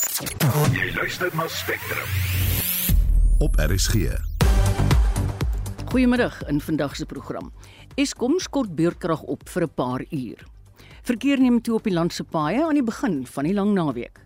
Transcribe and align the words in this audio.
Jy 0.00 0.92
luister 0.96 1.28
na 1.36 1.44
Spectrum. 1.48 2.08
op 3.38 3.56
RSG. 3.56 3.94
Goeiemiddag 5.84 6.46
in 6.48 6.60
vandag 6.60 6.96
se 6.96 7.06
program. 7.06 7.52
Eskom 7.94 8.38
skort 8.38 8.74
beurtkrag 8.74 9.22
op 9.22 9.48
vir 9.48 9.62
'n 9.62 9.74
paar 9.74 10.04
uur. 10.10 10.46
Verkeer 11.02 11.40
neem 11.40 11.60
toe 11.62 11.74
op 11.74 11.84
die 11.84 11.92
land 11.92 12.12
se 12.12 12.24
paaie 12.24 12.64
aan 12.64 12.74
die 12.74 12.82
begin 12.82 13.26
van 13.26 13.44
die 13.44 13.54
lang 13.54 13.72
naweek. 13.72 14.20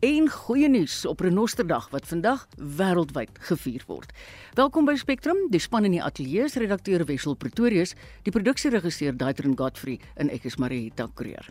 En 0.00 0.30
goeie 0.30 0.68
nuus 0.68 1.06
op 1.06 1.20
Renosterdag 1.20 1.90
wat 1.90 2.06
vandag 2.06 2.48
wêreldwyd 2.56 3.38
gevier 3.38 3.82
word. 3.86 4.12
Welkom 4.54 4.84
by 4.84 4.94
Spectrum, 4.94 5.36
die 5.50 5.60
span 5.60 5.84
in 5.84 5.90
die 5.90 6.02
ateljee 6.02 6.48
se 6.48 6.58
redakteur 6.58 7.04
Wessel 7.04 7.34
Pretorius, 7.34 7.94
die 8.22 8.32
produksieregisseur 8.32 9.16
Daitrin 9.16 9.58
Godfrey 9.58 10.00
en 10.14 10.30
ek 10.30 10.44
is 10.44 10.56
Marita 10.56 11.08
Creer. 11.14 11.48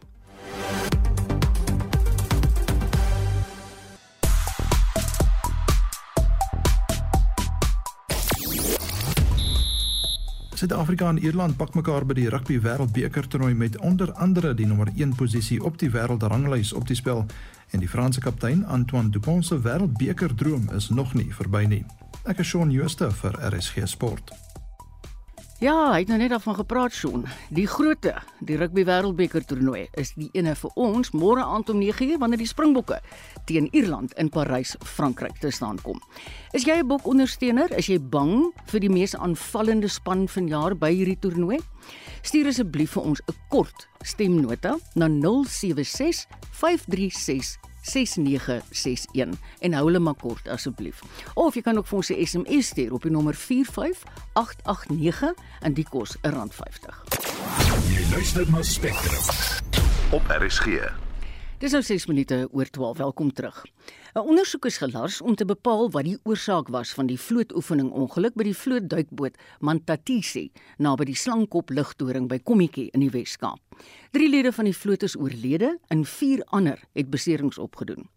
Suid-Afrika 10.61 11.09
en 11.09 11.17
Ierland 11.17 11.55
pak 11.57 11.73
mekaar 11.73 12.03
by 12.05 12.13
die 12.13 12.27
Rugby 12.29 12.59
Wêreldbeker 12.61 13.25
toernooi 13.25 13.55
met 13.57 13.79
onder 13.81 14.11
andere 14.13 14.51
die 14.53 14.67
nommer 14.69 14.91
1 14.93 15.15
posisie 15.17 15.57
op 15.65 15.79
die 15.81 15.89
wêreldranglys 15.89 16.73
op 16.77 16.85
die 16.85 16.99
spel 16.99 17.23
en 17.73 17.81
die 17.81 17.89
Franse 17.89 18.21
kaptein 18.21 18.61
Antoine 18.69 19.09
Dupont 19.09 19.45
se 19.45 19.57
Wêreldbeker 19.57 20.35
droom 20.37 20.69
is 20.77 20.91
nog 20.93 21.17
nie 21.17 21.31
verby 21.33 21.65
nie. 21.65 21.81
Ek 22.29 22.45
is 22.45 22.53
Shaun 22.53 22.69
Schuster 22.77 23.09
vir 23.23 23.41
RSG 23.49 23.89
Sport. 23.89 24.35
Ja, 25.61 25.91
hy 25.93 25.99
het 26.01 26.09
nou 26.09 26.17
net 26.17 26.31
daarvan 26.33 26.55
gepraat, 26.57 26.93
Shaun. 26.97 27.27
Die 27.53 27.67
grootte, 27.69 28.15
die 28.41 28.55
Rugby 28.57 28.81
Wêreldbeker 28.81 29.43
toernooi 29.45 29.83
is 30.01 30.09
die 30.17 30.31
ene 30.33 30.55
vir 30.57 30.71
ons 30.73 31.11
môre 31.13 31.43
aand 31.45 31.69
om 31.69 31.77
9uur 31.77 32.17
wanneer 32.17 32.41
die 32.41 32.49
Springbokke 32.49 32.97
teen 33.45 33.67
Ierland 33.69 34.15
in 34.17 34.31
Parys, 34.33 34.73
Frankryk 34.81 35.37
te 35.37 35.51
staan 35.53 35.77
kom. 35.85 36.01
Is 36.57 36.65
jy 36.65 36.81
'n 36.81 36.87
bokondersteuner? 36.87 37.77
Is 37.77 37.93
jy 37.93 37.99
bang 37.99 38.49
vir 38.65 38.79
die 38.79 38.89
mees 38.89 39.13
aanvallende 39.13 39.87
span 39.87 40.27
vanjaar 40.27 40.73
by 40.75 40.89
hierdie 40.89 41.19
toernooi? 41.21 41.59
Stuur 42.23 42.47
asseblief 42.47 42.97
vir 42.97 43.03
ons 43.03 43.21
'n 43.29 43.35
kort 43.49 43.87
stemnota 44.01 44.79
na 44.95 45.07
076 45.07 46.25
536 46.51 47.70
6961 47.81 49.39
en 49.59 49.73
hou 49.73 49.85
hulle 49.85 49.99
maar 49.99 50.17
kort 50.19 50.47
asseblief. 50.47 51.01
Of 51.33 51.55
jy 51.55 51.61
kan 51.61 51.77
ook 51.77 51.87
vir 51.87 51.97
ons 51.97 52.09
'n 52.09 52.25
SMS 52.25 52.67
stuur 52.67 52.93
op 52.93 53.01
die 53.01 53.11
nommer 53.11 53.35
45889 53.35 55.33
en 55.61 55.73
dit 55.73 55.89
kos 55.89 56.17
R1.50. 56.21 57.03
Jy 57.89 58.05
luister 58.11 58.51
na 58.51 58.61
Spectrum. 58.61 59.23
Op 60.11 60.23
RSG. 60.27 61.10
Dis 61.61 61.75
nou 61.75 61.83
6 61.85 62.07
minute 62.09 62.37
oor 62.57 62.65
12. 62.73 62.97
Welkom 62.97 63.27
terug. 63.37 63.65
'n 64.13 64.19
Ondersoek 64.19 64.65
is 64.65 64.77
gelars 64.77 65.21
om 65.21 65.35
te 65.35 65.45
bepaal 65.45 65.91
wat 65.91 66.03
die 66.03 66.17
oorsaak 66.23 66.67
was 66.67 66.93
van 66.93 67.05
die 67.05 67.19
vlootoefening 67.19 67.91
ongeluk 67.91 68.33
by 68.33 68.43
die 68.43 68.55
vlootduikboot 68.57 69.37
Mantatisi 69.59 70.51
naby 70.77 71.05
die 71.05 71.15
Slangkop 71.15 71.69
lugtoring 71.69 72.27
by 72.27 72.39
Kommetjie 72.39 72.89
in 72.93 73.05
die 73.05 73.11
Wes-Kaap. 73.13 73.59
Drie 74.11 74.29
lede 74.29 74.51
van 74.51 74.65
die 74.65 74.73
vloot 74.73 75.03
is 75.03 75.15
oorlede 75.15 75.77
en 75.87 76.05
vier 76.05 76.41
ander 76.49 76.81
het 76.93 77.09
beserings 77.09 77.57
opgedoen. 77.57 78.09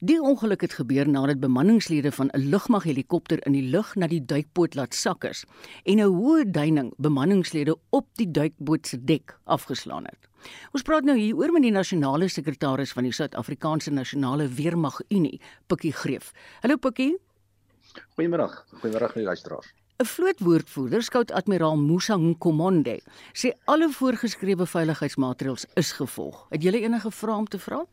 Die 0.00 0.16
ongeluk 0.16 0.62
het 0.64 0.72
gebeur 0.72 1.04
nadat 1.04 1.40
bemanningslede 1.40 2.12
van 2.12 2.30
'n 2.32 2.48
lugmaghelikopter 2.48 3.46
in 3.46 3.52
die 3.52 3.68
lug 3.70 3.94
na 3.94 4.06
die 4.06 4.24
duikboot 4.24 4.74
laat 4.74 4.94
sak 4.94 5.24
is 5.24 5.44
en 5.84 6.00
'n 6.00 6.08
hoë 6.08 6.50
duining 6.50 6.92
bemanningslede 6.96 7.76
op 7.90 8.06
die 8.14 8.30
duikboot 8.30 8.86
se 8.86 9.04
dek 9.04 9.38
afgeslaan 9.44 10.04
het. 10.04 10.28
Ons 10.72 10.82
praat 10.82 11.04
nou 11.04 11.18
hier 11.18 11.36
oor 11.36 11.52
met 11.52 11.62
die 11.62 11.70
nasionale 11.70 12.28
sekretaris 12.28 12.92
van 12.92 13.02
die 13.02 13.12
Suid-Afrikaanse 13.12 13.90
Nasionale 13.90 14.48
Weermag 14.48 15.00
Unie, 15.08 15.40
Pikkie 15.66 15.92
Greef. 15.92 16.32
Hallo 16.60 16.76
Pikkie. 16.76 17.18
Goeiemôre. 18.16 18.64
Goeiemôre 18.80 19.04
aan 19.04 19.14
die 19.14 19.24
luisteraars. 19.24 19.74
'n 19.98 20.04
Vlootwoordvoerder, 20.04 21.02
skout-admiraal 21.02 21.76
Musa 21.76 22.16
Nkomonde, 22.16 23.00
sê 23.32 23.52
alle 23.64 23.90
voorgeskrewe 23.90 24.66
veiligheidsmaatreëls 24.66 25.66
is 25.74 25.92
gevolg. 25.92 26.46
Het 26.48 26.62
jy 26.62 26.72
enige 26.72 27.10
vrae 27.10 27.36
om 27.36 27.46
te 27.46 27.58
vra? 27.58 27.86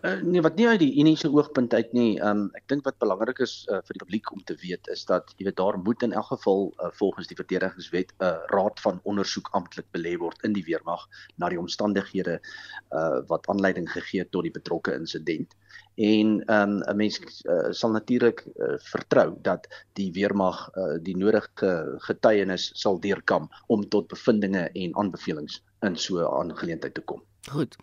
Uh, 0.00 0.22
nee, 0.24 0.40
wat 0.40 0.56
nie 0.56 0.64
uit 0.64 0.80
die 0.80 0.94
Unie 1.02 1.16
se 1.20 1.28
oogpunt 1.28 1.74
uit 1.76 1.90
nie. 1.92 2.14
Um 2.24 2.46
ek 2.56 2.62
dink 2.72 2.86
wat 2.88 2.96
belangrik 3.02 3.42
is 3.44 3.66
uh, 3.68 3.82
vir 3.84 3.98
die 3.98 4.00
publiek 4.00 4.30
om 4.32 4.40
te 4.48 4.54
weet 4.62 4.88
is 4.94 5.02
dat 5.04 5.34
jy 5.36 5.44
weet 5.50 5.58
daar 5.58 5.76
moet 5.76 6.00
in 6.06 6.14
elk 6.16 6.30
geval 6.30 6.70
uh, 6.70 6.88
volgens 6.96 7.28
die 7.28 7.36
verdedigingswet 7.36 8.14
'n 8.14 8.24
uh, 8.24 8.30
raad 8.54 8.80
van 8.80 9.00
ondersoek 9.04 9.50
amptelik 9.58 9.90
belê 9.92 10.14
word 10.22 10.40
in 10.48 10.56
die 10.56 10.64
weermag 10.64 11.04
na 11.36 11.50
die 11.52 11.60
omstandighede 11.60 12.38
uh, 12.40 13.20
wat 13.28 13.44
aanleiding 13.52 13.90
gegee 13.92 14.24
het 14.24 14.32
tot 14.32 14.48
die 14.48 14.54
betrokke 14.56 14.96
insident. 14.96 15.52
En 16.00 16.32
um 16.48 16.80
'n 16.80 16.96
mens 16.96 17.20
uh, 17.44 17.68
sal 17.70 17.92
natuurlik 17.92 18.46
uh, 18.56 18.78
vertrou 18.78 19.36
dat 19.42 19.68
die 20.00 20.08
weermag 20.16 20.70
uh, 20.76 20.96
die 21.02 21.16
nodige 21.16 22.00
getuienis 22.08 22.70
sal 22.72 22.96
deurkam 23.00 23.52
om 23.68 23.84
tot 23.88 24.08
bevindinge 24.08 24.70
en 24.72 24.96
aanbevelings 24.96 25.60
in 25.84 25.96
so 25.96 26.24
'n 26.24 26.32
aangeleentheid 26.40 26.94
te 26.94 27.04
kom. 27.04 27.20
Goed. 27.52 27.76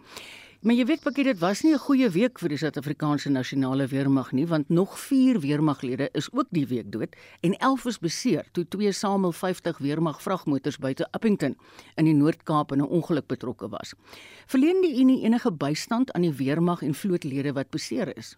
Maar 0.67 0.75
jy 0.75 0.83
weet 0.83 0.99
Pikkie, 0.99 1.23
dit 1.23 1.37
was 1.39 1.61
nie 1.63 1.71
'n 1.71 1.79
goeie 1.79 2.09
week 2.11 2.39
vir 2.39 2.49
die 2.49 2.57
Suid-Afrikaanse 2.57 3.29
nasionale 3.29 3.87
weermag 3.87 4.33
nie, 4.33 4.45
want 4.45 4.69
nog 4.69 4.99
4 4.99 5.39
weermaglede 5.39 6.09
is 6.11 6.27
ook 6.33 6.47
die 6.51 6.67
week 6.67 6.91
dood 6.91 7.15
en 7.41 7.55
11 7.57 7.85
is 7.85 7.99
beseer 7.99 8.45
toe 8.51 8.67
twee 8.67 8.91
Samel 8.91 9.31
50 9.31 9.77
weermag 9.77 10.21
vragmotors 10.21 10.77
buite 10.77 11.07
Appington 11.11 11.55
in 11.95 12.05
die 12.05 12.13
Noord-Kaap 12.13 12.71
in 12.71 12.81
'n 12.81 12.89
ongeluk 12.89 13.27
betrokke 13.27 13.69
was. 13.69 13.93
Verleen 14.47 14.81
die 14.81 14.99
Unie 14.99 15.23
enige 15.23 15.51
bystand 15.51 16.11
aan 16.11 16.21
die 16.21 16.35
weermag 16.35 16.81
en 16.81 16.93
vlootlede 16.93 17.53
wat 17.53 17.69
beseer 17.69 18.17
is? 18.17 18.35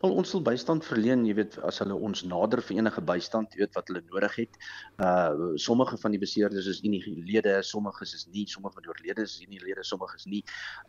Wel 0.00 0.14
ons 0.20 0.30
sal 0.32 0.42
bystand 0.44 0.84
verleen, 0.88 1.24
jy 1.28 1.34
weet, 1.36 1.56
as 1.68 1.82
hulle 1.82 1.96
ons 2.08 2.22
nader 2.28 2.62
vir 2.64 2.78
enige 2.78 3.02
bystand, 3.10 3.52
jy 3.52 3.64
weet 3.64 3.76
wat 3.76 3.90
hulle 3.90 4.02
nodig 4.06 4.36
het. 4.42 4.58
Uh 5.06 5.50
sommige 5.60 5.98
van 6.00 6.14
die 6.14 6.20
beseerdes 6.22 6.68
is 6.72 6.80
unilede, 6.84 7.58
sommige 7.70 8.06
is 8.08 8.26
nie, 8.32 8.46
sommige 8.48 8.78
van 8.78 8.86
die 8.86 8.92
oorledes 8.92 9.36
is 9.36 9.44
unilede, 9.48 9.84
sommige 9.84 10.16
is 10.20 10.26
nie. 10.32 10.42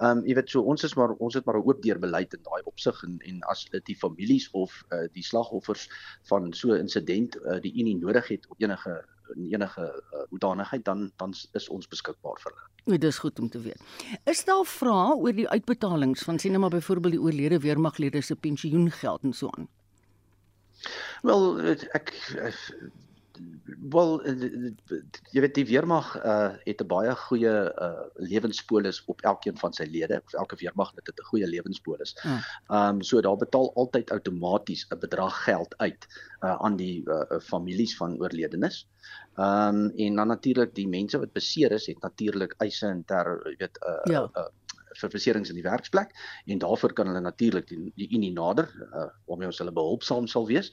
Um 0.09 0.23
jy 0.27 0.37
weet 0.39 0.55
so 0.55 0.63
ons 0.73 0.87
is 0.87 0.95
maar 0.99 1.15
ons 1.17 1.35
het 1.39 1.47
maar 1.47 1.59
'n 1.59 1.67
oop 1.67 1.81
deur 1.83 1.99
beleid 1.99 2.33
in 2.37 2.43
daai 2.47 2.61
opsig 2.71 3.03
en 3.07 3.19
en 3.31 3.43
as 3.51 3.65
dit 3.71 3.85
die 3.91 3.99
families 4.05 4.49
of 4.53 4.83
uh 4.91 5.05
die 5.13 5.23
slagoffers 5.23 5.89
van 6.31 6.53
so 6.53 6.71
'n 6.71 6.87
insident 6.87 7.35
uh, 7.43 7.59
die 7.59 7.73
unie 7.79 7.97
nodig 7.97 8.27
het 8.27 8.47
op 8.49 8.61
enige 8.61 9.03
enige 9.35 9.83
uh, 9.83 10.23
hoedanigheid 10.29 10.85
dan 10.85 11.11
dan 11.17 11.33
is 11.51 11.69
ons 11.69 11.87
beskikbaar 11.87 12.39
vir 12.43 12.51
hulle. 12.51 12.67
Nee, 12.87 12.97
dis 13.03 13.17
goed 13.19 13.39
om 13.39 13.49
te 13.49 13.59
weet. 13.59 13.81
Is 14.23 14.45
daar 14.47 14.65
vrae 14.65 15.15
oor 15.15 15.35
die 15.35 15.49
uitbetalings 15.49 16.23
van 16.23 16.39
sien 16.39 16.55
nou 16.55 16.61
maar 16.61 16.75
byvoorbeeld 16.77 17.17
die 17.17 17.21
oorlede 17.21 17.59
weermaglede 17.59 18.21
se 18.21 18.35
pensioengeld 18.35 19.23
en 19.23 19.33
so 19.33 19.49
aan? 19.57 19.67
Wel 21.21 21.59
ek 21.97 22.13
wel 23.89 24.21
jy 25.31 25.41
weet 25.43 25.55
die 25.55 25.65
weermag 25.67 26.09
uh, 26.19 26.53
het 26.63 26.81
'n 26.81 26.87
baie 26.87 27.15
goeie 27.15 27.55
uh, 27.69 28.05
lewenspolis 28.15 29.03
op 29.05 29.21
elkeen 29.21 29.57
van 29.57 29.73
sy 29.73 29.83
lede 29.83 30.21
of 30.25 30.33
elke 30.33 30.55
weermaglid 30.55 31.07
het 31.07 31.19
'n 31.19 31.29
goeie 31.29 31.47
lewenspolis. 31.47 32.15
Ehm 32.23 32.39
ja. 32.69 32.89
um, 32.89 33.01
so 33.01 33.21
daar 33.21 33.37
betaal 33.37 33.73
altyd 33.75 34.11
outomaties 34.11 34.87
'n 34.89 34.99
bedrag 34.99 35.43
geld 35.43 35.77
uit 35.77 36.07
uh, 36.41 36.55
aan 36.55 36.75
die 36.75 37.03
uh, 37.05 37.39
families 37.39 37.97
van 37.97 38.19
oorledenes. 38.19 38.87
Ehm 39.35 39.75
um, 39.75 39.91
en 39.95 40.15
dan 40.15 40.27
natuurlik 40.27 40.75
die 40.75 40.87
mense 40.87 41.19
wat 41.19 41.33
beseer 41.33 41.71
is 41.71 41.85
het 41.85 42.01
natuurlik 42.01 42.55
eise 42.57 42.87
in 42.87 43.03
ter 43.05 43.41
jy 43.49 43.55
weet 43.57 43.77
'n 43.81 44.09
uh, 44.09 44.13
ja. 44.13 44.29
uh, 44.33 44.47
vir 45.01 45.11
verserings 45.13 45.49
in 45.49 45.59
die 45.59 45.65
werksplek 45.65 46.13
en 46.45 46.61
daarvoor 46.63 46.93
kan 46.97 47.07
hulle 47.11 47.21
natuurlik 47.23 47.67
die, 47.69 47.79
die 47.95 48.09
unie 48.15 48.31
nader 48.35 48.69
uh, 48.87 49.07
waarmee 49.29 49.51
ons 49.51 49.61
hulle 49.61 49.73
behulpsaam 49.75 50.27
sal 50.27 50.47
wees. 50.49 50.71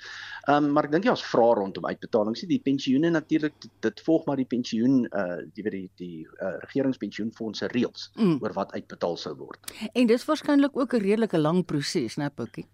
Ehm 0.49 0.65
um, 0.65 0.73
maar 0.75 0.89
ek 0.89 0.95
dink 0.97 1.09
jy 1.09 1.15
as 1.15 1.25
vra 1.25 1.51
rondom 1.59 1.87
uitbetalings, 1.87 2.45
die 2.51 2.61
pensioene 2.63 3.11
natuurlik 3.15 3.55
dit, 3.63 3.73
dit 3.87 4.05
volg 4.07 4.27
maar 4.27 4.41
die 4.41 4.49
pensioen 4.49 5.05
uh 5.13 5.43
weet 5.55 5.73
die 5.73 5.91
die 5.97 6.25
uh, 6.43 6.57
regeringspensioenfonds 6.67 7.63
se 7.63 7.69
reëls 7.73 8.11
mm. 8.17 8.39
oor 8.43 8.53
wat 8.57 8.73
uitbetaal 8.75 9.17
sou 9.21 9.35
word. 9.39 9.73
En 9.93 10.07
dis 10.11 10.27
waarskynlik 10.29 10.77
ook 10.77 10.95
'n 10.95 11.05
redelike 11.05 11.39
lang 11.39 11.65
proses, 11.65 12.17
né, 12.17 12.29
Pikkie? 12.31 12.67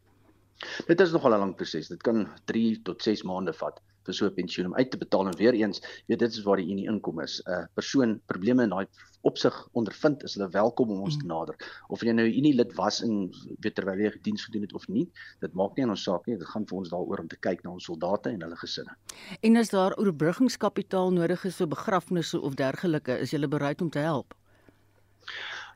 Dit 0.87 1.01
is 1.01 1.13
nogal 1.13 1.35
'n 1.35 1.41
lang 1.41 1.55
proses. 1.57 1.89
Dit 1.89 2.03
kan 2.03 2.29
3 2.45 2.83
tot 2.83 3.03
6 3.03 3.23
maande 3.23 3.53
vat 3.53 3.81
vir 4.11 4.19
so 4.19 4.27
'n 4.27 4.35
pensioen 4.35 4.67
om 4.71 4.75
uit 4.75 4.91
te 4.91 4.99
betaal 4.99 5.31
en 5.31 5.39
weer 5.39 5.55
eens, 5.55 5.81
weet 6.07 6.19
dit 6.19 6.33
is 6.33 6.43
waar 6.47 6.59
die 6.61 6.71
unie 6.71 6.89
inkom 6.91 7.21
is. 7.21 7.41
'n 7.47 7.51
uh, 7.51 7.65
Persoon 7.75 8.21
probleme 8.27 8.63
in 8.63 8.75
daai 8.75 8.87
opsig 9.23 9.55
ondervind, 9.77 10.23
is 10.25 10.35
hulle 10.35 10.49
welkom 10.49 10.91
om 10.91 11.03
ons 11.05 11.17
te 11.17 11.25
mm. 11.25 11.29
nader. 11.29 11.57
Of 11.89 12.03
jy 12.03 12.13
nou 12.13 12.27
'n 12.27 12.39
unie 12.41 12.55
lid 12.55 12.73
was 12.75 13.03
en 13.03 13.31
weet 13.61 13.75
terwyl 13.75 14.01
jy 14.01 14.11
gediens 14.11 14.45
gedoen 14.45 14.63
het 14.63 14.75
of 14.75 14.89
nie, 14.89 15.07
dit 15.41 15.55
maak 15.55 15.77
nie 15.77 15.85
aan 15.85 15.95
ons 15.97 16.03
saak 16.03 16.27
nie. 16.27 16.39
Dit 16.39 16.49
gaan 16.49 16.67
vir 16.67 16.79
ons 16.79 16.91
daaroor 16.91 17.21
om 17.21 17.29
te 17.29 17.37
kyk 17.37 17.65
na 17.65 17.71
ons 17.71 17.85
soldate 17.85 18.31
en 18.31 18.41
hulle 18.41 18.57
gesinne. 18.57 18.97
En 19.43 19.57
as 19.57 19.71
daar 19.71 19.97
oorbruggingskapitaal 19.99 21.13
nodig 21.13 21.45
is 21.45 21.57
vir 21.57 21.69
begrafnisse 21.69 22.41
of 22.41 22.55
dergelike, 22.55 23.21
is 23.21 23.31
jy 23.31 23.47
bereid 23.47 23.83
om 23.83 23.91
te 23.91 23.99
help? 23.99 24.35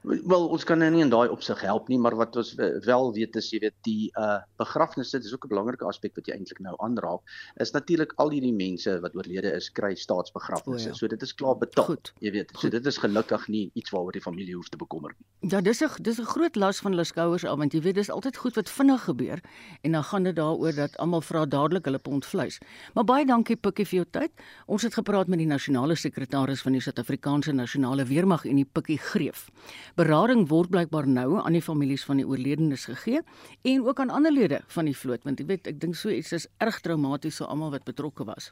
Wel, 0.04 0.48
ons 0.52 0.64
kan 0.68 0.78
nou 0.78 0.90
nie 0.92 1.00
in 1.00 1.08
daai 1.08 1.30
opsig 1.32 1.62
help 1.64 1.88
nie, 1.88 1.96
maar 1.98 2.12
wat 2.18 2.36
ons 2.36 2.50
wel 2.84 3.06
weet 3.16 3.36
is 3.40 3.46
jy 3.54 3.60
weet 3.62 3.76
die 3.86 4.10
uh 4.20 4.42
begrafnisse, 4.60 5.18
dis 5.18 5.32
ook 5.32 5.46
'n 5.46 5.52
belangrike 5.52 5.86
aspek 5.88 6.12
wat 6.16 6.26
jy 6.28 6.34
eintlik 6.34 6.60
nou 6.60 6.74
aanraak, 6.84 7.22
is 7.56 7.72
natuurlik 7.72 8.12
al 8.20 8.30
hierdie 8.30 8.52
mense 8.52 9.00
wat 9.00 9.16
oorlede 9.16 9.54
is, 9.56 9.70
kry 9.72 9.94
staatsbegrafnisse. 9.94 10.88
Ja. 10.88 10.94
So 10.94 11.08
dit 11.08 11.22
is 11.22 11.32
klaar 11.34 11.56
betaal. 11.56 11.84
Goed. 11.84 12.12
Jy 12.20 12.30
weet, 12.32 12.50
so 12.52 12.68
Goed. 12.68 12.70
dit 12.70 12.86
is 12.86 12.98
gelukkig 12.98 13.48
nie 13.48 13.70
iets 13.74 13.90
waaroor 13.90 14.12
die 14.12 14.20
familie 14.20 14.54
hoef 14.54 14.68
te 14.68 14.76
bekommer 14.76 15.14
nie. 15.18 15.50
Ja, 15.50 15.60
dis 15.60 15.80
'n 15.82 16.02
dis 16.02 16.20
'n 16.20 16.24
groot 16.24 16.56
las 16.56 16.80
van 16.80 16.92
hulle 16.92 17.04
skouers 17.04 17.44
af 17.44 17.58
want 17.58 17.72
jy 17.72 17.80
weet 17.80 17.94
dis 17.94 18.10
altyd 18.10 18.36
goed 18.36 18.54
wat 18.54 18.68
vinnig 18.68 19.04
gebeur 19.04 19.40
en 19.82 19.92
dan 19.92 20.04
gaan 20.04 20.22
dit 20.22 20.36
daaroor 20.36 20.74
dat 20.74 20.96
almal 20.96 21.20
vra 21.20 21.46
dadelik 21.46 21.84
hulle 21.84 21.98
pond 21.98 22.26
vleis. 22.26 22.58
Maar 22.94 23.04
baie 23.04 23.26
dankie 23.26 23.56
Pikkie 23.56 23.86
vir 23.86 23.96
jou 23.96 24.06
tyd. 24.10 24.30
Ons 24.66 24.82
het 24.82 24.94
gepraat 24.94 25.28
met 25.28 25.38
die 25.38 25.46
nasionale 25.46 25.94
sekretaris 25.94 26.62
van 26.62 26.72
die 26.72 26.80
Suid-Afrikaanse 26.80 27.52
Nasionale 27.52 28.04
Weermag 28.04 28.44
en 28.44 28.56
die 28.56 28.68
Pikkie 28.72 28.98
Greef. 28.98 29.48
Berading 29.94 30.48
word 30.50 30.72
blykbaar 30.74 31.06
nou 31.06 31.38
aan 31.38 31.54
die 31.54 31.62
families 31.62 32.02
van 32.04 32.18
die 32.18 32.26
oorledenes 32.26 32.88
gegee 32.90 33.20
en 33.62 33.84
ook 33.86 34.00
aan 34.02 34.10
ander 34.10 34.32
lede 34.34 34.58
van 34.74 34.88
die 34.90 34.96
vloot 34.96 35.22
want 35.22 35.38
jy 35.38 35.46
weet 35.46 35.68
ek 35.70 35.76
dink 35.80 35.94
so 35.94 36.10
iets 36.10 36.32
is 36.34 36.46
erg 36.58 36.80
traumaties 36.82 37.38
vir 37.38 37.46
almal 37.46 37.70
wat 37.70 37.86
betrokke 37.86 38.26
was. 38.26 38.50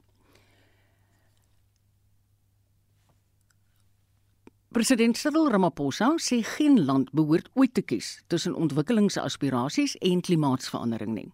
President 4.73 5.19
Cyril 5.19 5.51
Ramaphosa 5.51 6.15
sê 6.23 6.39
geen 6.47 6.79
land 6.87 7.11
behoort 7.13 7.51
ooit 7.59 7.75
te 7.75 7.83
kies 7.83 8.23
tussen 8.33 8.55
ontwikkelingsaspirasies 8.55 9.97
en 10.01 10.23
klimaatsverandering 10.25 11.11
nie. 11.13 11.27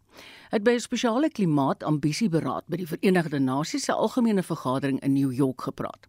Hy 0.50 0.56
het 0.56 0.64
by 0.64 0.72
'n 0.75 0.81
spesiale 0.81 1.31
klimaatambisieberaad 1.31 2.64
by 2.66 2.76
die 2.76 2.87
Verenigde 2.87 3.38
Nasies 3.38 3.84
se 3.84 3.93
algemene 3.93 4.43
vergadering 4.43 5.00
in 5.02 5.12
New 5.12 5.31
York 5.32 5.61
gepraat. 5.61 6.08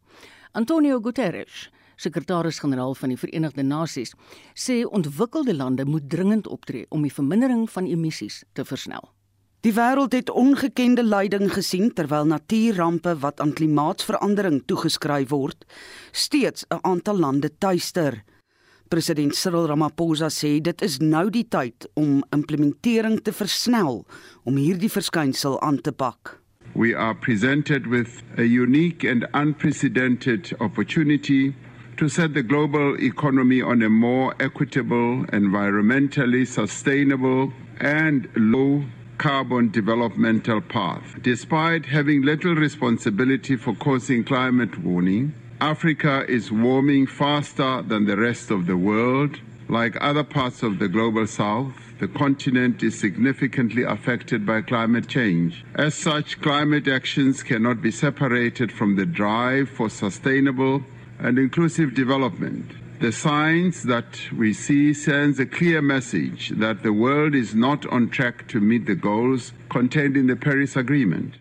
Antonio 0.54 1.00
Guterres 1.02 1.70
sekretaris-generaal 2.00 2.96
van 2.96 3.14
die 3.14 3.20
Verenigde 3.20 3.64
Nasies, 3.64 4.16
sê 4.56 4.82
ontwikkelde 4.88 5.56
lande 5.56 5.86
moet 5.86 6.10
dringend 6.10 6.48
optree 6.48 6.86
om 6.90 7.04
die 7.04 7.14
vermindering 7.14 7.68
van 7.70 7.88
emissies 7.88 8.44
te 8.54 8.66
versnel. 8.66 9.12
Die 9.60 9.74
wêreld 9.76 10.14
het 10.16 10.30
ongekende 10.32 11.04
lyding 11.04 11.50
gesien 11.52 11.90
terwyl 11.94 12.26
natuurrampe 12.26 13.18
wat 13.20 13.42
aan 13.44 13.52
klimaatsverandering 13.54 14.62
toegeskryf 14.72 15.34
word, 15.34 15.66
steeds 16.12 16.64
'n 16.70 16.80
aantal 16.82 17.18
lande 17.20 17.52
tuister. 17.58 18.24
President 18.88 19.36
Cyril 19.36 19.68
Ramaphosa 19.68 20.30
sê 20.30 20.62
dit 20.62 20.82
is 20.82 20.98
nou 20.98 21.30
die 21.30 21.48
tyd 21.48 21.90
om 21.94 22.24
implementering 22.32 23.20
te 23.22 23.32
versnel 23.32 24.06
om 24.44 24.56
hierdie 24.56 24.90
verskynsel 24.90 25.62
aan 25.62 25.82
te 25.82 25.92
pak. 25.92 26.40
We 26.74 26.96
are 26.96 27.16
presented 27.16 27.88
with 27.88 28.24
a 28.38 28.44
unique 28.44 29.04
and 29.12 29.28
unprecedented 29.34 30.54
opportunity 30.60 31.54
to 32.00 32.08
set 32.08 32.34
the 32.34 32.42
global 32.42 32.96
economy 33.04 33.62
on 33.62 33.82
a 33.82 33.90
more 33.90 34.34
equitable, 34.40 35.26
environmentally 35.34 36.48
sustainable, 36.48 37.52
and 37.82 38.30
low 38.38 38.82
carbon 39.18 39.70
developmental 39.70 40.62
path. 40.62 41.04
Despite 41.22 41.86
having 41.86 42.22
little 42.22 42.56
responsibility 42.56 43.58
for 43.58 43.76
causing 43.76 44.24
climate 44.24 44.80
warming, 44.82 45.34
Africa 45.60 46.24
is 46.30 46.54
warming 46.54 47.06
faster 47.06 47.82
than 47.82 48.06
the 48.06 48.16
rest 48.16 48.50
of 48.50 48.66
the 48.66 48.78
world. 48.78 49.38
Like 49.68 49.98
other 50.00 50.24
parts 50.24 50.64
of 50.64 50.80
the 50.80 50.88
global 50.88 51.28
south, 51.28 51.76
the 52.00 52.08
continent 52.08 52.82
is 52.82 52.98
significantly 52.98 53.84
affected 53.84 54.46
by 54.46 54.62
climate 54.62 55.10
change. 55.10 55.66
As 55.76 55.96
such, 55.96 56.40
climate 56.40 56.88
actions 56.88 57.44
cannot 57.44 57.82
be 57.82 57.92
separated 57.92 58.72
from 58.72 58.96
the 58.96 59.06
drive 59.06 59.68
for 59.68 59.90
sustainable 59.90 60.82
and 61.20 61.38
inclusive 61.38 61.94
development. 61.94 62.66
The 63.00 63.12
signs 63.12 63.84
that 63.84 64.20
we 64.38 64.54
see 64.54 64.94
sends 64.94 65.40
a 65.40 65.46
clear 65.46 65.82
message 65.82 66.50
that 66.60 66.84
the 66.84 66.92
world 66.92 67.34
is 67.34 67.56
not 67.56 67.86
on 67.88 68.10
track 68.10 68.48
to 68.50 68.60
meet 68.60 68.86
the 68.86 68.96
goals 68.96 69.54
contained 69.70 70.18
in 70.18 70.28
the 70.28 70.36
Paris 70.36 70.76
Agreement. 70.76 71.36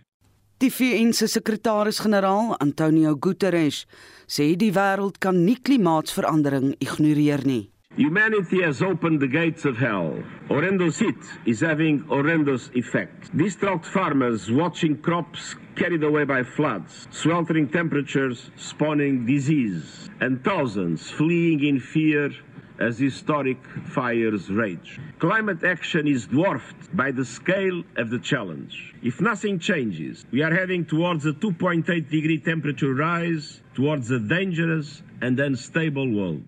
Die 0.60 0.70
VN 0.70 1.12
se 1.12 1.26
sekretaris-generaal, 1.26 2.56
Antonio 2.60 3.16
Guterres, 3.16 3.86
sê 4.26 4.56
die 4.58 4.72
wêreld 4.74 5.20
kan 5.22 5.44
nie 5.44 5.54
klimaatsverandering 5.54 6.72
ignoreer 6.82 7.44
nie. 7.46 7.70
Humanity 7.98 8.62
has 8.62 8.80
opened 8.80 9.18
the 9.18 9.26
gates 9.26 9.64
of 9.64 9.76
hell. 9.76 10.22
Horrendous 10.46 11.00
heat 11.00 11.18
is 11.44 11.58
having 11.58 11.98
horrendous 12.02 12.70
effects. 12.74 13.28
Distraught 13.30 13.84
farmers 13.84 14.52
watching 14.52 14.98
crops 14.98 15.56
carried 15.74 16.04
away 16.04 16.22
by 16.22 16.44
floods, 16.44 17.08
sweltering 17.10 17.68
temperatures 17.68 18.52
spawning 18.54 19.26
disease, 19.26 20.08
and 20.20 20.44
thousands 20.44 21.10
fleeing 21.10 21.64
in 21.64 21.80
fear 21.80 22.30
as 22.78 23.00
historic 23.00 23.58
fires 23.88 24.48
rage. 24.48 25.00
Climate 25.18 25.64
action 25.64 26.06
is 26.06 26.28
dwarfed 26.28 26.96
by 26.96 27.10
the 27.10 27.24
scale 27.24 27.82
of 27.96 28.10
the 28.10 28.20
challenge. 28.20 28.94
If 29.02 29.20
nothing 29.20 29.58
changes, 29.58 30.24
we 30.30 30.42
are 30.42 30.54
heading 30.54 30.84
towards 30.84 31.26
a 31.26 31.32
2.8 31.32 31.84
degree 32.08 32.38
temperature 32.38 32.94
rise, 32.94 33.60
towards 33.74 34.08
a 34.12 34.20
dangerous 34.20 35.02
and 35.20 35.40
unstable 35.40 36.08
world. 36.08 36.44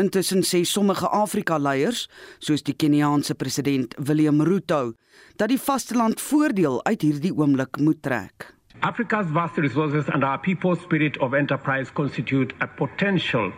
Intussen 0.00 0.40
sê 0.40 0.64
sommige 0.64 1.04
Afrika-leiers, 1.12 2.06
soos 2.40 2.62
die 2.64 2.72
Keniaanse 2.72 3.34
president 3.36 3.92
William 4.08 4.40
Ruto, 4.40 4.94
dat 5.36 5.50
die 5.52 5.60
vasteland 5.60 6.22
voordeel 6.24 6.78
uit 6.88 7.02
hierdie 7.04 7.32
oomblik 7.36 7.76
moet 7.84 8.00
trek. 8.00 8.46
Africa's 8.80 9.28
vast 9.34 9.58
resources 9.60 10.08
and 10.08 10.24
our 10.24 10.40
people's 10.40 10.80
spirit 10.80 11.18
of 11.20 11.34
enterprise 11.36 11.92
constitute 11.92 12.54
a 12.64 12.68
potential 12.78 13.52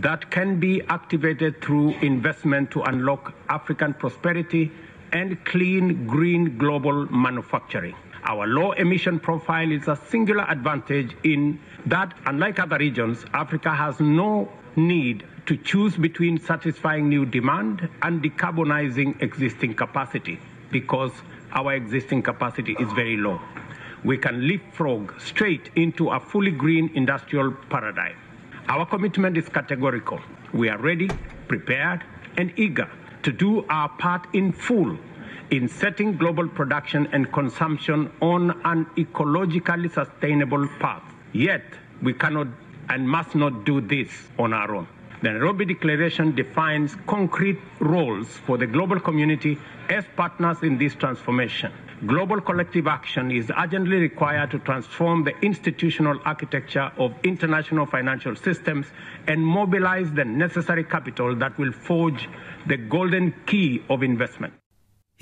that 0.00 0.30
can 0.30 0.58
be 0.58 0.80
activated 0.88 1.60
through 1.60 1.92
investment 2.00 2.70
to 2.70 2.80
unlock 2.88 3.34
African 3.48 3.92
prosperity 3.92 4.70
and 5.12 5.36
clean 5.44 6.06
green 6.06 6.56
global 6.56 7.04
manufacturing. 7.10 7.94
Our 8.24 8.46
low 8.46 8.72
emission 8.72 9.20
profile 9.20 9.70
is 9.70 9.88
a 9.88 9.98
singular 10.08 10.46
advantage 10.48 11.12
in 11.22 11.60
that, 11.84 12.14
unlike 12.24 12.58
other 12.60 12.78
regions, 12.78 13.26
Africa 13.34 13.74
has 13.74 14.00
no 14.00 14.48
need 14.74 15.26
to 15.46 15.56
choose 15.56 15.96
between 15.96 16.38
satisfying 16.38 17.08
new 17.08 17.26
demand 17.26 17.88
and 18.02 18.22
decarbonizing 18.22 19.20
existing 19.20 19.74
capacity 19.74 20.38
because 20.70 21.12
our 21.52 21.74
existing 21.74 22.22
capacity 22.22 22.76
is 22.78 22.90
very 22.92 23.16
low. 23.16 23.40
We 24.04 24.18
can 24.18 24.46
leapfrog 24.46 25.20
straight 25.20 25.70
into 25.76 26.10
a 26.10 26.20
fully 26.20 26.50
green 26.50 26.90
industrial 26.94 27.52
paradigm. 27.70 28.16
Our 28.68 28.86
commitment 28.86 29.36
is 29.36 29.48
categorical. 29.48 30.20
We 30.52 30.68
are 30.68 30.78
ready, 30.78 31.10
prepared, 31.48 32.04
and 32.36 32.52
eager 32.56 32.90
to 33.22 33.32
do 33.32 33.64
our 33.68 33.88
part 33.88 34.26
in 34.32 34.52
full 34.52 34.96
in 35.50 35.68
setting 35.68 36.16
global 36.16 36.48
production 36.48 37.06
and 37.12 37.30
consumption 37.30 38.10
on 38.22 38.58
an 38.64 38.86
ecologically 38.96 39.92
sustainable 39.92 40.66
path. 40.80 41.02
Yet, 41.32 41.62
we 42.00 42.14
cannot 42.14 42.48
and 42.88 43.08
must 43.08 43.34
not 43.34 43.64
do 43.64 43.80
this 43.80 44.08
on 44.38 44.52
our 44.54 44.74
own. 44.74 44.88
The 45.22 45.30
Nairobi 45.30 45.64
Declaration 45.66 46.34
defines 46.34 46.96
concrete 47.06 47.60
roles 47.78 48.26
for 48.44 48.58
the 48.58 48.66
global 48.66 48.98
community 48.98 49.56
as 49.88 50.04
partners 50.16 50.58
in 50.64 50.78
this 50.78 50.96
transformation. 50.96 51.70
Global 52.08 52.40
collective 52.40 52.88
action 52.88 53.30
is 53.30 53.48
urgently 53.56 53.98
required 53.98 54.50
to 54.50 54.58
transform 54.58 55.22
the 55.22 55.32
institutional 55.40 56.18
architecture 56.24 56.90
of 56.98 57.14
international 57.22 57.86
financial 57.86 58.34
systems 58.34 58.88
and 59.28 59.46
mobilize 59.46 60.10
the 60.10 60.24
necessary 60.24 60.82
capital 60.82 61.36
that 61.36 61.56
will 61.56 61.70
forge 61.70 62.28
the 62.66 62.76
golden 62.76 63.32
key 63.46 63.80
of 63.90 64.02
investment. 64.02 64.52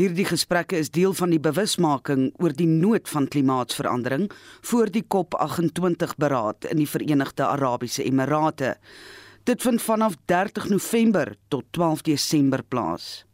Hierdie 0.00 0.24
gesprekke 0.24 0.80
is 0.80 0.88
deel 0.88 1.12
van 1.12 1.28
die 1.28 1.42
bewusmaking 1.44 2.30
oor 2.40 2.56
die 2.56 2.70
nood 2.70 3.04
van 3.12 3.28
klimaatsverandering 3.28 4.30
voor 4.64 4.88
die 4.88 5.04
COP28 5.04 6.16
beraad 6.16 6.72
in 6.72 6.80
die 6.80 6.88
Verenigde 6.88 7.44
Arabiese 7.44 8.06
Emirate. 8.08 8.78
Dit 9.44 9.62
vind 9.62 9.82
vanaf 9.82 10.14
30 10.24 10.68
November 10.68 11.36
tot 11.48 11.64
12 11.70 12.02
Desember 12.02 12.62
plaas. 12.62 13.24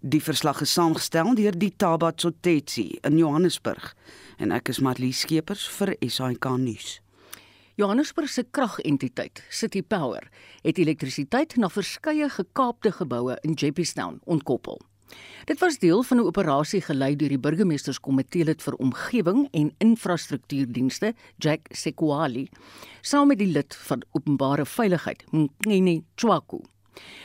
Die 0.00 0.22
verslag 0.22 0.60
is 0.60 0.72
saamgestel 0.72 1.34
deur 1.34 1.56
die 1.58 1.72
Tabat 1.76 2.20
Sotetsi 2.20 2.98
in 3.02 3.18
Johannesburg 3.18 3.88
en 4.38 4.54
ek 4.54 4.70
is 4.70 4.78
Marlie 4.78 5.10
Skeepers 5.12 5.64
vir 5.78 5.96
SAK 5.98 6.46
nuus. 6.62 7.00
Johannesburg 7.74 8.30
se 8.30 8.46
kragentiteit, 8.50 9.42
City 9.50 9.82
Power, 9.82 10.30
het 10.62 10.78
elektrisiteit 10.78 11.56
na 11.58 11.68
verskeie 11.74 12.30
gekaapte 12.30 12.92
geboue 12.92 13.34
in 13.42 13.58
Jeppystown 13.58 14.20
ontkoppel. 14.24 14.78
Dit 15.44 15.60
was 15.60 15.78
deel 15.78 16.02
van 16.02 16.16
'n 16.16 16.26
operasie 16.26 16.80
gelei 16.80 17.16
deur 17.16 17.28
die 17.28 17.38
burgemeesterskomitee 17.38 18.44
lid 18.44 18.62
vir 18.62 18.74
omgewing 18.74 19.48
en 19.50 19.74
infrastruktuurdienste, 19.78 21.14
Jack 21.36 21.60
Sekwali, 21.70 22.48
saam 23.00 23.28
met 23.28 23.38
die 23.38 23.52
lid 23.52 23.76
van 23.76 24.02
openbare 24.12 24.66
veiligheid, 24.66 25.24
Mngeni 25.30 26.04
Chwaku. 26.14 26.60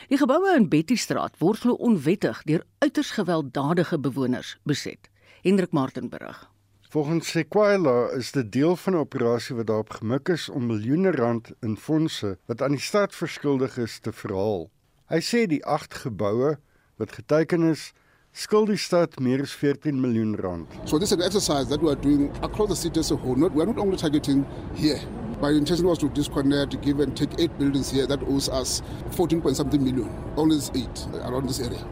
Die 0.08 0.18
geboue 0.18 0.54
in 0.56 0.68
Betty 0.68 0.96
Straat 0.96 1.38
word 1.38 1.58
glo 1.58 1.72
onwettig 1.72 2.42
deur 2.42 2.64
uiters 2.78 3.10
gewelddadige 3.10 3.98
bewoners 3.98 4.56
beset. 4.62 5.10
Hendrik 5.42 5.72
Martin 5.72 6.08
berig. 6.08 6.50
Volgens 6.92 7.30
Sekwala 7.30 8.10
is 8.18 8.32
dit 8.32 8.52
deel 8.52 8.76
van 8.76 8.92
'n 8.92 8.96
operasie 8.96 9.56
wat 9.56 9.66
daarop 9.66 9.90
gemik 9.90 10.28
is 10.28 10.48
om 10.48 10.66
miljoene 10.66 11.10
rand 11.10 11.52
in 11.60 11.76
fondse 11.76 12.38
wat 12.46 12.62
aan 12.62 12.70
die 12.76 12.80
stad 12.80 13.14
verskuldig 13.14 13.78
is 13.78 13.98
te 13.98 14.12
verhaal. 14.12 14.70
Hy 15.08 15.20
sê 15.20 15.46
die 15.46 15.64
8 15.64 15.94
geboue 15.94 16.58
wat 17.02 17.12
geteken 17.18 17.62
is, 17.62 17.90
skuld 18.32 18.70
die 18.70 18.78
stad 18.78 19.18
meer 19.20 19.42
as 19.42 19.52
14 19.58 19.98
miljoen 20.00 20.36
rand. 20.38 20.66
So 20.84 20.98
this 20.98 21.10
is 21.10 21.18
an 21.18 21.22
exercise 21.22 21.68
that 21.68 21.82
we 21.82 21.90
are 21.90 21.98
doing 21.98 22.30
across 22.42 22.68
the 22.68 22.76
city 22.76 23.00
as 23.00 23.10
a 23.10 23.16
whole. 23.16 23.34
Not, 23.36 23.52
we 23.52 23.62
are 23.62 23.66
not 23.66 23.78
only 23.78 23.96
targeting 23.96 24.46
here. 24.74 25.00
My 25.40 25.50
intention 25.50 25.86
was 25.86 25.98
to 25.98 26.08
disconnect, 26.08 26.80
give 26.82 27.00
and 27.00 27.16
take 27.16 27.34
eight 27.40 27.58
buildings 27.58 27.90
here 27.90 28.06
that 28.06 28.22
owes 28.22 28.48
us 28.48 28.82
14 29.10 29.42
point 29.42 29.56
something 29.56 29.82
million. 29.82 30.08
Only 30.36 30.58
eight 30.76 31.06
around 31.26 31.48
this 31.48 31.58
area. 31.58 31.84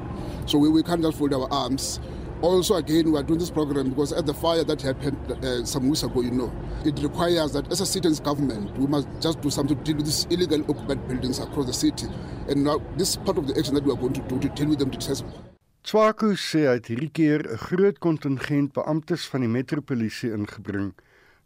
So 0.46 0.58
we, 0.58 0.68
we 0.68 0.82
can't 0.84 1.02
just 1.02 1.18
fold 1.18 1.34
our 1.34 1.52
arms. 1.52 1.98
Also, 2.42 2.76
again, 2.76 3.12
we 3.12 3.18
are 3.18 3.22
doing 3.22 3.38
this 3.38 3.50
program 3.50 3.90
because 3.90 4.12
at 4.12 4.24
the 4.24 4.32
fire 4.32 4.64
that 4.64 4.80
happened 4.80 5.18
uh, 5.30 5.62
some 5.64 5.86
weeks 5.88 6.02
ago, 6.02 6.22
you 6.22 6.30
know, 6.30 6.50
it 6.86 6.98
requires 7.00 7.52
that 7.52 7.70
as 7.70 7.82
a 7.82 7.86
city 7.86 8.08
government, 8.24 8.76
we 8.78 8.86
must 8.86 9.08
just 9.20 9.42
do 9.42 9.50
something 9.50 9.76
to 9.76 9.84
deal 9.84 9.96
with 9.96 10.06
these 10.06 10.26
illegal 10.30 10.62
occupied 10.70 11.06
buildings 11.06 11.38
across 11.38 11.66
the 11.66 11.72
city. 11.72 12.06
And 12.48 12.64
now 12.64 12.80
this 12.96 13.10
is 13.10 13.16
part 13.18 13.36
of 13.36 13.46
the 13.46 13.58
action 13.58 13.74
that 13.74 13.84
we 13.84 13.92
are 13.92 13.96
going 13.96 14.14
to 14.14 14.22
do 14.22 14.38
to 14.38 14.48
deal 14.48 14.68
with 14.68 14.78
them 14.78 14.92
successfully. 14.92 15.36
Tswaku 15.84 16.34
sê 16.36 16.66
hy 16.68 16.74
het 16.76 16.88
hierdie 16.92 17.12
keer 17.16 17.44
'n 17.44 17.60
groot 17.60 17.98
kontingent 18.04 18.74
beamptes 18.76 19.22
van 19.32 19.40
die 19.40 19.48
metropolisie 19.48 20.28
ingebring 20.36 20.90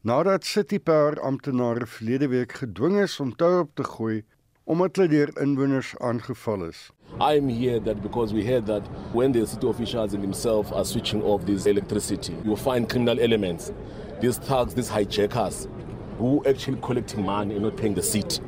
nadat 0.02 0.44
City 0.44 0.78
Power 0.78 1.20
amptenare 1.22 1.86
verlede 1.86 2.28
week 2.28 2.52
gedwing 2.60 2.98
is 3.02 3.14
om 3.20 3.30
tou 3.34 3.60
op 3.60 3.70
te 3.74 3.84
gooi 3.84 4.24
omdat 4.64 4.96
hulle 4.96 5.08
deur 5.08 5.30
inwoners 5.40 5.94
aangeval 5.98 6.66
is. 6.66 6.90
I'm 7.20 7.48
here 7.48 7.78
that 7.80 8.02
because 8.02 8.32
we 8.32 8.44
heard 8.44 8.66
that 8.66 8.82
when 9.12 9.30
the 9.30 9.46
city 9.46 9.68
officials 9.68 10.14
and 10.14 10.22
themselves 10.22 10.72
are 10.72 10.84
switching 10.84 11.22
off 11.22 11.46
this 11.46 11.66
electricity, 11.66 12.36
you 12.44 12.56
find 12.56 12.90
criminal 12.90 13.20
elements, 13.20 13.72
these 14.20 14.38
thugs, 14.38 14.74
these 14.74 14.88
hijackers, 14.88 15.68
who 16.18 16.44
actually 16.44 16.78
collecting 16.80 17.24
money 17.24 17.54
and 17.54 17.64
not 17.64 17.76
paying 17.76 17.94
the 17.94 18.02
seat. 18.02 18.40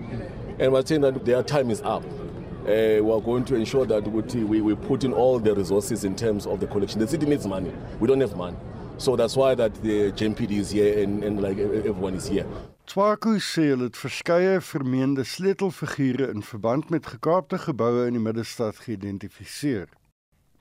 And 0.58 0.73
we're 0.73 0.85
saying 0.85 1.02
that 1.02 1.25
their 1.25 1.42
time 1.44 1.70
is 1.70 1.80
up. 1.82 2.04
Uh, 2.04 2.99
we 3.00 3.12
are 3.12 3.20
going 3.20 3.44
to 3.44 3.54
ensure 3.54 3.87
that 3.87 4.02
we, 4.11 4.61
we 4.61 4.75
put 4.75 5.04
in 5.04 5.12
all 5.12 5.38
the 5.38 5.54
resources 5.54 6.04
in 6.04 6.16
terms 6.16 6.46
of 6.46 6.58
the 6.58 6.66
collection. 6.66 6.99
The 6.99 7.06
city 7.06 7.26
needs 7.26 7.46
money. 7.46 7.73
We 8.00 8.08
don't 8.08 8.20
have 8.20 8.37
money. 8.37 8.56
So 8.99 9.14
that's 9.14 9.37
why 9.37 9.54
that 9.54 9.75
the 9.76 10.11
JMPD 10.12 10.52
is 10.52 10.70
here 10.70 11.04
and, 11.04 11.23
and 11.23 11.40
like 11.40 11.58
everyone 11.58 12.14
is 12.14 12.26
here. 12.26 12.46
Tswaku 12.87 13.40
sê 13.43 13.64
hulle 13.73 13.88
het 13.88 13.97
verskeie 13.99 14.61
vermeende 14.62 15.25
sleutelfigure 15.26 16.28
in 16.31 16.43
verband 16.47 16.90
met 16.95 17.09
gekaapte 17.11 17.59
geboue 17.59 18.05
in 18.07 18.14
die 18.14 18.23
middestad 18.23 18.78
geïdentifiseer. 18.85 19.88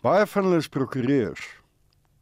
Baie 0.02 0.26
van 0.32 0.48
hulle 0.48 0.64
is 0.64 0.70
prokureurs. 0.74 1.44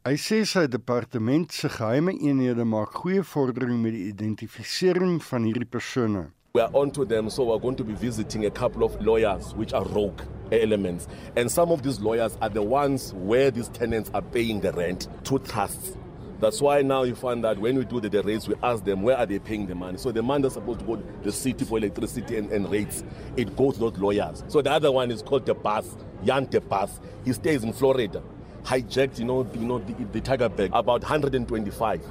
Hy 0.04 0.18
sê 0.20 0.42
sy 0.44 0.66
departement 0.68 1.56
se 1.56 1.72
geheime 1.72 2.12
eenhede 2.20 2.68
maak 2.68 3.00
goeie 3.00 3.24
vordering 3.24 3.80
met 3.80 3.96
die 3.96 4.04
identifisering 4.10 5.22
van 5.24 5.48
hierdie 5.48 5.70
persone. 5.72 6.26
We 6.52 6.60
are 6.60 6.76
on 6.76 6.92
to 6.92 7.08
them, 7.08 7.30
so 7.30 7.48
we're 7.48 7.58
going 7.64 7.80
to 7.80 7.84
be 7.88 7.96
visiting 7.96 8.44
a 8.44 8.50
couple 8.50 8.84
of 8.84 9.00
lawyers, 9.00 9.54
which 9.56 9.72
are 9.72 9.88
rogue 9.96 10.20
elements. 10.52 11.08
And 11.34 11.50
some 11.50 11.72
of 11.72 11.80
these 11.82 12.00
lawyers 12.00 12.36
are 12.42 12.52
the 12.52 12.62
ones 12.62 13.14
where 13.16 13.50
these 13.50 13.72
tenants 13.72 14.10
are 14.12 14.22
paying 14.22 14.60
the 14.60 14.72
rent 14.72 15.08
to 15.24 15.38
trusts. 15.38 15.96
That's 16.44 16.60
why 16.60 16.82
now 16.82 17.04
you 17.04 17.14
find 17.14 17.42
that 17.44 17.58
when 17.58 17.78
we 17.78 17.86
do 17.86 18.00
the, 18.00 18.10
the 18.10 18.22
rates, 18.22 18.46
we 18.46 18.54
ask 18.62 18.84
them 18.84 19.00
where 19.00 19.16
are 19.16 19.24
they 19.24 19.38
paying 19.38 19.66
the 19.66 19.74
money. 19.74 19.96
So 19.96 20.12
the 20.12 20.22
money 20.22 20.42
that's 20.42 20.52
supposed 20.52 20.80
to 20.80 20.84
go 20.84 20.96
to 20.96 21.02
the 21.22 21.32
city 21.32 21.64
for 21.64 21.78
electricity 21.78 22.36
and, 22.36 22.52
and 22.52 22.70
rates, 22.70 23.02
it 23.34 23.56
goes 23.56 23.76
to 23.76 23.80
those 23.80 23.96
lawyers. 23.96 24.44
So 24.48 24.60
the 24.60 24.70
other 24.70 24.92
one 24.92 25.10
is 25.10 25.22
called 25.22 25.46
the 25.46 25.54
Bus, 25.54 25.96
Jan 26.22 26.46
the 26.50 26.60
Bus. 26.60 27.00
He 27.24 27.32
stays 27.32 27.64
in 27.64 27.72
Florida. 27.72 28.22
Hijacked, 28.62 29.18
you 29.18 29.24
know, 29.24 29.44
the, 29.44 29.58
you 29.58 29.64
know, 29.64 29.78
the, 29.78 29.94
the 30.04 30.20
Tiger 30.20 30.50
Bag, 30.50 30.68
about 30.74 31.00
125. 31.00 32.02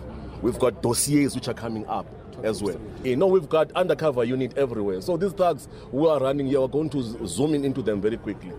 We've 0.41 0.57
got 0.57 0.81
dossiers 0.81 1.35
which 1.35 1.47
are 1.47 1.53
coming 1.53 1.85
up 1.85 2.07
as 2.41 2.63
well. 2.63 2.81
You 3.03 3.15
know, 3.15 3.27
we've 3.27 3.47
got 3.47 3.71
undercover 3.73 4.23
unit 4.23 4.57
everywhere. 4.57 5.01
So 5.01 5.15
these 5.15 5.33
thugs 5.33 5.67
who 5.91 6.07
are 6.07 6.19
running 6.19 6.47
here 6.47 6.61
are 6.61 6.67
going 6.67 6.89
to 6.89 7.27
zoom 7.27 7.53
in 7.53 7.65
into 7.65 7.83
them 7.83 8.01
very 8.01 8.17
quickly. 8.17 8.51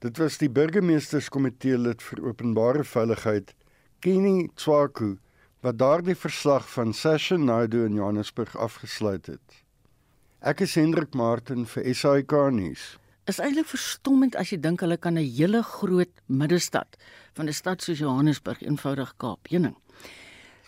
Dit 0.00 0.16
was 0.16 0.38
die 0.40 0.48
burgemeesterskomitee 0.48 1.76
lid 1.76 2.00
vir 2.00 2.22
openbare 2.24 2.86
veiligheid, 2.88 3.50
Kenny 4.00 4.48
Tswaku, 4.56 5.18
wat 5.60 5.76
daardie 5.78 6.16
verslag 6.16 6.64
van 6.72 6.94
Session 6.96 7.44
Naidu 7.44 7.82
in 7.84 7.98
Johannesburg 7.98 8.54
afgesluit 8.56 9.26
het. 9.28 9.56
Ek 10.40 10.62
is 10.64 10.72
Hendrik 10.74 11.12
Martin 11.12 11.66
vir 11.68 11.84
SAK 11.92 12.32
nuus. 12.56 12.94
Is 13.28 13.42
eintlik 13.44 13.68
verstommend 13.68 14.38
as 14.40 14.54
jy 14.54 14.56
dink 14.64 14.80
hulle 14.80 14.96
kan 14.96 15.18
'n 15.20 15.28
hele 15.36 15.60
groot 15.62 16.14
middestad 16.26 16.96
van 17.36 17.48
'n 17.48 17.52
stad 17.52 17.82
soos 17.82 17.98
Johannesburg 17.98 18.62
eenvoudig 18.62 19.12
kaap. 19.18 19.46
Jening. 19.48 19.76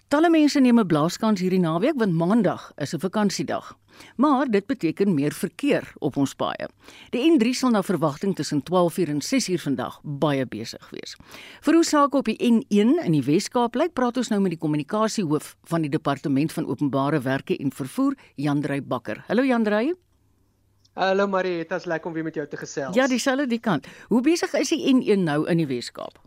Talle 0.09 0.29
mense 0.29 0.61
neem 0.61 0.79
'n 0.79 0.87
blaaskans 0.87 1.41
hierdie 1.41 1.65
naweek 1.65 1.97
want 1.97 2.13
Maandag 2.13 2.73
is 2.77 2.93
'n 2.93 3.01
vakansiedag. 3.01 3.77
Maar 4.17 4.51
dit 4.51 4.67
beteken 4.67 5.15
meer 5.15 5.33
verkeer 5.33 5.93
op 5.99 6.17
ons 6.17 6.35
paaie. 6.35 6.69
Die 7.11 7.23
N3 7.31 7.55
sal 7.57 7.71
na 7.71 7.83
verwagting 7.83 8.35
tussen 8.37 8.63
12:00 8.63 9.09
en 9.09 9.23
6:00 9.23 9.63
vandag 9.63 10.01
baie 10.03 10.47
besig 10.47 10.91
wees. 10.91 11.17
Vir 11.61 11.75
hoe 11.75 11.85
sake 11.85 12.17
op 12.17 12.25
die 12.25 12.39
N1 12.39 13.05
in 13.05 13.13
die 13.13 13.23
Wes-Kaap 13.23 13.75
lyk, 13.75 13.93
praat 13.93 14.17
ons 14.17 14.29
nou 14.29 14.41
met 14.41 14.51
die 14.51 14.59
kommunikasiehoof 14.59 15.57
van 15.65 15.81
die 15.81 15.91
Departement 15.91 16.53
van 16.53 16.67
Openbare 16.67 17.21
Werke 17.21 17.57
en 17.57 17.73
Vervoer, 17.73 18.15
Jandrey 18.35 18.83
Bakker. 18.83 19.25
Hallo 19.27 19.45
Jandrey. 19.45 19.95
Hallo 20.93 21.27
Marie, 21.27 21.57
dit 21.57 21.71
is 21.73 21.85
lekker 21.85 22.09
om 22.09 22.13
weer 22.13 22.25
met 22.25 22.35
jou 22.35 22.47
te 22.49 22.57
gesels. 22.57 22.95
Ja, 22.95 23.07
dieselfde 23.09 23.47
die 23.47 23.61
kant. 23.61 23.87
Hoe 24.09 24.21
besig 24.21 24.53
is 24.53 24.69
die 24.69 24.95
N1 24.95 25.25
nou 25.25 25.49
in 25.49 25.57
die 25.57 25.67
Wes-Kaap? 25.67 26.21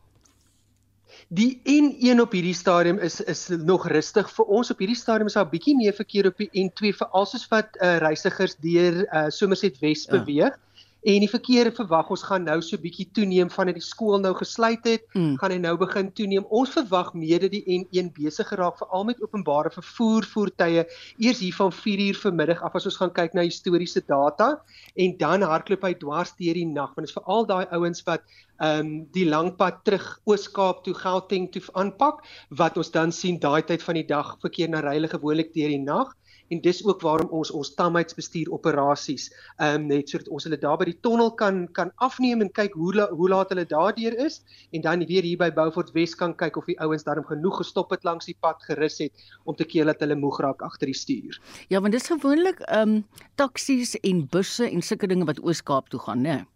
Die 1.28 1.62
N1 1.66 2.22
op 2.22 2.32
hierdie 2.32 2.54
stadium 2.54 3.00
is 3.00 3.18
is 3.22 3.48
nog 3.50 3.88
rustig 3.90 4.30
vir 4.30 4.46
ons 4.46 4.70
op 4.72 4.80
hierdie 4.80 4.98
stadium 4.98 5.28
is 5.28 5.34
daar 5.34 5.46
'n 5.46 5.50
bietjie 5.50 5.76
meer 5.76 5.94
verkeer 5.94 6.28
op 6.28 6.38
die 6.38 6.50
N2 6.54 6.94
veral 6.94 7.26
soos 7.26 7.48
wat 7.50 7.78
uh, 7.82 7.98
reisigers 7.98 8.56
deur 8.62 9.06
uh, 9.06 9.30
Somerset 9.30 9.80
Wes 9.80 10.06
ja. 10.06 10.12
beweeg. 10.20 10.60
En 11.06 11.22
die 11.22 11.30
verkeer 11.30 11.70
verwag 11.78 12.08
ons 12.10 12.24
gaan 12.26 12.48
nou 12.48 12.56
so 12.66 12.82
bietjie 12.82 13.06
toeneem 13.14 13.52
vandat 13.54 13.78
die 13.78 13.86
skool 13.86 14.18
nou 14.22 14.32
gesluit 14.40 14.88
het, 14.90 15.04
mm. 15.14 15.36
gaan 15.42 15.54
hy 15.54 15.60
nou 15.62 15.76
begin 15.78 16.10
toeneem. 16.18 16.48
Ons 16.50 16.74
verwag 16.74 17.12
mede 17.14 17.50
die 17.54 17.62
N1 17.76 18.10
besig 18.16 18.50
geraak 18.50 18.80
veral 18.82 19.06
met 19.12 19.22
openbare 19.22 19.70
vervoer 19.76 20.26
voertuie 20.32 20.82
eers 21.22 21.44
hier 21.44 21.54
van 21.60 21.70
4uur 21.70 22.18
vanmiddag 22.24 22.64
af 22.66 22.80
as 22.80 22.90
ons 22.90 22.98
gaan 22.98 23.14
kyk 23.14 23.38
na 23.38 23.46
historiese 23.46 24.02
data 24.10 24.56
en 24.98 25.14
dan 25.22 25.46
hardloop 25.46 25.86
hy 25.86 25.94
dwars 26.02 26.34
deur 26.40 26.58
die 26.58 26.66
nag 26.66 26.96
want 26.96 27.06
dit 27.06 27.14
is 27.14 27.18
veral 27.20 27.46
daai 27.54 27.66
ouens 27.78 28.02
wat 28.10 28.26
ehm 28.56 28.82
um, 28.82 28.92
die 29.12 29.26
lang 29.28 29.50
pad 29.60 29.82
terug 29.84 30.06
Oos-Kaap 30.26 30.86
toe 30.86 30.94
Gauteng 30.96 31.50
toe 31.52 31.62
aanpak 31.76 32.22
wat 32.62 32.78
ons 32.82 32.90
dan 32.94 33.12
sien 33.12 33.38
daai 33.44 33.62
tyd 33.68 33.84
van 33.84 34.00
die 34.00 34.08
dag 34.08 34.38
verkeer 34.42 34.72
na 34.72 34.82
ryle 34.86 35.12
gewoonlik 35.12 35.52
deur 35.54 35.74
die 35.76 35.82
nag 35.84 36.16
en 36.50 36.62
dis 36.62 36.82
ook 36.86 37.02
waarom 37.02 37.30
ons 37.30 37.52
ons 37.52 37.74
tamheidsbestuur 37.80 38.52
operasies 38.54 39.30
ehm 39.58 39.82
um, 39.82 39.88
net 39.88 40.10
sodat 40.10 40.30
ons 40.30 40.48
hulle 40.48 40.60
daar 40.62 40.78
by 40.82 40.88
die 40.92 40.98
tonnel 41.08 41.32
kan 41.42 41.66
kan 41.74 41.92
afneem 42.08 42.42
en 42.42 42.52
kyk 42.52 42.74
hoe 42.74 42.94
la, 42.96 43.08
hoe 43.10 43.30
laat 43.30 43.54
hulle 43.54 43.66
daardeur 43.66 44.18
is 44.26 44.42
en 44.72 44.82
dan 44.86 45.06
weer 45.10 45.24
hier 45.24 45.38
by 45.42 45.52
Beaufort 45.52 45.94
Wes 45.98 46.16
kan 46.16 46.36
kyk 46.36 46.58
of 46.58 46.66
die 46.70 46.78
ouens 46.80 47.04
daarom 47.04 47.26
genoeg 47.30 47.62
gestop 47.64 47.94
het 47.96 48.04
langs 48.04 48.30
die 48.30 48.38
pad 48.40 48.62
gerus 48.70 49.00
het 49.04 49.28
om 49.44 49.56
te 49.56 49.66
keer 49.66 49.86
dat 49.86 50.02
hulle 50.04 50.16
moeg 50.16 50.40
raak 50.44 50.62
agter 50.62 50.92
die 50.92 50.98
stuur. 50.98 51.40
Ja, 51.70 51.82
want 51.82 51.94
dis 51.94 52.12
gewoonlik 52.12 52.60
ehm 52.68 52.98
um, 52.98 53.06
taksies 53.36 53.96
en 54.02 54.26
busse 54.32 54.70
en 54.70 54.82
sulke 54.82 55.08
dinge 55.08 55.26
wat 55.26 55.42
Oos-Kaap 55.44 55.90
toe 55.90 56.00
gaan, 56.00 56.22
né? 56.22 56.36
Nee? 56.36 56.55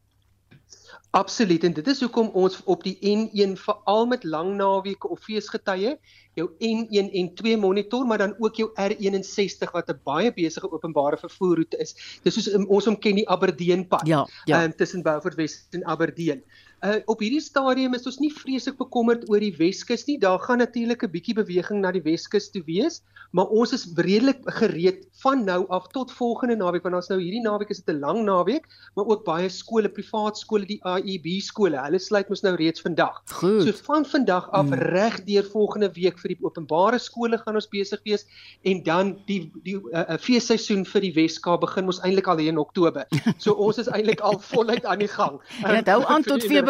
Absoluut 1.11 1.63
en 1.63 1.73
dit 1.73 1.87
is 1.87 1.99
hoekom 2.05 2.27
ons 2.37 2.59
op 2.69 2.83
die 2.85 2.97
N1 3.01 3.55
veral 3.57 4.05
met 4.05 4.23
lang 4.23 4.51
naweke 4.59 5.09
of 5.09 5.23
feesgetye 5.25 5.95
jou 6.37 6.47
N1 6.61 7.09
en 7.21 7.31
2 7.35 7.57
monitor 7.57 8.05
maar 8.05 8.21
dan 8.21 8.35
ook 8.37 8.55
jou 8.61 8.69
R61 8.75 9.73
wat 9.73 9.89
'n 9.89 9.99
baie 10.03 10.33
besige 10.33 10.71
openbare 10.71 11.17
vervoerroete 11.17 11.77
is. 11.77 11.95
Dis 12.23 12.33
soos 12.33 12.53
ons 12.67 12.85
hom 12.85 12.99
ken 12.99 13.15
die 13.15 13.29
Aberdeen 13.29 13.87
pad. 13.87 14.07
Ja, 14.07 14.27
ja. 14.45 14.63
Um, 14.63 14.75
tussen 14.75 15.03
Beaufort 15.03 15.35
Wes 15.35 15.67
en 15.71 15.85
Aberdeen. 15.85 16.43
Uh 16.79 16.99
op 17.11 17.19
hierdie 17.19 17.41
stadium 17.43 17.93
is 17.93 18.05
ons 18.07 18.19
nie 18.23 18.31
vreeslik 18.31 18.77
bekommerd 18.79 19.25
oor 19.29 19.43
die 19.43 19.51
Weskus 19.57 20.05
nie. 20.07 20.17
Daar 20.19 20.39
gaan 20.39 20.61
natuurlik 20.63 21.03
'n 21.03 21.11
bietjie 21.11 21.35
beweging 21.35 21.81
na 21.81 21.91
die 21.91 22.01
Weskus 22.01 22.49
toe 22.51 22.63
wees, 22.63 23.01
maar 23.31 23.51
ons 23.51 23.73
is 23.73 23.85
redelik 23.95 24.39
gereed 24.45 25.03
van 25.21 25.43
nou 25.43 25.67
af 25.67 25.87
tot 25.91 26.11
volgende 26.11 26.55
naweek 26.55 26.83
want 26.83 26.95
ons 26.95 27.09
nou 27.09 27.19
hierdie 27.19 27.43
naweek 27.43 27.69
is 27.69 27.81
dit 27.83 27.95
'n 27.95 27.99
lang 27.99 28.23
naweek, 28.23 28.63
maar 28.95 29.05
ook 29.05 29.25
baie 29.25 29.49
skole, 29.49 29.89
privaat 29.89 30.37
skole, 30.37 30.65
die 30.65 30.79
IEB 30.79 31.41
skole, 31.41 31.75
hulle 31.75 31.99
sluit 31.99 32.29
mos 32.29 32.41
nou 32.41 32.55
reeds 32.55 32.81
vandag. 32.81 33.21
Goed. 33.27 33.63
So 33.63 33.71
van 33.83 34.05
vandag 34.05 34.49
af 34.51 34.65
hmm. 34.65 34.73
reg 34.73 35.23
deur 35.23 35.43
volgende 35.43 35.91
week 35.93 36.17
vir 36.19 36.35
die 36.35 36.39
openbare 36.41 36.97
skole 36.97 37.37
gaan 37.37 37.55
ons 37.55 37.67
besig 37.67 37.99
wees 38.03 38.25
en 38.63 38.83
dan 38.83 39.17
die 39.25 39.51
die 39.63 39.75
uh, 39.75 39.99
uh, 39.99 40.17
feesseisoen 40.17 40.85
vir 40.85 41.01
die 41.01 41.13
Weskaap 41.13 41.61
begin 41.61 41.85
ons 41.85 41.99
eintlik 41.99 42.27
al 42.27 42.37
hier 42.37 42.55
in 42.55 42.57
Oktober. 42.57 43.05
So 43.39 43.53
ons 43.53 43.77
is 43.77 43.87
eintlik 43.87 44.19
al 44.19 44.39
voluit 44.39 44.85
aan 44.85 44.99
die 44.99 45.07
gang. 45.07 45.39
En 45.63 45.75
dit 45.75 45.87
hou 45.87 46.03
aan 46.11 46.23
tot 46.23 46.41
Februarie. 46.43 46.68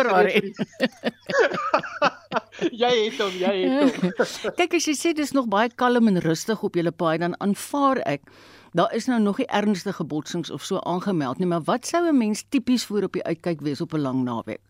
Jy 2.71 2.93
het 3.05 3.19
hom, 3.19 3.35
jy 3.39 3.55
het 3.63 3.99
hom. 3.99 4.13
Kyk 4.59 4.73
as 4.79 4.87
jy 4.87 4.95
sê 4.95 5.13
dis 5.17 5.33
nog 5.35 5.47
baie 5.51 5.69
kalm 5.75 6.07
en 6.07 6.21
rustig 6.21 6.63
op 6.63 6.75
julle 6.75 6.91
paai 6.91 7.17
dan 7.17 7.35
aanvaar 7.39 7.97
ek 8.05 8.21
daar 8.77 8.93
is 8.93 9.05
nou 9.09 9.19
nog 9.21 9.37
nie 9.41 9.47
ernstige 9.47 10.05
botsings 10.05 10.49
of 10.53 10.63
so 10.63 10.79
aangemeld 10.79 11.39
nie, 11.39 11.47
maar 11.47 11.63
wat 11.65 11.85
sou 11.87 12.05
'n 12.07 12.17
mens 12.17 12.43
tipies 12.49 12.85
voor 12.85 13.03
op 13.03 13.13
die 13.13 13.23
uitkyk 13.23 13.61
wees 13.61 13.81
op 13.81 13.93
'n 13.93 14.01
lang 14.01 14.23
naweek? 14.23 14.61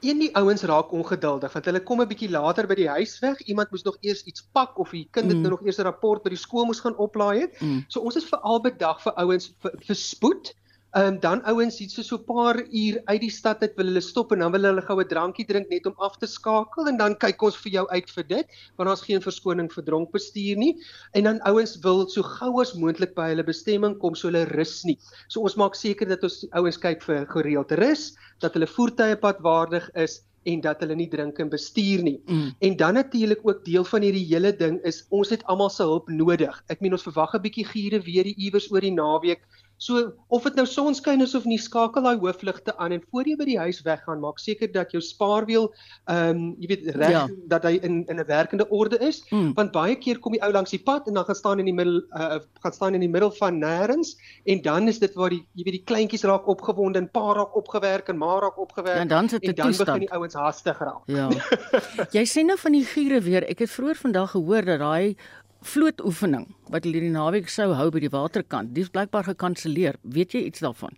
Een 0.00 0.18
die 0.18 0.34
ouens 0.36 0.62
raak 0.62 0.92
ongeduldig 0.92 1.52
want 1.52 1.64
hulle 1.64 1.82
kom 1.82 2.00
'n 2.00 2.08
bietjie 2.08 2.30
later 2.30 2.66
by 2.66 2.74
die 2.74 2.88
huis 2.88 3.18
weg. 3.18 3.40
Iemand 3.40 3.70
moes 3.70 3.82
nog 3.82 3.96
eers 4.00 4.22
iets 4.22 4.48
pak 4.52 4.78
of 4.78 4.90
die 4.90 5.08
kind 5.10 5.26
het 5.26 5.36
mm. 5.36 5.42
nou 5.42 5.50
nog 5.50 5.64
eers 5.64 5.78
'n 5.78 5.82
rapport 5.82 6.22
by 6.22 6.28
die 6.28 6.38
skool 6.38 6.64
moes 6.64 6.80
gaan 6.80 6.96
oplaai 6.96 7.40
het. 7.40 7.60
Mm. 7.60 7.84
So 7.88 8.00
ons 8.00 8.16
is 8.16 8.24
veral 8.24 8.60
bedag 8.60 9.02
vir 9.02 9.12
ouens 9.12 9.54
vir, 9.60 9.72
vir 9.80 9.96
spoed 9.96 10.54
Ehm 10.94 11.06
um, 11.14 11.16
dan 11.20 11.40
ouens 11.50 11.80
iets 11.82 11.94
so 11.94 12.02
so 12.02 12.16
'n 12.16 12.24
paar 12.24 12.56
uur 12.70 13.00
uit 13.04 13.20
die 13.20 13.30
stad 13.36 13.62
uit 13.62 13.72
wil 13.76 13.86
hulle 13.90 14.00
stop 14.00 14.32
en 14.32 14.38
dan 14.38 14.52
wil 14.52 14.66
hulle 14.68 14.82
gou 14.82 14.96
'n 15.02 15.08
drankie 15.12 15.46
drink 15.46 15.68
net 15.68 15.86
om 15.90 15.94
af 15.98 16.16
te 16.16 16.26
skakel 16.26 16.86
en 16.86 16.96
dan 16.96 17.16
kyk 17.24 17.42
ons 17.42 17.56
vir 17.62 17.72
jou 17.72 17.86
uit 17.88 18.10
vir 18.10 18.26
dit 18.28 18.46
want 18.76 18.88
daar's 18.88 19.02
geen 19.02 19.24
verskoning 19.24 19.72
vir 19.72 19.84
dronk 19.84 20.12
bestuur 20.12 20.56
nie. 20.56 20.76
En 21.12 21.24
dan 21.24 21.40
ouens 21.50 21.78
wil 21.82 22.06
so 22.08 22.22
gou 22.22 22.60
as 22.60 22.74
moontlik 22.74 23.14
by 23.14 23.26
hulle 23.32 23.42
bestemming 23.42 23.98
kom 23.98 24.14
so 24.14 24.28
hulle 24.28 24.44
rus 24.54 24.84
nie. 24.84 24.98
So 25.28 25.40
ons 25.40 25.56
maak 25.56 25.74
seker 25.74 26.06
dat 26.08 26.22
ons 26.22 26.46
ouens 26.52 26.78
kyk 26.78 27.02
vir 27.02 27.26
gereelde 27.26 27.74
rus, 27.74 28.14
dat 28.38 28.54
hulle 28.54 28.70
voertuie 28.70 29.16
padwaardig 29.16 29.90
is 29.94 30.22
en 30.44 30.60
dat 30.60 30.80
hulle 30.84 30.94
nie 30.94 31.08
drink 31.08 31.38
en 31.40 31.50
bestuur 31.50 32.02
nie. 32.04 32.20
Mm. 32.26 32.54
En 32.58 32.76
dan 32.76 32.94
natuurlik 32.94 33.40
ook 33.42 33.64
deel 33.64 33.84
van 33.84 34.02
hierdie 34.02 34.26
hele 34.28 34.52
ding 34.56 34.80
is 34.84 35.04
ons 35.08 35.30
het 35.32 35.44
almal 35.44 35.70
se 35.70 35.82
hulp 35.82 36.08
nodig. 36.08 36.62
Ek 36.68 36.80
meen 36.84 36.92
ons 36.92 37.06
verwag 37.06 37.34
'n 37.34 37.42
bietjie 37.42 37.66
giere 37.66 38.00
weer 38.04 38.26
iewers 38.26 38.70
oor 38.72 38.80
die 38.80 38.94
naweek. 38.94 39.42
So 39.82 40.12
of 40.28 40.44
dit 40.46 40.54
nou 40.54 40.64
sonskyn 40.66 41.22
is 41.24 41.34
of 41.34 41.44
nie, 41.48 41.58
skakel 41.58 42.04
daai 42.06 42.20
hoofligte 42.22 42.76
aan 42.78 42.94
en 42.96 43.02
voor 43.10 43.26
jy 43.28 43.34
by 43.36 43.46
die 43.48 43.58
huis 43.58 43.82
weggaan, 43.84 44.20
maak 44.22 44.38
seker 44.38 44.70
dat 44.72 44.94
jou 44.94 45.02
spaarwiel 45.02 45.70
ehm 46.06 46.30
um, 46.30 46.44
jy 46.62 46.70
weet 46.70 46.86
reg 46.94 47.14
ja. 47.14 47.24
dat 47.50 47.66
hy 47.66 47.74
in 47.82 48.04
in 48.08 48.20
'n 48.20 48.26
werkende 48.28 48.68
orde 48.70 48.98
is, 48.98 49.22
mm. 49.30 49.52
want 49.58 49.72
baie 49.72 49.96
keer 49.96 50.18
kom 50.18 50.32
die 50.32 50.42
ou 50.42 50.52
langs 50.52 50.70
die 50.70 50.82
pad 50.82 51.08
en 51.08 51.14
dan 51.14 51.24
gaan 51.24 51.40
staan 51.40 51.58
in 51.58 51.68
die 51.70 51.74
middel 51.74 52.02
uh, 52.16 52.38
gaan 52.62 52.72
staan 52.72 52.94
in 52.94 53.00
die 53.00 53.10
middel 53.10 53.30
van 53.30 53.58
nêrens 53.58 54.14
en 54.44 54.62
dan 54.62 54.88
is 54.88 54.98
dit 54.98 55.14
waar 55.14 55.30
die 55.30 55.42
jy 55.54 55.64
weet 55.64 55.78
die 55.80 55.84
kleintjies 55.84 56.24
raak 56.24 56.46
opgewonde 56.48 56.98
en 56.98 57.10
pa 57.10 57.34
raak 57.34 57.56
opgewerk 57.56 58.08
en 58.08 58.18
ma 58.18 58.38
raak 58.38 58.58
opgewerk 58.58 58.96
ja, 58.96 59.02
en 59.02 59.08
dan, 59.08 59.28
en 59.28 59.54
dan 59.54 59.76
begin 59.76 60.06
die 60.06 60.12
ouens 60.12 60.34
haastig 60.34 60.78
raak. 60.78 61.02
Ja. 61.06 61.28
jy 62.16 62.24
sê 62.24 62.44
nou 62.46 62.58
van 62.58 62.72
die 62.72 62.84
giere 62.84 63.20
weer. 63.20 63.44
Ek 63.48 63.64
het 63.64 63.70
vroeër 63.70 63.98
vandag 64.00 64.30
gehoor 64.36 64.64
dat 64.64 64.78
daai 64.78 65.16
vlootoefening 65.64 66.48
wat 66.72 66.84
hulle 66.86 67.00
die 67.04 67.12
naweek 67.12 67.48
sou 67.52 67.70
hou 67.78 67.88
by 67.94 68.02
die 68.04 68.12
waterkant, 68.12 68.74
dis 68.76 68.90
blykbaar 68.92 69.30
gekanselleer. 69.32 69.98
Weet 70.02 70.36
jy 70.36 70.44
iets 70.48 70.64
daarvan? 70.64 70.96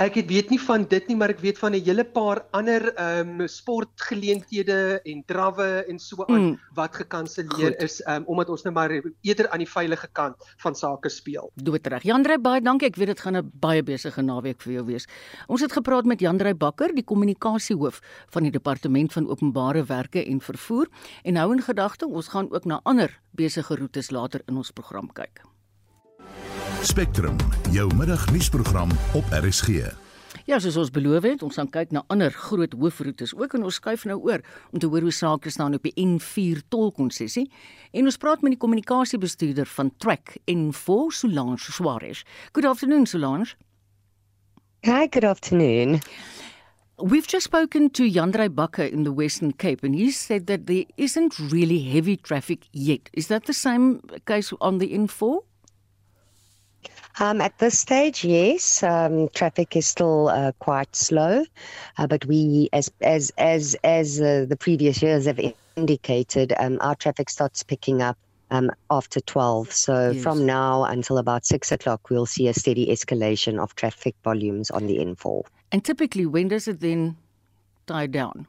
Ek 0.00 0.14
het 0.14 0.28
weet 0.30 0.50
nie 0.50 0.60
van 0.60 0.84
dit 0.88 1.08
nie, 1.08 1.16
maar 1.16 1.32
ek 1.34 1.40
weet 1.42 1.58
van 1.58 1.74
'n 1.74 1.82
hele 1.84 2.04
paar 2.04 2.44
ander 2.52 2.94
ehm 2.94 3.40
um, 3.40 3.48
sportgeleenthede 3.48 5.00
en 5.04 5.22
drawwe 5.26 5.84
en 5.88 5.98
so 5.98 6.24
aan 6.24 6.42
mm. 6.42 6.58
wat 6.74 6.94
gekanselleer 6.94 7.76
is 7.82 8.00
um, 8.06 8.24
omdat 8.26 8.48
ons 8.48 8.62
nou 8.62 8.74
maar 8.74 8.90
eerder 9.20 9.48
aan 9.50 9.58
die 9.58 9.68
veilige 9.68 10.08
kant 10.12 10.36
van 10.62 10.74
sake 10.74 11.08
speel. 11.08 11.50
Doodreg. 11.54 12.02
Jandrey 12.02 12.38
baie 12.40 12.60
dankie. 12.60 12.88
Ek 12.88 12.96
weet 12.96 13.06
dit 13.06 13.20
gaan 13.20 13.36
'n 13.36 13.50
baie 13.60 13.82
besige 13.82 14.22
naweek 14.22 14.60
vir 14.62 14.72
jou 14.72 14.84
wees. 14.86 15.06
Ons 15.46 15.60
het 15.60 15.72
gepraat 15.72 16.04
met 16.04 16.20
Jandrey 16.20 16.54
Bakker, 16.54 16.94
die 16.94 17.04
kommunikasiehoof 17.04 18.00
van 18.30 18.42
die 18.42 18.50
Departement 18.50 19.12
van 19.12 19.28
Openbare 19.28 19.84
Werke 19.84 20.24
en 20.24 20.40
Vervoer 20.40 20.88
en 21.22 21.36
hou 21.36 21.52
in 21.52 21.62
gedagte 21.62 22.06
ons 22.06 22.28
gaan 22.28 22.50
ook 22.52 22.64
na 22.64 22.80
ander 22.82 23.20
besige 23.30 23.76
roetes 23.76 24.10
later 24.10 24.42
in 24.46 24.56
ons 24.56 24.70
program 24.70 25.12
kyk. 25.12 25.42
Spectrum, 26.82 27.36
jou 27.70 27.94
middagnuusprogram 27.94 28.90
op 29.14 29.24
RSG. 29.30 29.68
Ja, 30.50 30.56
soos 30.58 30.74
ons 30.76 30.90
beloof 30.90 31.22
het, 31.22 31.42
ons 31.46 31.54
gaan 31.54 31.68
kyk 31.70 31.92
na 31.94 32.00
ander 32.10 32.34
groot 32.34 32.72
hoofroetes 32.74 33.36
ook 33.38 33.54
en 33.54 33.68
ons 33.68 33.78
skuif 33.78 34.02
nou 34.10 34.16
oor 34.18 34.42
om 34.74 34.82
te 34.82 34.88
hoor 34.90 35.06
hoe 35.06 35.14
sake 35.14 35.52
staan 35.54 35.76
op 35.78 35.86
die 35.86 35.94
N4 35.94 36.64
tolkonssessie. 36.74 37.44
En 37.94 38.10
ons 38.10 38.18
praat 38.18 38.42
met 38.42 38.56
die 38.56 38.58
kommunikasiebestuurder 38.58 39.70
van 39.76 39.92
Track 40.02 40.34
N4, 40.50 41.14
Solange 41.14 41.62
Suarez. 41.62 42.24
Good 42.52 42.66
afternoon, 42.66 43.06
Solange. 43.06 43.54
Hi, 44.82 45.06
good 45.06 45.24
afternoon. 45.24 46.00
We've 46.98 47.30
just 47.30 47.46
spoken 47.46 47.90
to 47.90 48.10
Yandrey 48.10 48.50
Bakker 48.50 48.90
in 48.90 49.04
the 49.04 49.14
Western 49.14 49.54
Cape, 49.54 49.86
and 49.86 49.94
he 49.94 50.10
said 50.10 50.46
that 50.46 50.66
there 50.66 50.84
isn't 50.96 51.38
really 51.38 51.78
heavy 51.78 52.16
traffic 52.16 52.66
yet. 52.72 53.08
Is 53.12 53.28
that 53.28 53.46
the 53.46 53.54
same 53.54 54.00
case 54.26 54.52
on 54.58 54.78
the 54.78 54.90
N4? 54.90 55.51
Um, 57.20 57.40
at 57.40 57.58
this 57.58 57.78
stage, 57.78 58.24
yes, 58.24 58.82
um, 58.82 59.28
traffic 59.28 59.76
is 59.76 59.86
still 59.86 60.28
uh, 60.28 60.52
quite 60.58 60.94
slow, 60.96 61.44
uh, 61.98 62.06
but 62.06 62.24
we, 62.24 62.68
as 62.72 62.90
as 63.02 63.30
as 63.36 63.76
as 63.84 64.20
uh, 64.20 64.46
the 64.48 64.56
previous 64.56 65.02
years 65.02 65.26
have 65.26 65.38
indicated, 65.76 66.54
um, 66.58 66.78
our 66.80 66.94
traffic 66.94 67.28
starts 67.28 67.62
picking 67.62 68.00
up 68.00 68.16
um, 68.50 68.70
after 68.90 69.20
12. 69.20 69.72
So 69.72 70.10
yes. 70.10 70.22
from 70.22 70.46
now 70.46 70.84
until 70.84 71.18
about 71.18 71.44
six 71.44 71.72
o'clock, 71.72 72.10
we'll 72.10 72.26
see 72.26 72.48
a 72.48 72.54
steady 72.54 72.86
escalation 72.86 73.58
of 73.58 73.74
traffic 73.74 74.14
volumes 74.22 74.70
on 74.70 74.86
the 74.86 74.98
N4. 74.98 75.44
And 75.72 75.84
typically, 75.84 76.26
when 76.26 76.48
does 76.48 76.68
it 76.68 76.80
then 76.80 77.16
die 77.86 78.06
down? 78.06 78.46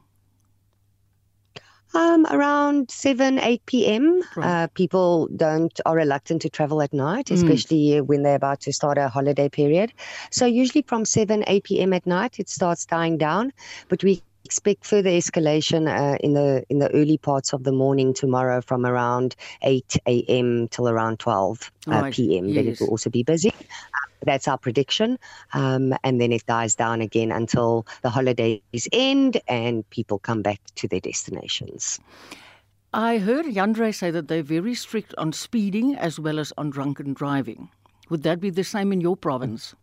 Um, 1.94 2.26
around 2.26 2.90
7, 2.90 3.38
8 3.38 3.66
p.m. 3.66 4.22
Right. 4.34 4.64
Uh, 4.64 4.66
people 4.68 5.28
don't 5.36 5.80
are 5.86 5.94
reluctant 5.94 6.42
to 6.42 6.48
travel 6.48 6.82
at 6.82 6.92
night, 6.92 7.28
hmm. 7.28 7.34
especially 7.34 8.00
mm. 8.00 8.06
when 8.06 8.22
they're 8.24 8.34
about 8.34 8.60
to 8.62 8.72
start 8.72 8.98
a 8.98 9.08
holiday 9.08 9.48
period. 9.48 9.92
So 10.30 10.44
usually 10.44 10.82
from 10.82 11.04
7, 11.04 11.44
8 11.46 11.64
p.m. 11.64 11.92
at 11.92 12.04
night, 12.04 12.40
it 12.40 12.48
starts 12.48 12.84
dying 12.84 13.16
down. 13.16 13.52
But 13.88 14.02
we 14.02 14.22
expect 14.44 14.84
further 14.84 15.10
escalation 15.10 15.88
uh, 15.88 16.16
in 16.20 16.34
the 16.34 16.64
in 16.68 16.78
the 16.78 16.90
early 16.92 17.16
parts 17.16 17.52
of 17.52 17.64
the 17.64 17.72
morning 17.72 18.12
tomorrow 18.12 18.60
from 18.60 18.84
around 18.84 19.36
8 19.62 19.96
a.m. 20.06 20.68
till 20.68 20.88
around 20.88 21.18
12 21.18 21.70
uh, 21.86 22.10
p.m. 22.10 22.48
Yes. 22.48 22.54
Then 22.54 22.72
it 22.72 22.80
will 22.80 22.88
also 22.88 23.10
be 23.10 23.22
busy. 23.22 23.52
That's 24.24 24.48
our 24.48 24.58
prediction. 24.58 25.18
Um, 25.52 25.94
and 26.02 26.20
then 26.20 26.32
it 26.32 26.46
dies 26.46 26.74
down 26.74 27.00
again 27.00 27.30
until 27.30 27.86
the 28.02 28.10
holidays 28.10 28.88
end 28.92 29.40
and 29.48 29.88
people 29.90 30.18
come 30.18 30.42
back 30.42 30.60
to 30.76 30.88
their 30.88 31.00
destinations. 31.00 32.00
I 32.92 33.18
heard 33.18 33.46
Yandre 33.46 33.94
say 33.94 34.10
that 34.12 34.28
they're 34.28 34.42
very 34.42 34.74
strict 34.74 35.14
on 35.18 35.32
speeding 35.32 35.96
as 35.96 36.20
well 36.20 36.38
as 36.38 36.52
on 36.56 36.70
drunken 36.70 37.12
driving. 37.12 37.70
Would 38.08 38.22
that 38.22 38.40
be 38.40 38.50
the 38.50 38.64
same 38.64 38.92
in 38.92 39.00
your 39.00 39.16
province? 39.16 39.74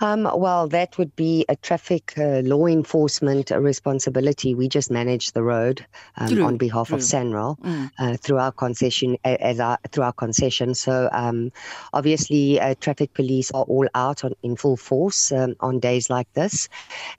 Um, 0.00 0.28
well, 0.34 0.68
that 0.68 0.96
would 0.96 1.14
be 1.14 1.44
a 1.48 1.56
traffic 1.56 2.14
uh, 2.16 2.40
law 2.40 2.66
enforcement 2.66 3.50
responsibility. 3.50 4.54
We 4.54 4.68
just 4.68 4.90
manage 4.90 5.32
the 5.32 5.42
road 5.42 5.84
um, 6.16 6.42
on 6.42 6.56
behalf 6.56 6.88
True. 6.88 6.96
of 6.96 7.02
Sanral 7.02 7.58
mm. 7.60 7.90
uh, 7.98 8.16
through 8.16 8.38
our 8.38 8.52
concession 8.52 9.18
as 9.24 9.60
our, 9.60 9.78
through 9.90 10.04
our 10.04 10.12
concession. 10.12 10.74
So 10.74 11.08
um, 11.12 11.52
obviously, 11.92 12.58
uh, 12.58 12.74
traffic 12.80 13.12
police 13.12 13.50
are 13.50 13.64
all 13.64 13.88
out 13.94 14.24
on, 14.24 14.32
in 14.42 14.56
full 14.56 14.76
force 14.76 15.32
um, 15.32 15.54
on 15.60 15.80
days 15.80 16.08
like 16.08 16.32
this, 16.32 16.68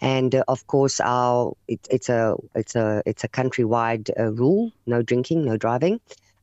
and 0.02 0.34
uh, 0.34 0.44
of 0.48 0.66
course, 0.68 1.00
our 1.00 1.56
it, 1.68 1.88
it's 1.90 2.10
a 2.10 2.36
it's 2.56 2.76
a 2.76 3.04
it's 3.06 3.24
a 3.24 3.28
countrywide 3.28 4.10
uh, 4.20 4.32
rule: 4.32 4.72
no 4.88 5.02
drinking, 5.02 5.46
no 5.46 5.58
driving. 5.58 6.00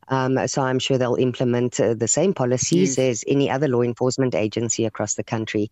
Um, 0.09 0.47
so 0.49 0.63
I'm 0.63 0.79
sure 0.79 0.99
they'll 0.99 1.15
implement 1.17 1.81
uh, 1.81 1.95
the 1.95 2.09
same 2.09 2.35
policies 2.35 2.99
yes. 2.99 3.23
as 3.23 3.25
any 3.27 3.51
other 3.51 3.69
law 3.69 3.83
enforcement 3.83 4.35
agency 4.35 4.85
across 4.85 5.15
the 5.15 5.25
country. 5.25 5.71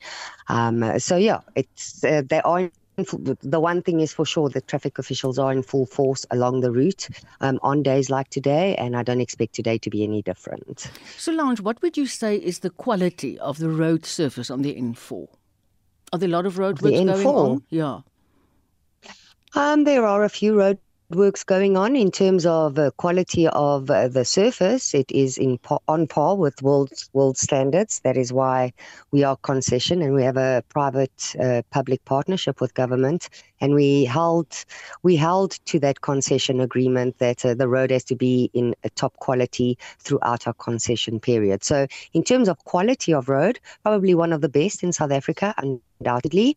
Um, 0.48 0.98
so 0.98 1.16
yeah, 1.16 1.40
it's 1.54 2.04
uh, 2.04 2.22
they 2.28 2.40
are. 2.42 2.70
The 2.98 3.60
one 3.60 3.82
thing 3.82 4.00
is 4.00 4.14
for 4.14 4.24
sure 4.24 4.48
that 4.48 4.68
traffic 4.68 4.98
officials 4.98 5.38
are 5.38 5.52
in 5.52 5.62
full 5.62 5.84
force 5.84 6.24
along 6.30 6.60
the 6.60 6.70
route 6.70 7.08
um, 7.42 7.60
on 7.62 7.82
days 7.82 8.08
like 8.08 8.30
today, 8.30 8.74
and 8.76 8.96
I 8.96 9.02
don't 9.02 9.20
expect 9.20 9.54
today 9.54 9.76
to 9.76 9.90
be 9.90 10.02
any 10.02 10.22
different. 10.22 10.80
So, 11.18 11.32
Solange, 11.32 11.60
what 11.60 11.82
would 11.82 11.98
you 11.98 12.06
say 12.06 12.36
is 12.36 12.60
the 12.60 12.70
quality 12.70 13.38
of 13.38 13.58
the 13.58 13.68
road 13.68 14.06
surface 14.06 14.50
on 14.50 14.62
the 14.62 14.74
N4? 14.74 15.28
Are 16.14 16.18
there 16.18 16.30
a 16.30 16.32
lot 16.32 16.46
of 16.46 16.56
road 16.56 16.80
works 16.80 16.96
going 16.96 17.10
on? 17.10 17.62
Yeah. 17.68 18.00
Um, 19.54 19.84
there 19.84 20.06
are 20.06 20.24
a 20.24 20.30
few 20.30 20.56
road 20.56 20.78
works 21.10 21.44
going 21.44 21.76
on 21.76 21.94
in 21.94 22.10
terms 22.10 22.46
of 22.46 22.78
uh, 22.78 22.90
quality 22.96 23.46
of 23.48 23.90
uh, 23.90 24.08
the 24.08 24.24
surface. 24.24 24.94
It 24.94 25.10
is 25.10 25.38
in 25.38 25.58
on 25.88 26.06
par 26.06 26.36
with 26.36 26.62
world 26.62 26.92
world 27.12 27.38
standards. 27.38 28.00
That 28.00 28.16
is 28.16 28.32
why 28.32 28.72
we 29.12 29.22
are 29.22 29.36
concession 29.36 30.02
and 30.02 30.14
we 30.14 30.22
have 30.24 30.36
a 30.36 30.64
private 30.68 31.34
uh, 31.40 31.62
public 31.70 32.04
partnership 32.04 32.60
with 32.60 32.74
government. 32.74 33.28
And 33.60 33.74
we 33.74 34.04
held 34.04 34.64
we 35.02 35.16
held 35.16 35.58
to 35.66 35.78
that 35.80 36.00
concession 36.00 36.60
agreement 36.60 37.18
that 37.18 37.44
uh, 37.44 37.54
the 37.54 37.68
road 37.68 37.90
has 37.90 38.04
to 38.04 38.16
be 38.16 38.50
in 38.52 38.74
a 38.84 38.90
top 38.90 39.16
quality 39.16 39.78
throughout 39.98 40.46
our 40.46 40.54
concession 40.54 41.20
period. 41.20 41.64
So 41.64 41.86
in 42.12 42.22
terms 42.22 42.48
of 42.48 42.64
quality 42.64 43.12
of 43.12 43.28
road, 43.28 43.58
probably 43.82 44.14
one 44.14 44.32
of 44.32 44.40
the 44.40 44.48
best 44.48 44.82
in 44.82 44.92
South 44.92 45.12
Africa 45.12 45.54
and 45.58 45.80
undoubtedly. 46.00 46.56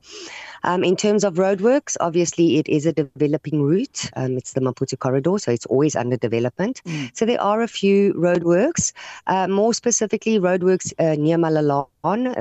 Um, 0.63 0.83
in 0.83 0.95
terms 0.95 1.23
of 1.23 1.35
roadworks, 1.35 1.95
obviously 1.99 2.57
it 2.57 2.67
is 2.67 2.85
a 2.85 2.93
developing 2.93 3.61
route. 3.61 4.09
Um, 4.15 4.37
it's 4.37 4.53
the 4.53 4.61
Maputo 4.61 4.97
corridor, 4.99 5.37
so 5.39 5.51
it's 5.51 5.65
always 5.67 5.95
under 5.95 6.17
development. 6.17 6.81
Mm. 6.85 7.15
So 7.15 7.25
there 7.25 7.41
are 7.41 7.61
a 7.61 7.67
few 7.67 8.13
roadworks, 8.13 8.91
uh, 9.27 9.47
more 9.47 9.73
specifically 9.73 10.39
roadworks 10.39 10.93
uh, 10.99 11.15
near 11.15 11.37
Malalan. 11.37 11.87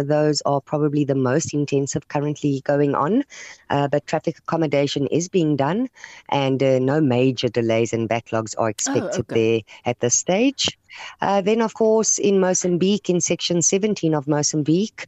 Those 0.07 0.43
are 0.43 0.61
probably 0.61 1.05
the 1.05 1.15
most 1.15 1.55
intensive 1.55 2.09
currently 2.09 2.63
going 2.65 2.95
on, 2.95 3.25
uh, 3.71 3.89
but 3.89 4.07
traffic 4.07 4.45
accommodation 4.49 5.07
is 5.09 5.29
being 5.29 5.57
done, 5.57 5.89
and 6.31 6.63
uh, 6.63 6.79
no 6.79 7.01
major 7.01 7.49
delays 7.49 7.93
and 7.93 8.09
backlogs 8.09 8.55
are 8.57 8.71
expected 8.71 9.13
oh, 9.15 9.33
okay. 9.33 9.35
there 9.35 9.61
at 9.85 10.01
this 10.01 10.17
stage. 10.17 10.79
Uh, 11.21 11.41
then, 11.43 11.61
of 11.61 11.75
course, 11.75 12.19
in 12.19 12.41
Mozambique, 12.41 13.11
in 13.11 13.21
section 13.21 13.61
17 13.61 14.15
of 14.15 14.27
Mozambique, 14.27 15.07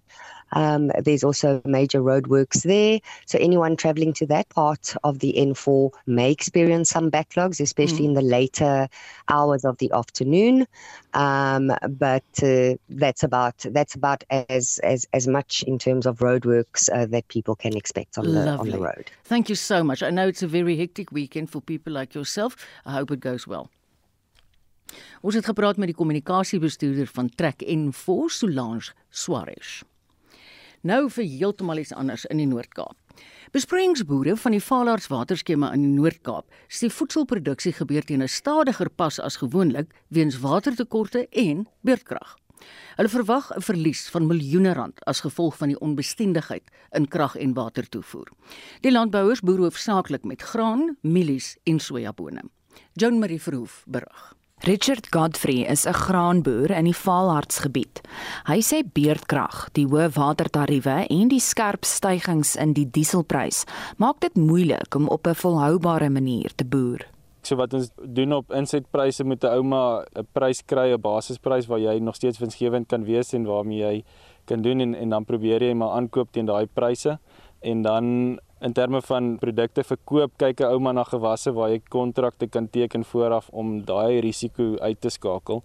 Um, 0.53 0.91
there's 1.03 1.25
also 1.25 1.63
major 1.65 2.01
roadworks 2.01 2.63
there. 2.63 3.01
So 3.27 3.39
anyone 3.39 3.77
traveling 3.77 4.13
to 4.15 4.27
that 4.27 4.49
part 4.49 4.95
of 5.05 5.19
the 5.21 5.35
N4 5.37 5.91
may 6.07 6.31
experience 6.31 6.91
some 6.91 7.11
backlogs, 7.11 7.61
especially 7.61 8.05
mm. 8.05 8.09
in 8.09 8.15
the 8.15 8.23
later 8.23 8.89
hours 9.29 9.65
of 9.65 9.79
the 9.79 9.91
afternoon. 9.93 10.67
Um, 11.15 11.73
but 11.89 12.25
uh, 12.43 12.75
that's 12.89 13.23
about 13.23 13.59
that's 13.71 13.95
about 13.95 14.25
as 14.31 14.81
as 14.83 15.07
as 15.13 15.27
much 15.27 15.63
in 15.67 15.79
terms 15.79 16.07
of 16.07 16.19
roadworks 16.19 16.89
uh, 16.93 17.07
that 17.07 17.29
people 17.29 17.57
can 17.57 17.77
expect 17.77 18.19
on 18.19 18.33
the 18.33 18.49
on 18.49 18.69
the 18.69 18.79
road. 18.79 19.11
Thank 19.25 19.49
you 19.49 19.57
so 19.57 19.83
much. 19.83 20.03
I 20.03 20.11
know 20.11 20.29
it's 20.29 20.43
a 20.43 20.47
very 20.47 20.77
hectic 20.77 21.11
weekend 21.13 21.51
for 21.51 21.61
people 21.61 21.93
like 21.93 22.15
yourself. 22.15 22.57
I 22.87 22.93
hope 22.93 23.11
it 23.11 23.21
goes 23.21 23.47
well. 23.47 23.71
Ons 25.21 25.35
het 25.35 25.45
gepraat 25.45 25.77
met 25.77 25.91
die 25.93 25.97
kommunikasiebestuurder 25.97 27.07
van 27.07 27.29
Trek 27.29 27.63
N4 27.65 28.27
Solange 28.27 28.93
Suarez. 29.09 29.83
Nou 30.81 31.11
vir 31.13 31.27
heeltemal 31.29 31.83
iets 31.83 31.93
anders 31.93 32.23
in 32.33 32.39
die 32.41 32.49
Noord-Kaap. 32.49 32.97
Besproeiingsboere 33.53 34.33
van 34.41 34.55
die 34.57 34.63
Vaalaards 34.65 35.11
waterskema 35.13 35.69
in 35.77 35.83
die 35.85 35.93
Noord-Kaap 35.93 36.47
sê 36.73 36.89
voedselproduksie 36.89 37.75
gebeur 37.77 38.07
teen 38.09 38.23
'n 38.23 38.29
stadiger 38.29 38.89
pas 38.89 39.21
as 39.21 39.37
gewoonlik 39.37 39.93
weens 40.09 40.41
watertekorte 40.41 41.27
en 41.33 41.67
beurtkrag. 41.85 42.37
Hulle 42.97 43.09
verwag 43.09 43.53
'n 43.57 43.61
verlies 43.61 44.09
van 44.09 44.27
miljoene 44.27 44.73
rand 44.73 45.05
as 45.05 45.21
gevolg 45.21 45.57
van 45.57 45.69
die 45.69 45.81
onbestendigheid 45.81 46.65
in 46.93 47.09
krag 47.09 47.37
en 47.37 47.53
watertoevoer. 47.55 48.29
Die 48.81 48.93
landbouers 48.93 49.41
boer 49.41 49.59
hoofsaaklik 49.59 50.25
met 50.25 50.43
graan, 50.43 50.97
mielies 51.03 51.59
en 51.65 51.79
sojabone. 51.79 52.43
Joan 52.95 53.19
Marie 53.19 53.41
Verhoef 53.41 53.85
berig. 53.87 54.40
Richard 54.63 55.07
Godfrey 55.09 55.65
is 55.65 55.87
'n 55.87 55.93
graanboer 55.93 56.71
in 56.71 56.85
die 56.85 56.97
Vaalhartsgebied. 56.97 58.01
Hy 58.45 58.61
sê 58.61 58.83
beurtkrag, 58.85 59.71
die 59.73 59.87
hoë 59.87 60.11
watertariewe 60.13 61.07
en 61.09 61.29
die 61.29 61.41
skerp 61.41 61.85
stygings 61.85 62.57
in 62.57 62.75
die 62.75 62.85
dieselprys 62.85 63.65
maak 63.97 64.21
dit 64.21 64.35
moeilik 64.37 64.95
om 64.95 65.09
op 65.09 65.27
'n 65.27 65.35
volhoubare 65.35 66.11
manier 66.11 66.51
te 66.55 66.65
boer. 66.65 67.07
So 67.43 67.57
wat 67.57 67.73
ons 67.73 67.91
doen 68.05 68.33
op 68.33 68.53
insetpryse 68.53 69.25
met 69.25 69.45
'n 69.45 69.47
ouma 69.47 70.05
'n 70.15 70.27
prys 70.33 70.63
kry, 70.63 70.93
'n 70.93 71.01
basisprys 71.01 71.67
waar 71.67 71.81
jy 71.81 71.99
nog 71.99 72.15
steeds 72.15 72.39
winsgewend 72.39 72.87
kan 72.87 73.05
wees 73.05 73.33
en 73.33 73.45
waarmee 73.45 73.79
jy 73.79 74.05
kan 74.45 74.63
doen 74.63 74.81
en 74.81 74.95
en 74.95 75.09
dan 75.09 75.25
probeer 75.25 75.63
jy 75.63 75.73
maar 75.75 75.97
aankoop 75.97 76.33
teen 76.33 76.47
daai 76.47 76.67
pryse 76.67 77.19
en 77.61 77.83
dan 77.83 78.39
in 78.61 78.73
terme 78.77 79.01
van 79.03 79.37
produkte 79.41 79.83
verkoop 79.85 80.37
kyk 80.37 80.61
'n 80.61 80.73
ouma 80.75 80.93
na 80.93 81.05
gewasse 81.05 81.53
waar 81.53 81.71
jy 81.71 81.81
kontrakte 81.89 82.47
kan 82.47 82.69
teken 82.69 83.05
vooraf 83.05 83.49
om 83.53 83.85
daai 83.85 84.21
risiko 84.21 84.77
uit 84.79 85.01
te 85.01 85.11
skakel. 85.11 85.63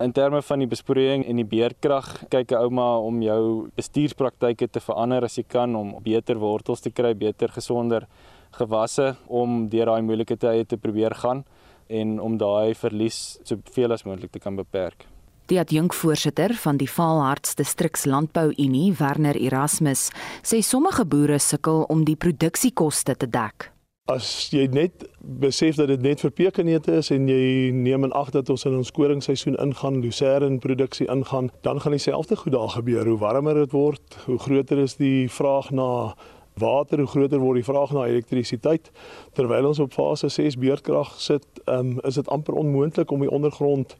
In 0.00 0.12
terme 0.12 0.42
van 0.42 0.58
die 0.58 0.68
besproeiing 0.68 1.24
en 1.26 1.36
die 1.36 1.44
beerkrag 1.44 2.28
kyk 2.28 2.52
'n 2.52 2.62
ouma 2.64 2.98
om 2.98 3.22
jou 3.22 3.68
bestuurspraktyke 3.76 4.68
te 4.70 4.80
verander 4.80 5.24
as 5.24 5.36
jy 5.36 5.44
kan 5.48 5.74
om 5.76 5.96
beter 6.02 6.38
wortels 6.38 6.80
te 6.80 6.90
kry, 6.90 7.14
beter 7.14 7.48
gesonder 7.48 8.06
gewasse 8.52 9.16
om 9.26 9.68
deur 9.68 9.86
daai 9.86 10.02
moeilike 10.02 10.36
tye 10.36 10.64
te 10.64 10.76
probeer 10.76 11.14
gaan 11.14 11.44
en 11.88 12.20
om 12.20 12.36
daai 12.36 12.74
verlies 12.74 13.38
soveel 13.42 13.92
as 13.92 14.04
moontlik 14.04 14.30
te 14.30 14.38
kan 14.38 14.56
beperk. 14.56 15.17
Die 15.48 15.56
adjunkvoorsitter 15.56 16.52
van 16.60 16.76
die 16.76 16.90
Vaalharts 16.92 17.54
Distriks 17.56 18.04
Landbou 18.04 18.50
Unie, 18.60 18.92
Werner 18.98 19.36
Erasmus, 19.40 20.10
sê 20.44 20.58
sommige 20.60 21.06
boere 21.08 21.38
sukkel 21.40 21.86
om 21.88 22.02
die 22.04 22.18
produksiekoste 22.20 23.14
te 23.16 23.28
dek. 23.32 23.70
As 24.12 24.28
jy 24.52 24.66
net 24.68 25.06
besef 25.40 25.78
dat 25.80 25.88
dit 25.88 26.04
net 26.04 26.20
vir 26.20 26.34
pekanete 26.36 26.98
is 27.00 27.08
en 27.16 27.30
jy 27.32 27.70
neem 27.72 28.04
in 28.04 28.12
ag 28.12 28.28
dat 28.36 28.52
ons 28.52 28.66
in 28.68 28.76
ons 28.76 28.92
koringsseisoen 28.92 29.56
ingaan, 29.64 30.02
lucerne 30.04 30.60
produksie 30.60 31.08
ingaan, 31.08 31.48
dan 31.64 31.80
gaan 31.80 31.96
dieselfde 31.96 32.36
goed 32.36 32.52
daar 32.52 32.76
gebeur. 32.76 33.08
Hoe 33.08 33.18
warmer 33.24 33.64
dit 33.64 33.72
word, 33.72 34.20
hoe 34.26 34.36
groter 34.44 34.84
is 34.84 34.98
die 35.00 35.30
vraag 35.32 35.72
na 35.72 36.12
water, 36.60 37.00
hoe 37.00 37.08
groter 37.08 37.40
word 37.40 37.62
die 37.62 37.68
vraag 37.72 37.96
na 37.96 38.04
elektrisiteit. 38.04 38.92
Terwyl 39.32 39.72
ons 39.72 39.80
op 39.80 39.96
fase 39.96 40.28
6 40.28 40.60
beurtkrag 40.60 41.16
sit, 41.16 41.48
um, 41.64 41.96
is 42.04 42.20
dit 42.20 42.28
amper 42.28 42.60
onmoontlik 42.60 43.16
om 43.16 43.24
die 43.24 43.32
ondergrond 43.32 43.96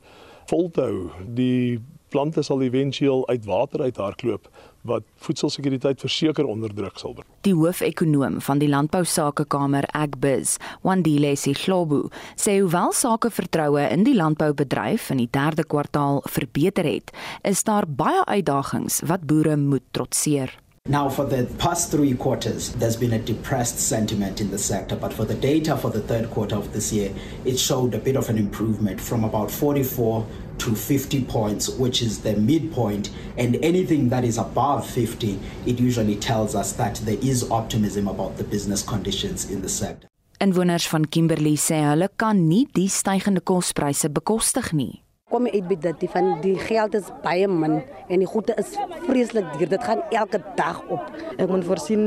vol 0.48 0.70
te 0.72 0.84
hou. 0.84 1.08
Die 1.36 1.78
plante 2.08 2.42
sal 2.42 2.62
éventueel 2.64 3.26
uit 3.28 3.44
water 3.44 3.82
uithardloop 3.82 4.48
wat 4.88 5.04
voedselsekuriteit 5.20 6.00
verseker 6.00 6.46
onder 6.48 6.72
druk 6.74 6.96
sal 7.00 7.12
bring. 7.12 7.26
Die 7.44 7.54
hoofekonoom 7.54 8.38
van 8.40 8.62
die 8.62 8.68
Landbousakekamer 8.72 9.84
Agbiz, 9.92 10.56
Wandile 10.86 11.34
Sihlobo, 11.36 12.06
sê 12.40 12.58
hoewel 12.62 12.94
sakevertroue 12.96 13.84
in 13.90 14.06
die 14.08 14.16
landboubedryf 14.16 15.10
in 15.12 15.20
die 15.24 15.30
3de 15.34 15.66
kwartaal 15.68 16.22
verbeter 16.30 16.88
het, 16.88 17.12
is 17.42 17.64
daar 17.68 17.88
baie 17.88 18.24
uitdagings 18.24 19.02
wat 19.10 19.28
boere 19.28 19.58
moet 19.60 19.84
trotseer. 19.92 20.54
Now, 20.90 21.10
for 21.10 21.26
the 21.26 21.44
past 21.58 21.90
three 21.90 22.14
quarters, 22.14 22.72
there's 22.72 22.96
been 22.96 23.12
a 23.12 23.18
depressed 23.18 23.78
sentiment 23.78 24.40
in 24.40 24.50
the 24.50 24.56
sector, 24.56 24.96
but 24.96 25.12
for 25.12 25.26
the 25.26 25.34
data 25.34 25.76
for 25.76 25.90
the 25.90 26.00
third 26.00 26.30
quarter 26.30 26.56
of 26.56 26.72
this 26.72 26.90
year, 26.90 27.12
it 27.44 27.58
showed 27.58 27.92
a 27.92 27.98
bit 27.98 28.16
of 28.16 28.30
an 28.30 28.38
improvement 28.38 28.98
from 28.98 29.22
about 29.22 29.50
44 29.50 30.26
to 30.60 30.74
50 30.74 31.24
points, 31.24 31.68
which 31.68 32.00
is 32.00 32.22
the 32.22 32.36
midpoint. 32.36 33.10
And 33.36 33.56
anything 33.56 34.08
that 34.08 34.24
is 34.24 34.38
above 34.38 34.88
50, 34.88 35.38
it 35.66 35.78
usually 35.78 36.16
tells 36.16 36.54
us 36.54 36.72
that 36.72 36.94
there 37.04 37.18
is 37.20 37.50
optimism 37.50 38.08
about 38.08 38.38
the 38.38 38.44
business 38.44 38.82
conditions 38.82 39.50
in 39.50 39.60
the 39.60 39.68
sector. 39.68 40.08
Inwoners 40.40 40.86
van 40.88 41.04
Kimberley 41.04 41.56
sê 41.58 41.82
hulle 41.82 42.08
kan 42.16 42.46
nie 42.48 42.64
die 42.72 42.88
stygende 42.88 43.42
kospryse 43.44 44.08
bekostig 44.08 44.72
nie. 44.72 45.02
Kom 45.28 45.46
uit 45.46 45.66
by 45.68 45.76
dit 45.80 46.00
die 46.00 46.08
van 46.10 46.30
die 46.42 46.54
geld 46.60 46.94
is 46.96 47.08
baie 47.24 47.48
min 47.48 47.78
en 48.08 48.22
die 48.22 48.28
goede 48.28 48.54
is 48.60 48.74
vreeslik 49.04 49.46
duur. 49.58 49.68
Dit 49.74 49.84
gaan 49.84 50.00
elke 50.16 50.40
dag 50.56 50.80
op. 50.88 51.04
Ek 51.36 51.48
moet 51.50 51.66
voorsien 51.68 52.04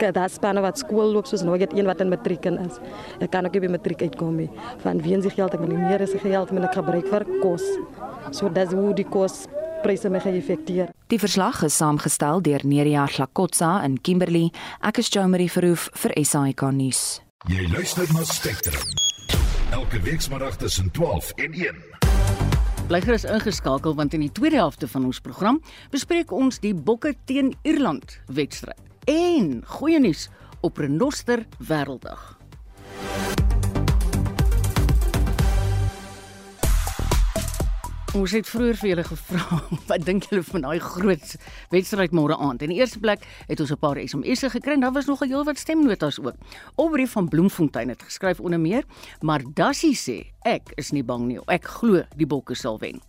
dat 0.00 0.16
daar 0.18 0.30
spanne 0.32 0.62
wat 0.64 0.80
skool 0.82 1.14
loop 1.14 1.30
soos 1.30 1.44
nou 1.46 1.56
het 1.60 1.74
een 1.74 1.86
wat 1.86 2.02
in 2.02 2.10
matriek 2.10 2.46
is. 2.50 2.80
Ek 3.20 3.30
kan 3.30 3.46
ook 3.46 3.58
by 3.62 3.70
matriek 3.70 4.02
uitkom 4.02 4.36
nie. 4.42 4.50
Van 4.82 5.02
wie 5.02 5.20
se 5.22 5.30
geld 5.30 5.54
ek 5.54 5.62
wil 5.62 5.76
meer 5.76 6.00
is 6.00 6.16
geld 6.18 6.50
met 6.50 6.64
ek 6.64 6.80
gebruik 6.80 7.06
vir 7.08 7.26
kos. 7.40 7.64
So 8.32 8.50
dis 8.50 8.74
hoe 8.74 8.94
die 8.94 9.06
kos 9.06 9.46
pryse 9.84 10.10
my 10.10 10.18
geëffekteer. 10.18 10.90
Die 11.12 11.20
verslag 11.20 11.62
is 11.62 11.76
saamgestel 11.76 12.42
deur 12.42 12.64
Neria 12.64 13.06
Glakotsa 13.06 13.84
in 13.84 14.00
Kimberley. 14.00 14.50
Ek 14.82 14.98
is 14.98 15.12
Jo 15.12 15.28
Marie 15.28 15.50
Verhoef 15.50 15.90
vir 15.94 16.16
SAK 16.24 16.70
nuus. 16.72 17.20
Jy 17.46 17.68
luister 17.70 18.08
na 18.12 18.24
Spectrum. 18.24 18.80
Elke 19.74 20.00
week 20.00 20.22
saterdag 20.22 20.56
tussen 20.56 20.90
12 20.90 21.32
en 21.36 21.52
1. 21.52 21.93
Bly 22.84 22.98
gerus 23.00 23.22
ingeskakel 23.24 23.94
want 23.96 24.12
in 24.12 24.20
die 24.20 24.32
tweede 24.32 24.58
helfte 24.60 24.84
van 24.92 25.06
ons 25.08 25.20
program 25.24 25.56
bespreek 25.94 26.32
ons 26.36 26.60
die 26.60 26.74
Bokke 26.76 27.14
teen 27.24 27.54
Ierland 27.64 28.18
wedstryd. 28.28 28.76
En 29.08 29.62
goeie 29.78 30.02
nuus 30.04 30.28
op 30.60 30.76
Renoster 30.84 31.46
Wêrelddag. 31.64 32.34
Ons 38.14 38.30
het 38.30 38.46
vroeër 38.46 38.76
vir 38.78 38.88
julle 38.92 39.04
gevra 39.08 39.56
wat 39.90 40.04
dink 40.06 40.28
julle 40.30 40.44
van 40.46 40.62
daai 40.62 40.78
groot 40.78 41.32
wedstryd 41.72 42.12
môre 42.14 42.36
aand. 42.38 42.62
In 42.62 42.70
die 42.70 42.76
eerste 42.78 43.00
plek 43.02 43.24
het 43.48 43.58
ons 43.58 43.72
'n 43.74 43.80
paar 43.82 43.98
SMS'e 43.98 44.50
gekry. 44.54 44.76
Daar 44.78 44.94
was 44.94 45.06
nog 45.10 45.22
'n 45.22 45.28
heel 45.28 45.42
wat 45.44 45.58
stemnotas 45.58 46.20
ook. 46.20 46.36
Aubrey 46.76 47.06
van 47.06 47.28
Bloemfontein 47.28 47.88
het 47.88 48.02
geskryf 48.02 48.38
onder 48.40 48.60
meer, 48.60 48.84
maar 49.20 49.42
Dassie 49.54 49.96
sê 49.96 50.30
ek 50.42 50.70
is 50.76 50.92
nie 50.92 51.02
bang 51.02 51.26
nie. 51.26 51.38
Ek 51.46 51.64
glo 51.64 52.04
die 52.16 52.26
Bokke 52.26 52.54
sal 52.54 52.78
wen. 52.78 53.00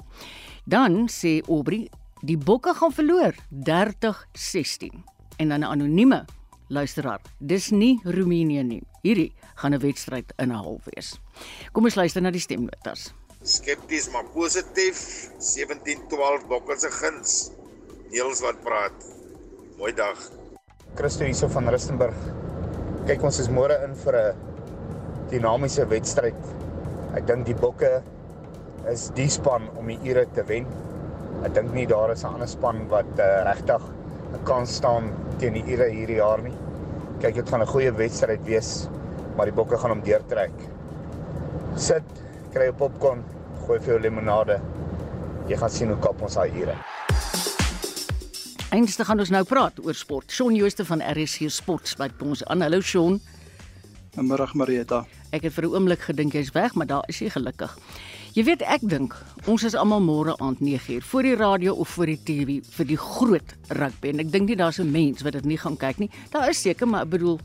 Dan 0.65 1.07
sê 1.07 1.41
Aubrey 1.47 1.89
die 2.23 2.37
Bokke 2.37 2.73
gaan 2.73 2.91
verloor 2.91 3.35
30-16. 3.49 5.03
En 5.37 5.49
dan 5.49 5.59
'n 5.59 5.69
anonieme 5.69 6.25
luisteraar. 6.67 7.21
Dis 7.37 7.69
nie 7.69 7.99
Roemenië 8.03 8.63
nie. 8.63 8.81
Hierdie 9.03 9.33
gaan 9.55 9.73
'n 9.73 9.79
wedstryd 9.79 10.33
in 10.37 10.49
'n 10.49 10.55
half 10.55 10.83
wees. 10.85 11.19
Kom 11.71 11.83
ons 11.83 11.95
luister 11.95 12.21
na 12.21 12.31
die 12.31 12.41
stemnotas 12.41 13.13
skepties 13.45 14.07
maar 14.13 14.25
positief 14.33 14.99
1712 15.37 16.47
bokke 16.49 16.77
se 16.81 16.89
guns. 16.89 17.35
Niels 18.09 18.41
wat 18.41 18.57
praat. 18.65 19.05
Mooi 19.77 19.93
dag. 19.93 20.17
Christo 20.97 21.27
hierso 21.27 21.49
van 21.53 21.69
Rustenburg. 21.69 22.17
Kyk 23.05 23.25
ons 23.27 23.39
is 23.43 23.51
môre 23.53 23.77
in 23.85 23.93
vir 24.05 24.17
'n 24.17 24.35
dinamiese 25.29 25.85
wedstryd. 25.85 26.41
Ek 27.15 27.27
dink 27.27 27.45
die 27.45 27.55
bokke 27.55 28.01
is 28.89 29.11
die 29.15 29.29
span 29.29 29.69
om 29.77 29.87
die 29.87 29.99
ure 30.03 30.25
te 30.33 30.43
wen. 30.47 30.65
Ek 31.45 31.53
dink 31.53 31.73
nie 31.73 31.85
daar 31.85 32.11
is 32.11 32.23
'n 32.23 32.33
ander 32.33 32.47
span 32.47 32.87
wat 32.89 33.13
uh, 33.19 33.43
regtig 33.45 33.81
'n 34.33 34.43
kans 34.43 34.75
staan 34.75 35.13
teen 35.39 35.53
die 35.53 35.65
ure 35.73 35.89
hierdie 35.89 36.17
jaar 36.17 36.41
nie. 36.41 36.57
Kyk 37.21 37.35
dit 37.35 37.49
gaan 37.49 37.61
'n 37.61 37.67
goeie 37.67 37.91
wedstryd 37.91 38.43
wees 38.45 38.87
maar 39.35 39.49
die 39.49 39.55
bokke 39.55 39.77
gaan 39.77 39.91
hom 39.91 40.03
deurtrek 40.05 40.53
sit 41.75 42.03
kry 42.53 42.69
'n 42.71 42.77
popcorn 42.79 43.23
gooi 43.65 43.79
vir 43.81 43.95
jou 43.95 44.01
limonade. 44.03 44.59
Jy 45.49 45.57
gaan 45.57 45.71
sien 45.73 45.89
hoe 45.89 45.97
kap 46.01 46.21
ons 46.21 46.37
daai 46.37 46.53
ure. 46.53 46.75
Einste 48.75 49.05
gaan 49.07 49.21
ons 49.23 49.31
nou 49.33 49.43
praat 49.47 49.79
oor 49.81 49.97
sport. 49.97 50.33
Shaun 50.33 50.55
Jooste 50.57 50.85
van 50.85 51.01
RSG 51.01 51.49
Sport 51.53 51.95
by 51.97 52.09
ons 52.25 52.43
aan. 52.45 52.61
Hallo 52.65 52.81
Shaun. 52.81 53.19
Goeiemôre 54.15 54.47
Marieta. 54.55 55.05
Ek 55.33 55.43
het 55.43 55.53
vir 55.53 55.65
'n 55.65 55.73
oomblik 55.75 55.99
gedink 55.99 56.33
jy's 56.33 56.51
weg, 56.53 56.75
maar 56.75 56.87
daar 56.87 57.03
is 57.07 57.19
jy 57.19 57.29
gelukkig. 57.29 57.77
Jy 58.33 58.43
weet 58.43 58.61
ek 58.61 58.81
dink 58.81 59.15
ons 59.47 59.63
is 59.63 59.75
almal 59.75 60.01
môre 60.01 60.35
aand 60.37 60.59
9uur 60.59 61.01
voor 61.01 61.23
die 61.23 61.35
radio 61.35 61.73
of 61.73 61.89
voor 61.89 62.05
die 62.05 62.19
TV 62.23 62.63
vir 62.77 62.85
die 62.85 62.97
groot 62.97 63.55
rugby 63.69 64.09
en 64.09 64.19
ek 64.19 64.31
dink 64.31 64.47
nie 64.47 64.55
daar's 64.55 64.79
'n 64.79 64.91
mens 64.91 65.21
wat 65.21 65.33
dit 65.33 65.45
nie 65.45 65.57
gaan 65.57 65.77
kyk 65.77 65.99
nie. 65.99 66.09
Daar 66.31 66.49
is 66.49 66.61
seker 66.61 66.87
maar 66.87 67.01
ek 67.03 67.09
bedoel 67.09 67.39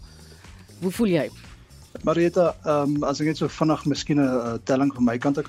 hoe 0.82 0.90
voel 0.90 1.08
jy? 1.08 1.30
Marita, 2.02 2.54
ehm 2.64 2.94
um, 2.96 3.04
as 3.04 3.18
ek 3.20 3.26
net 3.28 3.40
so 3.40 3.48
vinnig 3.50 3.80
miskien 3.90 4.20
'n 4.22 4.26
uh, 4.26 4.58
telling 4.64 4.92
van 4.94 5.04
my 5.04 5.16
kant 5.18 5.38
af 5.38 5.48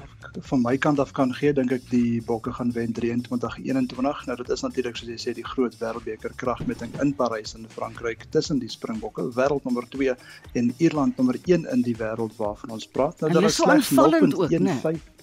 van 0.49 0.61
my 0.61 0.73
kant 0.77 0.99
af 0.99 1.13
kan 1.13 1.33
gee, 1.33 1.53
dink 1.53 1.71
ek 1.71 1.85
die 1.91 2.21
Bokke 2.25 2.51
gaan 2.57 2.73
wen 2.73 2.93
23-21. 2.97 4.25
Nou 4.25 4.35
dit 4.41 4.49
is 4.49 4.65
natuurlik 4.65 4.97
soos 4.97 5.11
jy 5.13 5.19
sê 5.21 5.35
die 5.37 5.45
groot 5.45 5.77
wêreldbeker 5.77 6.33
kragmeting 6.35 6.91
in 7.01 7.13
Parys 7.13 7.53
in 7.53 7.69
Frankryk 7.69 8.25
tussen 8.31 8.59
die 8.59 8.69
Springbokke, 8.69 9.29
wêreldnommer 9.37 9.85
2 9.93 10.17
en 10.53 10.73
Ierland 10.77 11.17
nommer 11.17 11.37
1 11.45 11.69
in 11.69 11.81
die 11.81 11.95
wêreld 11.95 12.35
waarvan 12.37 12.71
ons 12.71 12.87
praat. 12.87 13.21
Nou 13.21 13.33
daar 13.33 13.43
is 13.43 13.61
slegs 13.61 13.93
0.15 13.93 15.20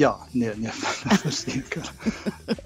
Ja, 0.00 0.16
nee, 0.30 0.50
nee, 0.56 0.70
verseker. 1.24 1.92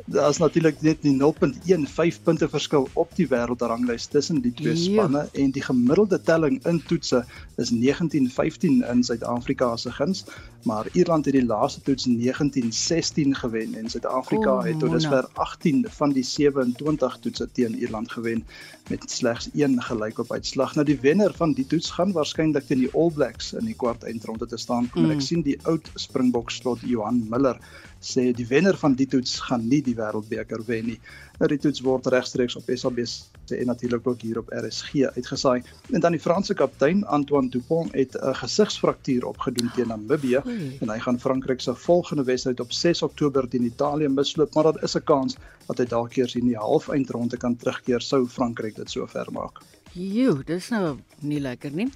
Daar's 0.06 0.38
natuurlik 0.38 0.82
net 0.86 1.00
die 1.02 1.14
0.15 1.18 2.20
punte 2.22 2.46
verskil 2.48 2.86
op 2.92 3.10
die 3.18 3.26
wêreldranglys 3.26 4.06
tussen 4.12 4.38
die 4.44 4.52
twee 4.54 4.76
spanne 4.78 5.24
en 5.32 5.50
die 5.50 5.62
gemiddelde 5.64 6.20
telling 6.22 6.60
in 6.70 6.78
toetse 6.86 7.24
is 7.58 7.72
19-15 7.74 8.84
in 8.92 9.02
Suid-Afrika 9.02 9.72
se 9.76 9.90
guns, 9.90 10.22
maar 10.62 10.86
Ierland 10.92 11.26
het 11.26 11.34
die 11.34 11.46
laaste 11.46 11.82
toets 11.82 12.06
19-16 12.06 13.34
gewen 13.42 13.74
en 13.82 13.90
Suid-Afrika 13.90 14.60
het 14.68 14.78
tot 14.78 14.94
dusver 14.94 15.26
18 15.32 15.86
van 15.98 16.14
die 16.14 16.24
27 16.24 17.18
toetse 17.26 17.48
teen 17.52 17.74
Ierland 17.74 18.12
gewen 18.12 18.46
met 18.88 19.10
slegs 19.10 19.48
een 19.54 19.82
gelyk 19.82 20.18
op 20.18 20.32
uitslag. 20.32 20.74
Nou 20.74 20.86
die 20.86 20.98
wenner 21.00 21.32
van 21.34 21.52
die 21.52 21.66
toets 21.66 21.90
gaan 21.90 22.12
waarskynlik 22.12 22.66
teen 22.66 22.84
die 22.84 22.92
All 22.92 23.10
Blacks 23.10 23.52
in 23.52 23.64
die 23.64 23.76
kwart 23.76 24.04
eindronde 24.04 24.46
te 24.46 24.56
staan. 24.60 24.90
Mm. 24.94 25.04
En 25.04 25.16
ek 25.16 25.24
sien 25.24 25.42
die 25.46 25.58
oud 25.62 25.90
Springbok 25.94 26.50
slot 26.50 26.84
Johan 26.84 27.24
Miller 27.30 27.60
sê 28.04 28.32
die 28.36 28.46
wenner 28.46 28.76
van 28.76 28.94
die 28.98 29.06
toets 29.08 29.38
gaan 29.48 29.64
nie 29.68 29.80
die 29.82 29.94
wêreldbeker 29.96 30.60
wen 30.68 30.90
nie. 30.92 30.98
Nou 31.40 31.48
die 31.50 31.58
toets 31.58 31.80
word 31.82 32.06
regstreeks 32.12 32.56
op 32.60 32.68
SABC 32.68 33.54
en 33.56 33.66
natuurlik 33.66 34.06
ook 34.06 34.20
hier 34.22 34.38
op 34.38 34.52
RSG 34.52 35.08
uitgesaai. 35.16 35.62
En 35.92 36.00
dan 36.00 36.12
die 36.12 36.20
Franse 36.20 36.54
kaptein 36.54 37.04
Antoine 37.04 37.48
Dupont 37.50 37.92
het 37.92 38.16
'n 38.20 38.34
gesigsfraktuur 38.34 39.24
opgedoen 39.26 39.70
teen 39.74 39.88
Namibië 39.88 40.42
en 40.80 40.88
hy 40.88 40.98
gaan 40.98 41.20
Frankryk 41.20 41.60
se 41.60 41.74
volgende 41.74 42.24
wedstryd 42.24 42.60
op 42.60 42.72
6 42.72 43.02
Oktober 43.02 43.48
teen 43.48 43.64
Italië 43.64 44.08
misloop, 44.08 44.54
maar 44.54 44.64
daar 44.64 44.82
is 44.82 44.96
'n 44.96 45.04
kans 45.04 45.36
dat 45.66 45.78
hy 45.78 45.84
dalk 45.84 46.16
eers 46.16 46.34
in 46.34 46.46
die 46.46 46.56
halfeindronde 46.56 47.36
kan 47.36 47.56
terugkeer 47.56 48.00
sou 48.00 48.26
Frankryk 48.26 48.76
dit 48.76 48.90
so 48.90 49.06
ver 49.06 49.32
maak. 49.32 49.60
Jo, 49.92 50.42
dis 50.42 50.68
nou 50.68 50.98
nie 51.20 51.40
lekker 51.40 51.70
nie. 51.70 51.88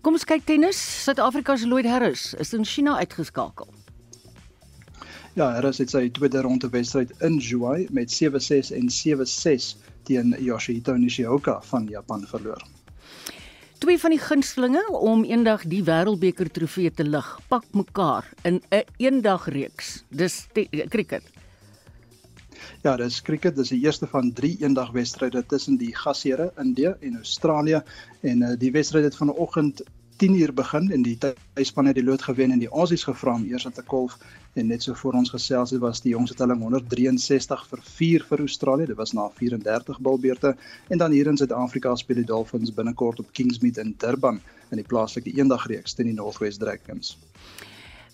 Kom 0.00 0.12
ons 0.12 0.24
kyk 0.24 0.44
tennis. 0.44 0.78
Suid-Afrika 1.04 1.56
se 1.56 1.66
Lloyd 1.66 1.86
Harris 1.86 2.34
is 2.34 2.52
in 2.52 2.64
China 2.64 2.96
uitgeskakel. 2.98 3.75
Ja, 5.36 5.50
Harris 5.52 5.82
het 5.82 5.90
sy 5.92 6.06
tweede 6.16 6.40
ronde 6.40 6.70
wedstryd 6.72 7.10
in 7.26 7.34
Juai 7.44 7.90
met 7.92 8.08
7-6 8.08 8.70
en 8.72 8.86
7-6 8.88 9.66
teen 10.08 10.32
Yoshihito 10.40 10.94
Nishioka 10.96 11.58
van 11.68 11.84
Japan 11.92 12.24
verloor. 12.30 12.62
Twee 13.84 14.00
van 14.00 14.14
die 14.14 14.20
gunstlinge 14.22 14.80
om 14.96 15.26
eendag 15.28 15.66
die 15.68 15.82
wêreldbeker 15.84 16.48
trofee 16.48 16.88
te 16.88 17.04
lig, 17.04 17.28
pak 17.52 17.68
mekaar 17.76 18.24
in 18.48 18.62
'n 18.62 18.62
een 18.70 18.84
eendagreeks. 18.96 20.04
Dis 20.08 20.46
cricket. 20.88 21.28
Ja, 22.82 22.96
dis 22.96 23.20
cricket. 23.22 23.56
Dis 23.56 23.68
die 23.68 23.84
eerste 23.84 24.06
van 24.06 24.32
3 24.32 24.56
eendagwedstryde 24.60 25.46
tussen 25.46 25.76
die 25.76 25.92
gasheere 25.96 26.52
Indië 26.56 26.94
en 27.00 27.16
Australië 27.16 27.82
en 28.20 28.42
uh, 28.42 28.54
die 28.58 28.72
wedstryd 28.72 29.04
het 29.04 29.16
vanoggend 29.16 29.82
10 30.16 30.34
uur 30.40 30.52
begin 30.54 30.90
en 30.92 31.02
die 31.02 31.18
tuisspan 31.18 31.86
het 31.86 31.94
die 31.98 32.04
lood 32.04 32.22
gewen 32.22 32.50
en 32.50 32.60
die 32.62 32.68
Aussies 32.68 33.04
gevra 33.04 33.34
om 33.34 33.44
eers 33.44 33.66
te 33.74 33.82
kolf 33.84 34.16
en 34.54 34.66
net 34.72 34.82
so 34.82 34.94
voor 34.94 35.18
ons 35.20 35.30
gesels 35.30 35.74
het 35.74 35.80
was 35.80 36.00
die 36.00 36.14
jongste 36.14 36.36
telling 36.38 36.60
163 36.64 37.66
vir 37.70 37.82
4 37.98 38.24
vir 38.30 38.44
Australië 38.46 38.86
dit 38.86 38.96
was 38.96 39.12
na 39.12 39.28
34 39.40 40.00
bilbeerte 40.00 40.56
en 40.88 40.98
dan 40.98 41.12
hier 41.12 41.26
in 41.26 41.36
Suid-Afrika 41.36 41.94
speel 41.96 42.22
die 42.22 42.28
Dolphins 42.32 42.72
binnekort 42.74 43.20
op 43.20 43.32
Kingsmead 43.32 43.76
in 43.76 43.94
Durban 43.98 44.40
in 44.70 44.80
die 44.80 44.88
plaaslike 44.88 45.32
eendagreeks 45.36 45.94
teen 45.94 46.08
die 46.10 46.16
Northwest 46.16 46.60
Dragons. 46.60 47.16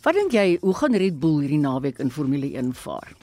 Wat 0.02 0.18
dink 0.18 0.34
jy, 0.34 0.58
hoe 0.60 0.74
gaan 0.74 0.98
Red 0.98 1.20
Bull 1.22 1.44
hierdie 1.44 1.62
naweek 1.62 2.00
in 2.02 2.10
Formule 2.10 2.50
1 2.58 2.74
vaar? 2.74 3.14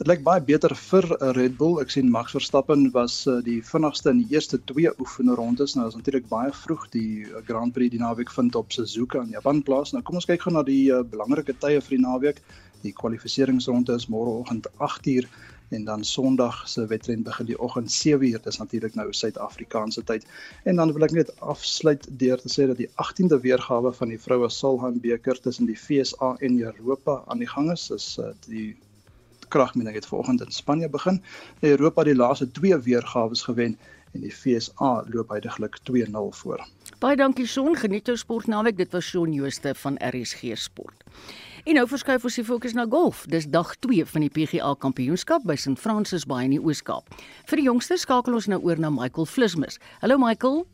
Dit 0.00 0.08
lyk 0.08 0.22
baie 0.24 0.40
beter 0.40 0.72
vir 0.80 1.04
eh, 1.12 1.30
Red 1.36 1.58
Bull. 1.58 1.74
Ek 1.82 1.90
sien 1.92 2.06
Max 2.08 2.32
Verstappen 2.32 2.86
was 2.94 3.18
eh, 3.28 3.34
die 3.44 3.58
vinnigste 3.60 4.08
in 4.14 4.22
die 4.22 4.32
eerste 4.32 4.56
twee 4.70 4.88
oefenrondes. 4.96 5.74
Nou 5.76 5.90
is 5.90 5.98
natuurlik 5.98 6.30
baie 6.30 6.54
vroeg 6.56 6.86
die 6.94 7.26
eh, 7.26 7.42
Grand 7.44 7.76
Prix 7.76 7.92
die 7.92 8.00
naweek 8.00 8.32
vind 8.32 8.56
op 8.56 8.72
Suzuka 8.72 9.20
in 9.20 9.36
Japan 9.36 9.60
plaas. 9.66 9.92
Nou 9.92 10.00
kom 10.00 10.16
ons 10.16 10.28
kyk 10.30 10.46
gou 10.46 10.54
na 10.56 10.64
die 10.64 10.88
belangrike 11.12 11.52
tye 11.60 11.84
vir 11.84 11.98
die 11.98 12.00
naweek. 12.06 12.40
Die 12.80 12.94
kwalifikasieringsronde 12.96 14.00
is 14.00 14.08
môreoggend 14.08 14.72
8uur 14.80 15.28
en 15.76 15.84
dan 15.92 16.08
Sondag 16.08 16.64
se 16.64 16.88
wedren 16.88 17.28
begin 17.28 17.52
die 17.52 17.60
oggend 17.60 17.92
7uur. 17.92 18.40
Dis 18.48 18.62
natuurlik 18.64 18.96
nou 18.96 19.10
Suid-Afrikaanse 19.12 20.08
tyd. 20.08 20.24
En 20.64 20.80
dan 20.80 20.96
wil 20.96 21.10
ek 21.12 21.18
net 21.20 21.38
afsluit 21.44 22.08
deur 22.08 22.40
te 22.40 22.48
sê 22.48 22.72
dat 22.72 22.80
die 22.80 22.88
18de 22.96 23.44
weergawe 23.44 23.92
van 24.00 24.16
die 24.16 24.22
vroue 24.24 24.48
Salhan 24.48 25.02
beker 25.04 25.44
tussen 25.44 25.68
die 25.68 25.76
FSA 25.76 26.38
en 26.40 26.62
Europa 26.70 27.20
aan 27.28 27.44
die 27.44 27.52
gang 27.58 27.68
is. 27.76 27.90
Is 27.92 28.14
die 28.48 28.70
kragmeting 29.50 29.94
het 29.98 30.06
vanoggend 30.06 30.44
in 30.46 30.52
Spanje 30.54 30.88
begin. 30.88 31.22
Europa 31.60 32.04
die 32.06 32.16
laaste 32.16 32.50
twee 32.50 32.78
weergawe 32.78 33.36
gewen 33.36 33.78
en 34.14 34.24
die 34.24 34.32
FSA 34.32 35.04
loop 35.10 35.28
heidaglik 35.34 35.78
2-0 35.90 36.30
voor. 36.40 36.64
Baie 36.98 37.16
dankie 37.16 37.46
Shaun, 37.46 37.76
geniet 37.76 38.06
jou 38.06 38.16
sport 38.18 38.46
naweek. 38.50 38.76
Dit 38.76 38.92
was 38.92 39.06
Shaun 39.06 39.32
Jooste 39.32 39.74
van 39.74 39.98
RSG 40.10 40.56
Sport. 40.58 41.04
En 41.64 41.76
nou 41.76 41.86
verskuif 41.88 42.24
ons 42.24 42.38
die 42.40 42.44
fokus 42.44 42.74
na 42.76 42.86
golf. 42.88 43.24
Dis 43.28 43.46
dag 43.52 43.74
2 43.84 44.06
van 44.08 44.24
die 44.24 44.32
PGA 44.32 44.74
Kampioenskap 44.80 45.44
by 45.44 45.56
St 45.60 45.78
Francis 45.78 46.26
Bay 46.26 46.48
in 46.48 46.56
die 46.56 46.62
Oos-Kaap. 46.62 47.14
Vir 47.50 47.60
die 47.60 47.68
jongste 47.68 48.00
skakel 48.00 48.36
ons 48.38 48.48
nou 48.50 48.62
oor 48.64 48.80
na 48.80 48.90
Michael 48.90 49.28
Flismus. 49.28 49.80
Hallo 50.00 50.18
Michael. 50.18 50.64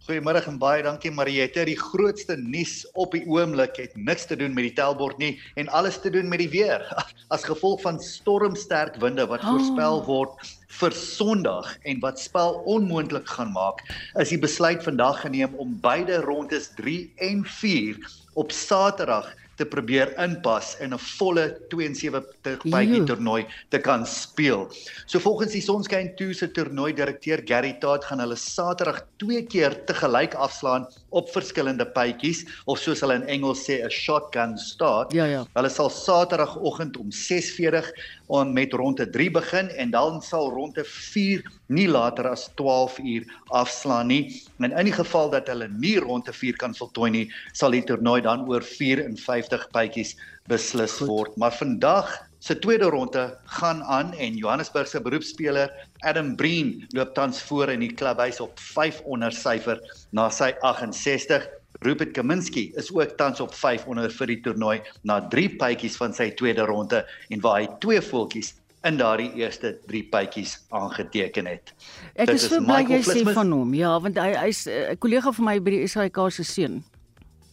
Goeiemôre 0.00 0.40
en 0.48 0.56
baie 0.56 0.80
dankie 0.80 1.10
Mariette. 1.12 1.60
Die 1.68 1.76
grootste 1.76 2.32
nuus 2.40 2.86
op 2.96 3.12
die 3.12 3.20
oomblik 3.28 3.76
het 3.76 3.98
niks 4.00 4.24
te 4.30 4.36
doen 4.40 4.54
met 4.56 4.64
die 4.64 4.72
tellbord 4.78 5.18
nie 5.20 5.34
en 5.60 5.68
alles 5.76 5.98
te 6.00 6.08
doen 6.14 6.30
met 6.32 6.40
die 6.40 6.48
weer. 6.48 6.86
As 7.34 7.44
gevolg 7.44 7.82
van 7.84 8.00
stormsterk 8.00 8.96
winde 9.02 9.26
wat 9.28 9.44
oh. 9.44 9.50
voorspel 9.52 10.00
word 10.06 10.48
vir 10.80 10.96
Sondag 10.96 11.74
en 11.84 12.00
wat 12.00 12.22
spel 12.22 12.62
onmoontlik 12.64 13.28
gaan 13.28 13.52
maak, 13.52 13.84
is 14.16 14.32
die 14.32 14.40
besluit 14.40 14.80
vandag 14.86 15.20
geneem 15.26 15.52
om 15.60 15.76
beide 15.84 16.22
rondes 16.24 16.70
3 16.80 17.02
en 17.28 17.44
4 17.44 18.00
op 18.40 18.56
Saterdag 18.56 19.28
te 19.60 19.66
probeer 19.68 20.14
inpas 20.22 20.72
in 20.80 20.94
'n 20.94 21.02
volle 21.18 21.44
72 21.68 22.64
bytjie 22.64 23.02
toernooi 23.08 23.44
te 23.68 23.78
kan 23.78 24.06
speel. 24.06 24.68
So 25.06 25.20
volgens 25.20 25.52
die 25.52 25.62
Sonskyn 25.62 26.14
2 26.16 26.34
se 26.34 26.48
toernooi 26.48 26.92
direkteur 26.96 27.42
Gary 27.44 27.74
Todd 27.80 28.04
gaan 28.04 28.20
hulle 28.24 28.36
Saterdag 28.36 29.02
twee 29.18 29.42
keer 29.46 29.76
te 29.86 29.94
gelyk 29.94 30.34
afslaan 30.34 30.86
op 31.10 31.28
verskillende 31.30 31.84
bytjies 31.84 32.44
of 32.66 32.78
soos 32.78 33.00
hulle 33.04 33.14
in 33.20 33.28
Engels 33.28 33.66
sê 33.68 33.84
'n 33.84 33.90
shotgun 33.90 34.56
start. 34.58 35.12
Ja 35.12 35.26
ja. 35.26 35.44
Hulle 35.54 35.68
sal 35.68 35.90
Saterdagoggend 35.90 36.96
om 36.96 37.10
6:40 37.10 37.92
om 38.30 38.52
met 38.54 38.72
ronde 38.78 39.08
3 39.10 39.30
begin 39.34 39.70
en 39.74 39.90
dan 39.90 40.20
sal 40.22 40.50
ronde 40.54 40.84
4 40.86 41.42
nie 41.66 41.88
later 41.90 42.30
as 42.30 42.48
12 42.54 42.98
uur 43.02 43.26
afslaan 43.60 44.10
nie. 44.12 44.22
En 44.62 44.70
in 44.70 44.90
die 44.90 44.94
geval 44.94 45.30
dat 45.34 45.50
hulle 45.50 45.68
nie 45.68 45.98
ronde 45.98 46.32
4 46.32 46.56
kan 46.62 46.74
voltooi 46.78 47.10
nie, 47.10 47.26
sal 47.52 47.74
die 47.74 47.82
toernooi 47.86 48.20
dan 48.22 48.46
oor 48.48 48.62
54 48.62 49.66
bytjies 49.74 50.16
beslis 50.50 51.00
Goed. 51.00 51.08
word. 51.10 51.38
Maar 51.42 51.54
vandag 51.58 52.12
se 52.40 52.56
tweede 52.58 52.88
ronde 52.88 53.26
gaan 53.44 53.82
aan 53.82 54.14
en 54.14 54.36
Johannesburg 54.36 54.88
se 54.88 55.00
beroepspeler 55.02 55.70
Adam 55.98 56.36
Breen 56.36 56.86
loop 56.96 57.14
tans 57.14 57.42
voor 57.42 57.68
in 57.68 57.82
die 57.84 57.92
klubhuis 57.92 58.40
op 58.40 58.58
5 58.58 59.02
onder 59.04 59.32
syfer 59.32 59.82
na 60.16 60.30
sy 60.32 60.54
68 60.64 61.59
Rupert 61.80 62.12
Kaminski 62.12 62.72
is 62.76 62.92
ook 62.92 63.16
tans 63.16 63.40
op 63.40 63.54
500 63.54 64.12
vir 64.12 64.26
die 64.34 64.40
toernooi 64.44 64.80
na 65.02 65.20
3 65.32 65.56
pypies 65.60 65.96
van 65.96 66.12
sy 66.12 66.28
tweede 66.36 66.66
ronde 66.68 67.04
en 67.32 67.40
waar 67.40 67.62
hy 67.62 67.70
twee 67.80 68.02
voetjies 68.04 68.52
in 68.84 68.98
daardie 69.00 69.30
eerste 69.40 69.72
3 69.88 70.02
pypies 70.12 70.58
aangeteken 70.76 71.48
het. 71.48 71.72
Ek 72.20 72.34
is 72.36 72.48
so 72.48 72.60
bly 72.64 72.82
jy 72.84 73.00
sê 73.04 73.24
van 73.32 73.52
hom. 73.52 73.74
Ja, 73.76 73.94
want 74.00 74.20
hy 74.20 74.32
hy's 74.36 74.66
'n 74.68 74.92
uh, 74.92 74.96
kollega 75.00 75.32
van 75.32 75.44
my 75.44 75.56
by 75.60 75.76
die 75.78 75.88
SAK 75.88 76.20
se 76.30 76.44
seun. 76.44 76.82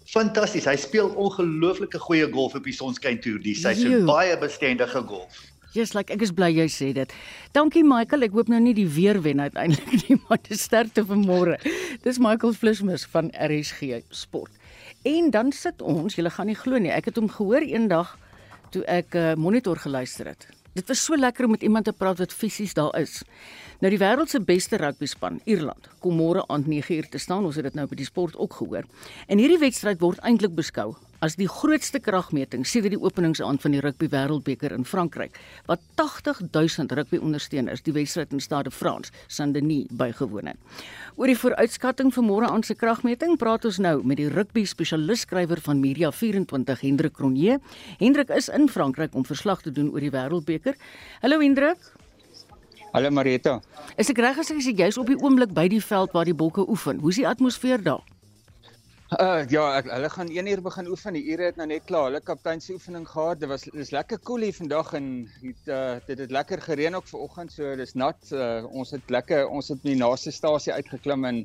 Fantasties. 0.08 0.66
Hy 0.68 0.76
speel 0.76 1.10
ongelooflike 1.20 2.00
goeie 2.00 2.28
golf 2.32 2.56
op 2.56 2.63
die 2.63 2.76
Sonskyn 2.76 3.20
Tour. 3.20 3.40
Die 3.44 3.56
seisoen 3.56 4.06
baie 4.08 4.38
bestendige 4.40 5.04
golf. 5.04 5.40
Jy's 5.78 5.94
like 5.94 6.13
ek 6.13 6.24
is 6.26 6.34
bly 6.34 6.50
jy 6.50 6.66
sê 6.74 6.90
dit. 6.96 7.12
Dankie 7.54 7.84
Michael. 7.86 8.26
Ek 8.26 8.34
hoop 8.34 8.50
nou 8.50 8.60
nie 8.63 8.74
die 8.78 8.88
weer 8.90 9.20
wen 9.22 9.44
uiteindelik 9.44 9.94
nie, 10.08 10.18
maar 10.26 10.42
dis 10.48 10.63
sterkte 10.66 11.06
vir 11.06 11.22
môre. 11.22 11.58
Dis 12.06 12.18
Michael 12.24 12.58
Flismus 12.58 13.06
van 13.13 13.30
RSG 13.34 14.02
Sport. 14.10 14.54
En 15.06 15.30
dan 15.32 15.54
sit 15.54 15.84
ons, 15.86 16.18
julle 16.18 16.34
gaan 16.34 16.50
nie 16.50 16.58
glo 16.58 16.82
nie. 16.82 16.92
Ek 16.92 17.12
het 17.12 17.20
hom 17.22 17.30
gehoor 17.30 17.62
eendag 17.62 18.16
toe 18.74 18.82
ek 18.90 19.16
uh, 19.16 19.34
monitor 19.40 19.78
geluister 19.80 20.34
het. 20.34 20.50
Dit 20.78 20.90
was 20.90 21.02
so 21.02 21.18
lekker 21.18 21.46
om 21.46 21.56
met 21.56 21.63
iemand 21.66 21.88
te 21.88 21.94
praat 21.94 22.20
wat 22.22 22.34
fisies 22.34 22.76
daar 22.78 22.94
is. 23.00 23.22
Nou 23.82 23.90
die 23.94 24.02
wêreld 24.02 24.30
se 24.30 24.42
beste 24.42 24.78
rugbyspan, 24.82 25.40
Ierland, 25.46 25.88
kom 26.02 26.18
môre 26.18 26.44
aand 26.54 26.68
9uur 26.70 27.10
te 27.13 27.22
staan. 27.22 27.46
Ons 27.46 27.58
het 27.58 27.70
dit 27.70 27.78
nou 27.78 27.86
by 27.90 27.98
die 27.98 28.10
sport 28.10 28.38
ook 28.38 28.60
gehoor. 28.60 28.90
En 29.30 29.42
hierdie 29.42 29.62
wedstryd 29.62 30.02
word 30.02 30.22
eintlik 30.26 30.58
beskou 30.58 30.96
as 31.20 31.36
die 31.38 31.48
grootste 31.50 32.00
kragmeting 32.04 32.66
sedert 32.68 32.94
die 32.94 33.02
openingsaand 33.02 33.62
van 33.64 33.74
die 33.74 33.82
rugby 33.82 34.10
wêreldbeker 34.12 34.74
in 34.76 34.86
Frankryk, 34.86 35.38
wat 35.70 35.82
80000 35.98 36.94
rugby 36.98 37.18
ondersteuners 37.18 37.82
die 37.86 37.96
wedstryd 37.96 38.36
in 38.36 38.44
Stade 38.44 38.72
France 38.72 39.12
Saint-Denis 39.28 39.90
bygewoon 39.98 40.52
het. 40.52 40.82
Oor 41.18 41.32
die 41.32 41.38
vooruitskatting 41.40 42.12
vir 42.14 42.26
môre 42.26 42.50
aan 42.52 42.66
se 42.66 42.78
kragmeting 42.78 43.38
praat 43.42 43.66
ons 43.66 43.80
nou 43.82 44.00
met 44.06 44.22
die 44.22 44.30
rugby 44.30 44.66
spesialis 44.70 45.26
skrywer 45.26 45.62
van 45.66 45.82
Media 45.82 46.12
24 46.14 46.84
Hendrik 46.86 47.18
Cronje. 47.18 47.58
Hendrik 47.98 48.30
is 48.36 48.52
in 48.54 48.70
Frankryk 48.70 49.16
om 49.16 49.26
verslag 49.26 49.64
te 49.66 49.74
doen 49.74 49.90
oor 49.94 50.04
die 50.04 50.14
wêreldbeker. 50.14 50.78
Hallo 51.24 51.42
Hendrik. 51.42 51.82
Hallo 52.94 53.10
Marita. 53.12 53.60
Is 53.98 54.10
ek 54.14 54.22
reg 54.22 54.38
as 54.40 54.54
ek 54.54 54.62
sê 54.64 54.76
jy's 54.78 54.98
op 55.02 55.10
die 55.10 55.18
oomblik 55.18 55.52
by 55.54 55.68
die 55.72 55.82
veld 55.84 56.14
waar 56.14 56.30
die 56.30 56.38
bokke 56.38 56.64
oefen? 56.70 57.02
Hoe's 57.04 57.20
die 57.20 57.28
atmosfeer 57.28 57.82
daar? 57.84 58.06
Uh 59.08 59.46
ja, 59.48 59.62
ek, 59.78 59.86
hulle 59.88 60.08
gaan 60.12 60.28
1 60.28 60.48
uur 60.52 60.62
begin 60.65 60.88
oefen. 60.91 61.15
Die 61.15 61.24
ure 61.32 61.46
het 61.48 61.56
nou 61.56 61.67
net 61.70 61.86
klaar. 61.88 62.10
Hulle 62.10 62.20
kaptein 62.20 62.60
se 62.60 62.74
oefening 62.76 63.06
gehad. 63.08 63.39
Dit 63.39 63.48
was 63.48 63.63
dis 63.72 63.93
lekker 63.96 64.20
koel 64.20 64.28
cool 64.28 64.43
hier 64.43 64.58
vandag 64.58 64.89
en 65.00 65.06
het 65.46 65.70
uh 65.72 65.93
dit 66.10 66.20
het 66.26 66.34
lekker 66.36 66.62
gereën 66.65 66.96
ook 67.00 67.08
vanoggend. 67.08 67.54
So 67.56 67.76
dis 67.80 67.96
nat. 67.96 68.20
Uh, 68.36 68.65
ons 68.67 68.91
het 68.91 69.08
lekker 69.08 69.48
ons 69.48 69.72
het 69.72 69.80
die 69.88 69.96
naaste 69.96 70.34
stasie 70.36 70.74
uitgeklim 70.74 71.24
en 71.24 71.39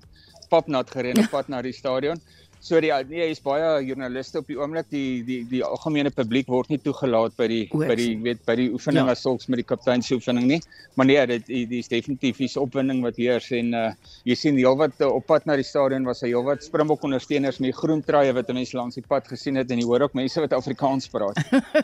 papnat 0.50 0.90
gereën 0.90 1.22
op 1.22 1.30
pad 1.30 1.54
na 1.54 1.62
die 1.62 1.72
stadion. 1.72 2.18
So 2.62 2.78
die 2.78 2.92
nee, 3.10 3.24
hier's 3.26 3.40
baie 3.42 3.80
joernaliste 3.82 4.38
op 4.38 4.46
die 4.46 4.54
oomblik. 4.54 4.86
Die 4.94 5.24
die 5.26 5.40
die 5.50 5.62
algemene 5.66 6.12
publiek 6.14 6.46
word 6.52 6.70
nie 6.70 6.78
toegelaat 6.78 7.34
by 7.34 7.48
die 7.50 7.62
Oors. 7.74 7.88
by 7.90 7.96
die 7.98 8.12
weet 8.22 8.44
by 8.46 8.54
die 8.60 8.68
oefening 8.70 9.10
ja. 9.10 9.16
as 9.16 9.24
sulks 9.26 9.50
met 9.50 9.58
die 9.58 9.66
kaptein 9.66 10.04
se 10.06 10.14
oefening 10.14 10.46
nie. 10.46 10.60
Maar 10.94 11.10
nee, 11.10 11.24
dit 11.32 11.48
die, 11.48 11.64
die 11.66 11.82
is 11.82 11.90
definitief 11.90 12.38
is 12.46 12.54
opwinding 12.60 13.02
wat 13.02 13.18
heers 13.18 13.50
en 13.58 13.74
uh 13.74 13.88
jy 14.28 14.38
sien 14.38 14.60
heelwat 14.60 14.94
uh, 15.02 15.10
op 15.10 15.26
pad 15.26 15.48
na 15.50 15.58
die 15.58 15.66
stadion 15.66 16.06
was 16.06 16.22
hy 16.22 16.30
heelwat 16.30 16.62
Springbok 16.62 17.02
ondersteuners 17.10 17.58
met 17.64 17.74
groen 17.74 18.06
truie 18.06 18.30
wat 18.38 18.54
mense 18.54 18.78
langs 18.78 19.00
die 19.00 19.06
pad 19.10 19.26
gesien 19.26 19.58
het 19.58 19.74
en 19.74 19.82
jy 19.82 19.88
hoor 19.90 20.06
ook 20.06 20.14
mense 20.14 20.46
wat 20.46 20.54
Afrikaans 20.54 21.10
praat. 21.10 21.42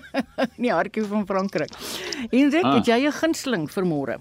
nee, 0.62 0.70
hartjie 0.70 1.08
van 1.10 1.26
Frankryk. 1.26 1.74
En 2.30 2.54
dit 2.54 2.62
ah. 2.62 2.78
het 2.78 2.86
jy 2.86 3.02
'n 3.02 3.18
gunsteling 3.18 3.66
vir 3.66 3.94
môre? 3.96 4.20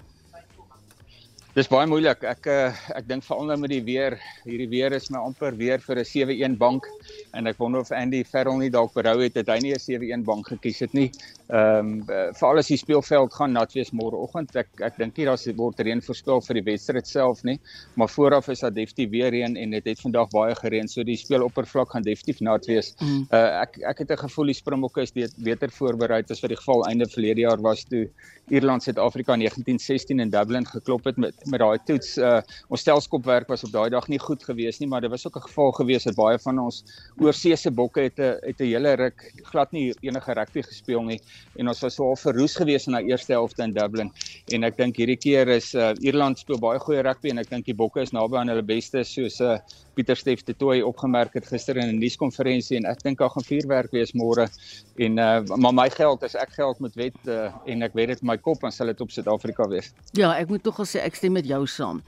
Dis 1.58 1.66
baie 1.66 1.88
moeilik. 1.90 2.20
Ek 2.22 2.44
uh, 2.46 2.68
ek 2.94 3.06
dink 3.08 3.24
veral 3.26 3.48
nou 3.48 3.56
met 3.58 3.72
die 3.72 3.80
weer, 3.82 4.14
hierdie 4.44 4.68
weer 4.70 4.94
is 4.94 5.08
my 5.10 5.18
amper 5.26 5.56
weer 5.58 5.80
vir 5.82 5.98
'n 5.98 6.06
7-1 6.06 6.54
bank 6.60 6.86
en 7.34 7.50
ek 7.50 7.58
wonder 7.58 7.82
of 7.82 7.90
Andy 7.90 8.20
Ferrell 8.22 8.60
nie 8.60 8.70
dalk 8.70 8.94
berou 8.94 9.16
het 9.24 9.34
dat 9.34 9.50
hy 9.50 9.56
nie 9.64 9.72
'n 9.74 9.82
7-1 9.82 10.22
bank 10.28 10.52
gekies 10.52 10.78
het 10.86 10.94
nie. 10.94 11.10
Ehm 11.50 12.04
um, 12.06 12.32
veral 12.38 12.62
as 12.62 12.70
die 12.70 12.78
speelveld 12.78 13.34
gaan 13.34 13.56
nat 13.58 13.74
wees 13.74 13.90
môreoggend. 13.90 14.54
Ek 14.54 14.68
ek 14.86 15.02
dink 15.02 15.18
nie 15.18 15.26
daar 15.26 15.42
word 15.58 15.80
reën 15.80 16.02
voorspel 16.04 16.40
vir 16.46 16.60
die 16.60 16.66
wedstryd 16.70 17.06
self 17.10 17.42
nie, 17.42 17.58
maar 17.96 18.08
vooraf 18.08 18.48
is 18.54 18.60
daar 18.60 18.70
definitief 18.70 19.10
weer 19.10 19.30
reën 19.30 19.56
en 19.56 19.70
dit 19.70 19.82
het, 19.82 19.96
het 19.96 20.00
vandag 20.06 20.30
baie 20.30 20.54
gereën, 20.54 20.86
so 20.86 21.02
die 21.02 21.16
speeloppervlak 21.16 21.90
gaan 21.90 22.06
definitief 22.06 22.40
nat 22.40 22.66
wees. 22.70 22.94
Mm. 23.00 23.26
Uh 23.32 23.62
ek 23.64 23.82
ek 23.82 23.98
het 23.98 24.10
'n 24.12 24.22
gevoel 24.28 24.54
die 24.54 24.60
Springbokke 24.62 25.02
is 25.02 25.10
beter 25.10 25.70
voorberei 25.70 26.22
as 26.22 26.40
wat 26.40 26.50
die 26.54 26.62
geval 26.62 26.86
einde 26.86 27.08
verlede 27.08 27.40
jaar 27.40 27.58
was 27.58 27.82
toe 27.82 28.06
Ierland 28.48 28.82
Suid-Afrika 28.82 29.32
in 29.32 29.38
1916 29.38 30.20
in 30.20 30.30
Dublin 30.30 30.66
geklop 30.66 31.04
het 31.04 31.16
met 31.16 31.34
met 31.50 31.60
daai 31.60 31.78
toets. 31.84 32.16
Uh 32.18 32.40
ons 32.68 32.80
stelskopwerk 32.80 33.48
was 33.48 33.64
op 33.64 33.72
daai 33.72 33.88
dag 33.90 34.08
nie 34.08 34.18
goed 34.18 34.44
geweest 34.44 34.80
nie, 34.80 34.88
maar 34.88 35.00
dit 35.00 35.10
was 35.10 35.26
ook 35.26 35.36
'n 35.36 35.46
geval 35.48 35.72
geweest 35.72 36.04
dat 36.04 36.16
baie 36.16 36.38
van 36.38 36.58
ons 36.58 36.84
oorseese 37.20 37.70
bokke 37.70 38.00
het 38.00 38.18
'n 38.18 38.38
het 38.46 38.60
'n 38.60 38.64
hele 38.64 38.92
ruk 38.96 39.32
glad 39.50 39.72
nie 39.72 39.94
enige 40.00 40.32
rugby 40.32 40.62
gespeel 40.62 41.02
nie 41.02 41.20
en 41.56 41.68
ons 41.68 41.80
was 41.80 41.94
so 41.94 42.04
al 42.04 42.16
verroes 42.16 42.56
geweest 42.56 42.86
in 42.86 42.92
daai 42.92 43.08
eerste 43.10 43.32
helfte 43.32 43.62
in 43.62 43.72
Dublin. 43.72 44.12
En 44.52 44.64
ek 44.64 44.76
dink 44.76 44.96
hierdie 44.96 45.16
keer 45.16 45.48
is 45.48 45.74
uh 45.74 45.92
Ierland 46.00 46.38
speel 46.38 46.58
baie 46.58 46.78
goeie 46.78 47.02
rugby 47.02 47.30
en 47.30 47.38
ek 47.38 47.50
dink 47.50 47.64
die 47.64 47.74
bokke 47.74 48.00
is 48.00 48.12
naby 48.12 48.36
aan 48.36 48.48
hulle 48.48 48.62
beste 48.62 49.04
soos 49.04 49.40
uh, 49.40 49.58
Pieter 49.98 50.16
Steef 50.16 50.44
de 50.46 50.54
Tooy 50.54 50.78
opgemerk 50.86 51.34
het 51.34 51.46
gister 51.50 51.76
in 51.76 51.88
'n 51.90 51.98
nuuskonferensie 51.98 52.76
en 52.78 52.84
ek 52.86 53.02
dink 53.02 53.18
daar 53.18 53.30
gaan 53.34 53.42
vuurwerk 53.42 53.90
wees 53.90 54.12
môre 54.14 54.46
en 54.96 55.18
uh 55.18 55.42
maar 55.56 55.74
my 55.74 55.90
geld 55.90 56.22
is 56.22 56.36
ek 56.38 56.52
geld 56.54 56.78
met 56.78 56.94
wet 56.94 57.18
uh, 57.26 57.50
en 57.66 57.82
ek 57.82 57.94
weet 57.98 58.08
dit 58.08 58.22
my 58.22 58.36
kop 58.38 58.62
en 58.62 58.70
sal 58.70 58.86
dit 58.86 59.00
op 59.00 59.10
Suid-Afrika 59.10 59.66
wees. 59.68 59.90
Ja, 60.14 60.36
ek 60.38 60.48
moet 60.48 60.62
tog 60.62 60.78
al 60.78 60.86
sê 60.86 61.02
ek 61.02 61.18
stem 61.18 61.32
met 61.32 61.46
jou 61.46 61.66
saam. 61.66 62.02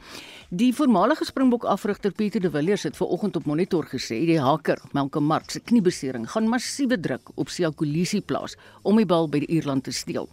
Die 0.50 0.70
voormalige 0.74 1.24
Springbok 1.24 1.64
afrigter 1.64 2.12
Pieter 2.12 2.40
de 2.40 2.50
Villiers 2.50 2.82
het 2.82 2.96
vanoggend 2.96 3.36
op 3.36 3.44
monitor 3.44 3.84
gesê 3.90 4.22
die 4.26 4.40
haker 4.40 4.78
Malcolm 4.92 5.26
Marx 5.26 5.52
se 5.52 5.60
kniebesering 5.60 6.30
gaan 6.30 6.48
massiewe 6.48 7.00
druk 7.00 7.34
op 7.34 7.48
Sia 7.48 7.70
Kolisi 7.70 8.20
plaas 8.20 8.54
om 8.82 8.96
die 8.96 9.06
bal 9.06 9.28
by 9.28 9.42
die 9.42 9.50
Ierland 9.58 9.84
te 9.84 9.92
steel. 9.92 10.28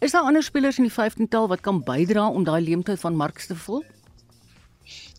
Is 0.00 0.10
daar 0.10 0.26
ander 0.26 0.42
spelers 0.42 0.78
in 0.78 0.90
die 0.90 0.96
15-tal 0.96 1.46
wat 1.48 1.62
kan 1.62 1.84
bydra 1.86 2.26
om 2.28 2.44
daai 2.44 2.62
leemte 2.66 2.96
van 2.96 3.14
Marx 3.14 3.46
te 3.46 3.54
vul? 3.54 3.84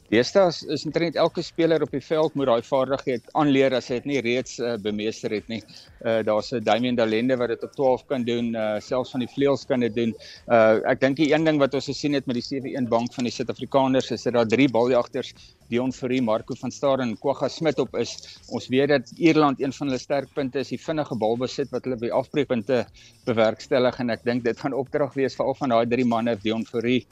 Deesdae 0.08 0.48
is, 0.48 0.86
internet 0.88 1.18
elke 1.20 1.44
speler 1.44 1.84
op 1.84 1.92
die 1.92 2.00
veld 2.00 2.36
moet 2.40 2.48
daai 2.48 2.64
vaardigheid 2.64 3.26
aanleer 3.36 3.74
as 3.76 3.90
hy 3.92 3.98
dit 3.98 4.06
nie 4.08 4.22
reeds 4.24 4.54
uh, 4.64 4.78
bemeester 4.80 5.34
het 5.36 5.50
nie. 5.52 5.60
Uh 6.00 6.22
daar's 6.24 6.54
'n 6.56 6.64
Damian 6.64 6.96
Dalende 6.96 7.36
wat 7.36 7.52
dit 7.52 7.64
op 7.68 7.74
12 7.76 8.06
kan 8.08 8.24
doen, 8.24 8.54
uh 8.56 8.80
selfs 8.80 9.12
van 9.12 9.26
die 9.26 9.28
vleuels 9.34 9.66
kan 9.68 9.84
dit 9.84 9.94
doen. 9.96 10.14
Uh 10.48 10.80
ek 10.94 11.02
dink 11.02 11.20
die 11.20 11.28
een 11.34 11.44
ding 11.44 11.60
wat 11.60 11.76
ons 11.76 11.92
gesien 11.92 12.16
het 12.16 12.26
met 12.26 12.40
die 12.40 12.48
7-1 12.48 12.88
bank 12.88 13.12
van 13.20 13.28
die 13.28 13.36
Suid-Afrikaners 13.36 14.12
is 14.16 14.24
dat 14.24 14.40
daar 14.40 14.48
drie 14.48 14.70
baljagters, 14.72 15.34
Dion 15.68 15.92
Fourie, 15.92 16.22
Marco 16.22 16.56
van 16.56 16.72
Staden 16.72 17.10
en 17.10 17.18
Kwagga 17.20 17.50
Smit 17.50 17.80
op 17.80 17.96
is. 18.00 18.40
Ons 18.48 18.72
weet 18.72 18.88
dat 18.88 19.12
Ierland 19.18 19.60
een 19.60 19.74
van 19.74 19.88
hulle 19.88 20.00
sterkpunte 20.00 20.64
is 20.64 20.72
die 20.72 20.80
vinnige 20.80 21.20
balbesit 21.20 21.68
wat 21.76 21.84
hulle 21.84 22.00
by 22.00 22.16
afbreekpunte 22.16 22.86
bewerkstellig 23.26 24.00
en 24.00 24.16
ek 24.16 24.24
dink 24.24 24.48
dit 24.48 24.60
gaan 24.60 24.74
opdrag 24.74 25.14
wees 25.20 25.36
vir 25.36 25.46
al 25.46 25.60
van 25.60 25.76
daai 25.76 25.86
drie 25.86 26.08
manne, 26.08 26.40
Dion 26.40 26.64
Fourie 26.64 27.04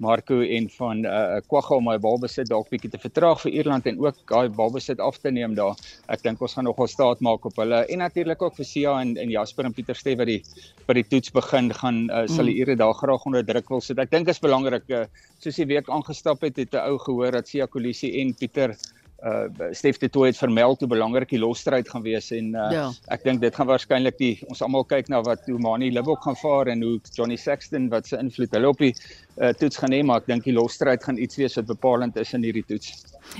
Marco 0.00 0.40
en 0.40 0.68
van 0.76 1.04
uh 1.04 1.38
Kwagga 1.46 1.76
om 1.76 1.86
my 1.90 1.96
balbesit 2.00 2.48
dalk 2.48 2.70
bietjie 2.72 2.90
te 2.90 3.00
vertraag 3.00 3.40
vir 3.44 3.52
Ierland 3.52 3.86
en 3.90 4.00
ook 4.00 4.18
daai 4.30 4.48
balbesit 4.48 5.00
af 5.00 5.18
te 5.20 5.30
neem 5.30 5.54
daar. 5.58 5.76
Ek 6.08 6.22
dink 6.24 6.40
ons 6.40 6.56
gaan 6.56 6.66
nogal 6.68 6.88
staat 6.88 7.20
maak 7.20 7.44
op 7.44 7.60
hulle 7.60 7.82
en 7.86 8.02
natuurlik 8.04 8.42
ook 8.42 8.56
vir 8.56 8.68
Sia 8.68 8.94
en 9.00 9.16
en 9.20 9.30
Jasper 9.30 9.68
en 9.68 9.76
Pieter 9.76 9.98
Stew 9.98 10.16
wat 10.20 10.30
die 10.30 10.40
by 10.86 10.96
die 11.00 11.06
toets 11.12 11.34
begin 11.36 11.72
gaan 11.82 12.06
uh, 12.08 12.24
sal 12.26 12.48
die 12.48 12.56
mm. 12.56 12.62
Ire 12.64 12.78
daar 12.80 12.94
graag 12.94 13.26
onder 13.28 13.44
druk 13.44 13.68
wil 13.68 13.84
sit. 13.84 13.98
Ek 13.98 14.10
dink 14.10 14.28
is 14.28 14.40
belangrik 14.40 14.88
uh, 14.88 15.04
soos 15.38 15.60
die 15.60 15.68
week 15.70 15.88
aangestap 15.88 16.40
het 16.46 16.56
het 16.56 16.74
'n 16.74 16.86
ou 16.86 16.98
gehoor 16.98 17.32
dat 17.38 17.48
Sia 17.48 17.66
Kolisi 17.66 18.14
en 18.20 18.34
Pieter 18.34 18.76
uh 19.24 19.72
Stef 19.76 19.98
de 19.98 20.08
Tooy 20.08 20.30
het 20.30 20.38
vermeld 20.38 20.80
hoe 20.80 20.88
belangrik 20.88 21.28
die 21.28 21.40
losstryd 21.40 21.88
gaan 21.88 22.02
wees 22.02 22.30
en 22.36 22.54
uh 22.54 22.68
ja. 22.72 22.84
ek 23.12 23.24
dink 23.24 23.42
dit 23.42 23.54
gaan 23.54 23.68
waarskynlik 23.68 24.16
die 24.18 24.32
ons 24.48 24.62
almal 24.64 24.86
kyk 24.88 25.10
na 25.12 25.20
wat 25.26 25.44
hoe 25.48 25.58
Mani 25.60 25.90
Libok 25.92 26.22
gaan 26.24 26.38
vaar 26.40 26.72
en 26.72 26.82
hoe 26.82 26.96
Johnny 27.16 27.36
Sexton 27.36 27.90
wat 27.92 28.08
se 28.08 28.16
invloed 28.16 28.54
hulle 28.56 28.72
op 28.72 28.80
die 28.80 28.94
uh 29.40 29.52
toets 29.52 29.82
gaan 29.82 29.92
hê 29.96 30.02
maar 30.04 30.24
ek 30.24 30.30
dink 30.32 30.48
die 30.48 30.56
losstryd 30.56 31.04
gaan 31.04 31.20
iets 31.20 31.36
wees 31.40 31.58
wat 31.60 31.68
bepalend 31.68 32.16
is 32.16 32.32
in 32.34 32.46
hierdie 32.46 32.64
toets. 32.66 32.96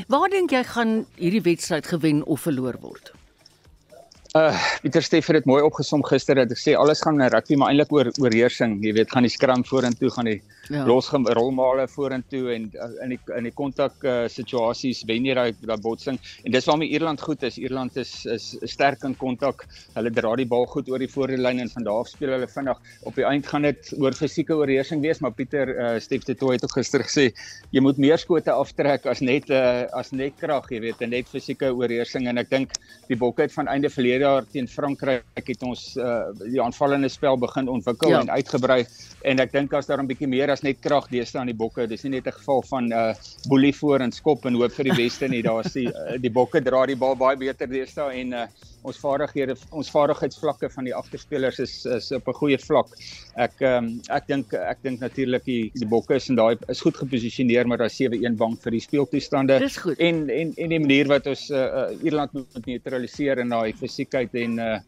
Waar 0.09 0.29
dink 0.29 0.53
jy 0.53 0.63
gaan 0.65 1.01
hierdie 1.17 1.45
wedstryd 1.49 1.89
gewen 1.89 2.25
of 2.27 2.45
verloor 2.45 2.77
word? 2.81 3.13
Uh 4.31 4.55
Pieter 4.81 5.03
Steffer 5.03 5.35
het 5.35 5.45
mooi 5.45 5.59
opgesom 5.67 6.05
gister 6.07 6.39
dat 6.39 6.53
ek 6.55 6.59
sê 6.63 6.73
alles 6.79 7.01
gaan 7.03 7.19
in 7.19 7.27
rugby 7.35 7.57
maar 7.59 7.73
eintlik 7.73 7.91
oor 7.93 8.09
oorheersing. 8.23 8.77
Jy 8.81 8.93
weet, 8.95 9.11
gaan 9.11 9.27
die 9.27 9.33
skram 9.33 9.65
vorentoe, 9.67 10.09
gaan 10.15 10.29
die 10.31 10.37
ja. 10.71 10.85
losgerolmale 10.87 11.89
vorentoe 11.91 12.53
en 12.55 12.69
uh, 12.79 12.87
in 13.03 13.17
die 13.17 13.19
in 13.37 13.49
die 13.49 13.53
kontak 13.53 14.07
uh, 14.07 14.29
situasies 14.31 15.03
wen 15.09 15.27
jy 15.27 15.35
daai 15.35 15.51
daai 15.59 15.83
botsing. 15.83 16.21
En 16.47 16.55
dis 16.55 16.69
waarmee 16.71 16.95
Ierland 16.95 17.21
goed 17.27 17.43
is. 17.49 17.59
Ierland 17.59 17.99
is 17.99 18.13
is 18.31 18.47
sterk 18.71 19.03
in 19.09 19.17
kontak. 19.19 19.67
Hulle 19.97 20.15
dra 20.15 20.37
die 20.39 20.47
bal 20.55 20.65
goed 20.71 20.89
oor 20.95 21.03
die 21.03 21.11
voorlyn 21.11 21.65
en 21.67 21.75
van 21.75 21.89
daar 21.91 22.05
af 22.05 22.13
speel 22.15 22.31
hulle 22.37 22.49
vinnig. 22.55 22.79
Op 23.11 23.19
die 23.19 23.27
eind 23.27 23.51
gaan 23.51 23.67
dit 23.67 23.93
oor 23.99 24.15
fisieke 24.15 24.55
oorheersing 24.55 25.03
wees, 25.03 25.19
maar 25.21 25.35
Pieter 25.35 25.75
uh, 25.75 25.91
Steff 25.99 26.31
het 26.31 26.39
toe 26.39 26.55
ook 26.55 26.79
gister 26.79 27.03
gesê 27.03 27.33
jy 27.75 27.83
moet 27.83 27.99
meer 27.99 28.23
skote 28.23 28.55
aftrek 28.55 29.11
as 29.11 29.21
net 29.27 29.51
uh, 29.51 29.91
as 29.99 30.15
net 30.15 30.39
krag, 30.39 30.71
jy 30.71 30.85
weet, 30.87 31.03
en 31.03 31.17
net 31.19 31.29
fisieke 31.29 31.75
oorheersing 31.75 32.31
en 32.31 32.39
ek 32.39 32.55
dink 32.55 32.79
die 33.11 33.19
bokke 33.19 33.49
het 33.49 33.59
van 33.59 33.67
einde 33.67 33.91
verlede 33.91 34.20
jaar 34.21 34.47
teen 34.53 34.69
Frankryk 34.69 35.49
het 35.53 35.63
ons 35.67 35.97
uh, 35.97 36.31
die 36.45 36.61
aanvallende 36.63 37.09
spel 37.09 37.39
begin 37.41 37.69
ontwikkel 37.69 38.15
ja. 38.15 38.21
en 38.21 38.31
uitgebrei 38.31 38.85
en 39.29 39.43
ek 39.45 39.53
dink 39.53 39.75
as 39.77 39.89
daar 39.89 40.03
'n 40.03 40.09
bietjie 40.09 40.29
meer 40.29 40.51
as 40.51 40.63
net 40.63 40.81
krag 40.81 41.09
deesdae 41.11 41.41
aan 41.43 41.53
die 41.53 41.57
bokke 41.57 41.87
dis 41.87 42.05
nie 42.05 42.17
net 42.19 42.27
'n 42.27 42.39
geval 42.39 42.63
van 42.71 42.93
uh 42.93 43.13
boelie 43.49 43.75
voor 43.75 44.01
en 44.01 44.13
skop 44.13 44.47
en 44.47 44.55
hoop 44.55 44.73
vir 44.73 44.91
die 44.91 44.99
beste 45.05 45.29
nie 45.29 45.43
daar's 45.43 45.73
die 45.73 45.89
uh, 45.89 46.19
die 46.19 46.33
bokke 46.33 46.61
dra 46.61 46.87
die 46.87 46.97
bal 46.97 47.17
baie 47.17 47.37
beter 47.37 47.67
deesdae 47.67 48.21
en 48.21 48.33
uh 48.33 48.47
ons 48.83 48.99
vaardighede 49.01 49.57
ons 49.77 49.91
vaardigheidsvlakke 49.93 50.71
van 50.73 50.89
die 50.89 50.95
agterspelers 50.97 51.61
is 51.63 51.75
is 51.87 52.11
op 52.17 52.29
'n 52.29 52.39
goeie 52.41 52.59
vlak. 52.59 52.89
Ek 53.37 53.61
um, 53.61 54.01
ek 54.09 54.27
dink 54.27 54.55
ek 54.55 54.83
dink 54.83 55.01
natuurlik 55.01 55.45
die 55.45 55.71
die 55.75 55.87
bokke 55.87 56.15
is 56.17 56.29
in 56.29 56.37
daai 56.37 56.57
is 56.69 56.81
goed 56.81 56.97
geposisioneer 56.97 57.67
maar 57.67 57.79
daar 57.79 57.93
7-1 57.93 58.37
bank 58.37 58.63
vir 58.63 58.73
die 58.73 58.81
speeltoestande 58.81 59.61
en 59.99 60.31
en 60.31 60.55
en 60.57 60.69
die 60.69 60.81
manier 60.81 61.09
wat 61.09 61.27
ons 61.27 61.51
uh, 61.51 61.91
Ierland 62.03 62.33
moet 62.33 62.67
neutraliseer 62.67 63.39
en 63.39 63.49
daai 63.49 63.73
fisiekheid 63.73 64.35
en 64.35 64.59
uh, 64.59 64.79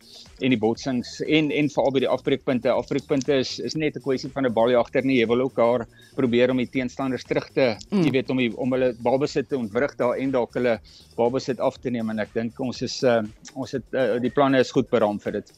en 0.41 0.51
die 0.51 0.59
botsings 0.59 1.21
en 1.27 1.51
en 1.51 1.69
veral 1.69 1.93
by 1.93 2.01
die 2.01 2.13
afbreekpunte. 2.17 2.71
Afbreekpunte 2.73 3.39
is 3.45 3.59
is 3.61 3.75
net 3.75 3.97
'n 3.97 4.03
kwessie 4.03 4.31
van 4.31 4.47
'n 4.47 4.53
baljagter 4.53 5.05
nie. 5.05 5.21
Jy 5.21 5.27
wil 5.27 5.41
ook 5.41 5.57
daar 5.57 5.87
probeer 6.17 6.51
om 6.51 6.57
die 6.57 6.69
teenstanders 6.69 7.25
terug 7.25 7.49
te, 7.55 7.77
mm. 7.91 8.03
jy 8.03 8.11
weet 8.11 8.31
om 8.31 8.37
die, 8.37 8.51
om 8.57 8.73
hulle 8.73 8.95
balbesit 9.03 9.49
te 9.49 9.57
ontwrig 9.57 9.97
daar 9.97 10.17
en 10.17 10.31
dalk 10.31 10.55
hulle 10.55 10.79
balbesit 11.17 11.61
af 11.61 11.79
te 11.79 11.91
neem 11.91 12.11
en 12.11 12.19
ek 12.19 12.35
dink 12.35 12.61
ons 12.61 12.83
is 12.83 13.03
uh, 13.03 13.23
ons 13.55 13.73
het 13.73 13.82
dit 13.91 13.99
uh, 14.01 14.21
die 14.23 14.31
planne 14.31 14.61
is 14.63 14.71
goed 14.71 14.89
beraam 14.91 15.19
vir 15.21 15.39
dit. 15.39 15.53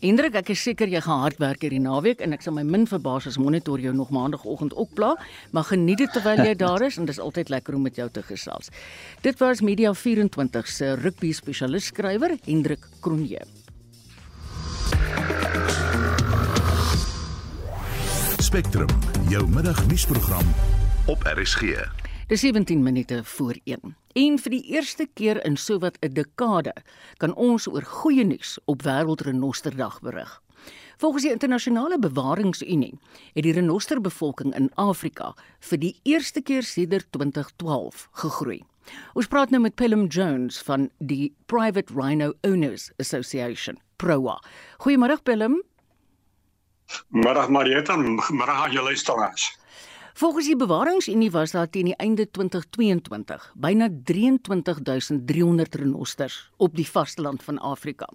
Hendrik, 0.00 0.36
ek 0.40 0.52
is 0.54 0.62
seker 0.62 0.88
jy 0.88 1.00
gaan 1.04 1.22
hard 1.24 1.40
werk 1.42 1.64
hierdie 1.64 1.82
naweek 1.82 2.22
en 2.24 2.36
ek 2.36 2.44
sal 2.44 2.56
my 2.56 2.64
min 2.66 2.86
verbaas 2.88 3.28
as 3.30 3.38
monitor 3.40 3.80
jou 3.82 3.92
nog 3.96 4.12
maandagooggend 4.14 4.76
ook 4.76 4.94
pla, 4.96 5.12
maar 5.52 5.68
geniet 5.68 6.02
dit 6.04 6.12
terwyl 6.12 6.44
jy 6.44 6.54
daar 6.58 6.86
is 6.86 6.96
en 6.96 7.08
dit 7.08 7.16
is 7.16 7.22
altyd 7.22 7.52
lekker 7.52 7.76
om 7.76 7.86
met 7.86 7.96
jou 7.96 8.08
te 8.10 8.24
gesels. 8.26 8.72
Dit 9.26 9.38
was 9.42 9.60
Media 9.60 9.92
24 9.94 10.68
se 10.68 10.94
rugby 11.02 11.32
spesialis 11.32 11.90
skrywer 11.92 12.38
Hendrik 12.46 12.88
Kronje. 13.00 13.44
Spectrum, 18.46 18.90
jou 19.28 19.46
middagnuusprogram 19.50 20.54
op 21.06 21.22
RSG. 21.34 22.05
Dis 22.26 22.40
17 22.40 22.82
minute 22.82 23.24
voor 23.24 23.54
1. 23.64 23.96
En 24.12 24.38
vir 24.38 24.50
die 24.50 24.62
eerste 24.74 25.04
keer 25.14 25.38
in 25.46 25.56
sowat 25.56 25.96
'n 26.02 26.12
dekade 26.12 26.72
kan 27.16 27.34
ons 27.34 27.68
oor 27.68 27.82
goeie 27.82 28.24
nuus 28.24 28.58
op 28.64 28.82
Wêreldrenosterdag 28.82 30.00
berig. 30.00 30.42
Volgens 30.96 31.22
die 31.22 31.30
internasionale 31.32 31.98
bewaringsunie 31.98 32.98
het 33.32 33.42
die 33.42 33.52
renosterbevolking 33.52 34.54
in 34.54 34.70
Afrika 34.74 35.34
vir 35.60 35.78
die 35.78 36.00
eerste 36.02 36.42
keer 36.42 36.62
sedert 36.62 37.06
2012 37.10 38.08
gegroei. 38.12 38.62
Ons 39.14 39.26
praat 39.26 39.50
nou 39.50 39.62
met 39.62 39.74
Pelham 39.74 40.06
Jones 40.06 40.58
van 40.58 40.90
die 40.98 41.34
Private 41.46 41.92
Rhino 41.94 42.32
Owners 42.40 42.90
Association, 42.96 43.78
PROA. 43.96 44.42
Goeiemôre 44.78 45.22
Pelham. 45.22 45.62
Middag 47.08 47.48
Marieta, 47.48 47.96
middag 47.96 48.64
aan 48.64 48.72
julle 48.72 48.84
luisteraars. 48.84 49.58
Volgens 50.16 50.46
die 50.46 50.56
Bewaringsunie 50.56 51.30
was 51.30 51.50
daar 51.52 51.68
teen 51.68 51.90
die 51.90 51.96
einde 52.00 52.24
2022 52.30 53.50
byna 53.60 53.88
23300 54.02 55.74
renosters 55.74 56.38
op 56.56 56.76
die 56.76 56.86
vasteland 56.88 57.42
van 57.42 57.58
Afrika. 57.58 58.08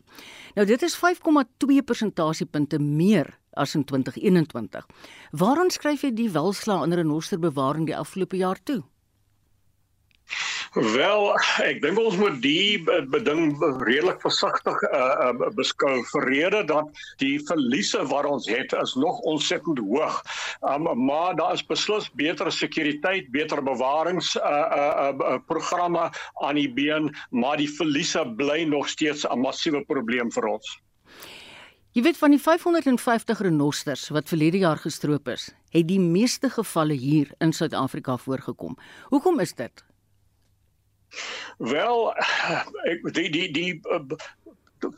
Nou 0.56 0.66
dit 0.68 0.82
is 0.82 0.97
5,2 0.97 1.84
persentasiepunte 1.86 2.80
meer 2.80 3.38
as 3.54 3.76
in 3.76 3.86
2021. 3.86 4.88
Waarom 5.32 5.70
skryf 5.70 6.02
jy 6.02 6.14
die 6.14 6.32
welslaa 6.34 6.82
in 6.84 6.97
renosterbewaring 6.97 7.86
die 7.86 7.97
afgelope 7.97 8.38
jaar 8.38 8.58
toe? 8.64 8.82
Wel, 10.71 11.25
ek 11.59 11.82
dink 11.84 11.99
ons 11.99 12.15
moet 12.15 12.38
die 12.39 12.79
beding 13.11 13.57
redelik 13.84 14.21
versigtig 14.23 14.77
uh, 14.88 14.99
uh, 15.27 15.49
beskou 15.57 15.97
vir 16.13 16.27
rede 16.29 16.61
dat 16.69 17.01
die 17.19 17.34
verliese 17.43 18.05
wat 18.07 18.29
ons 18.29 18.47
het 18.47 18.71
is 18.79 18.93
nog 18.95 19.19
ontsettend 19.27 19.82
hoog. 19.84 20.21
Um, 20.63 20.88
maar 21.05 21.36
daar 21.36 21.57
is 21.57 21.65
beslis 21.67 22.07
beter 22.15 22.51
sekuriteit, 22.55 23.27
beter 23.36 23.59
bewarings 23.59 24.32
uh, 24.39 24.47
uh, 24.47 25.11
uh, 25.11 25.36
programme 25.51 26.07
aan 26.39 26.55
die 26.55 26.71
been, 26.71 27.11
maar 27.36 27.59
die 27.59 27.67
verliese 27.67 28.23
bly 28.39 28.63
nog 28.63 28.88
steeds 28.88 29.27
'n 29.27 29.43
massiewe 29.43 29.84
probleem 29.91 30.32
vir 30.32 30.47
ons. 30.55 30.79
Jy 31.91 32.01
weet 32.01 32.17
van 32.17 32.32
die 32.32 32.39
550 32.39 33.39
renosters 33.43 34.07
wat 34.15 34.29
verlede 34.32 34.63
jaar 34.63 34.79
gestroop 34.79 35.27
is, 35.27 35.51
het 35.75 35.88
die 35.88 35.99
meeste 35.99 36.49
gevalle 36.49 36.93
hier 36.93 37.34
in 37.43 37.51
Suid-Afrika 37.51 38.15
voorgekom. 38.17 38.77
Hoekom 39.11 39.39
is 39.39 39.51
dit? 39.53 39.91
Wel 41.57 42.14
ek 42.91 43.14
die 43.14 43.30
die 43.30 43.51
die 43.51 43.72
uh, 43.91 43.99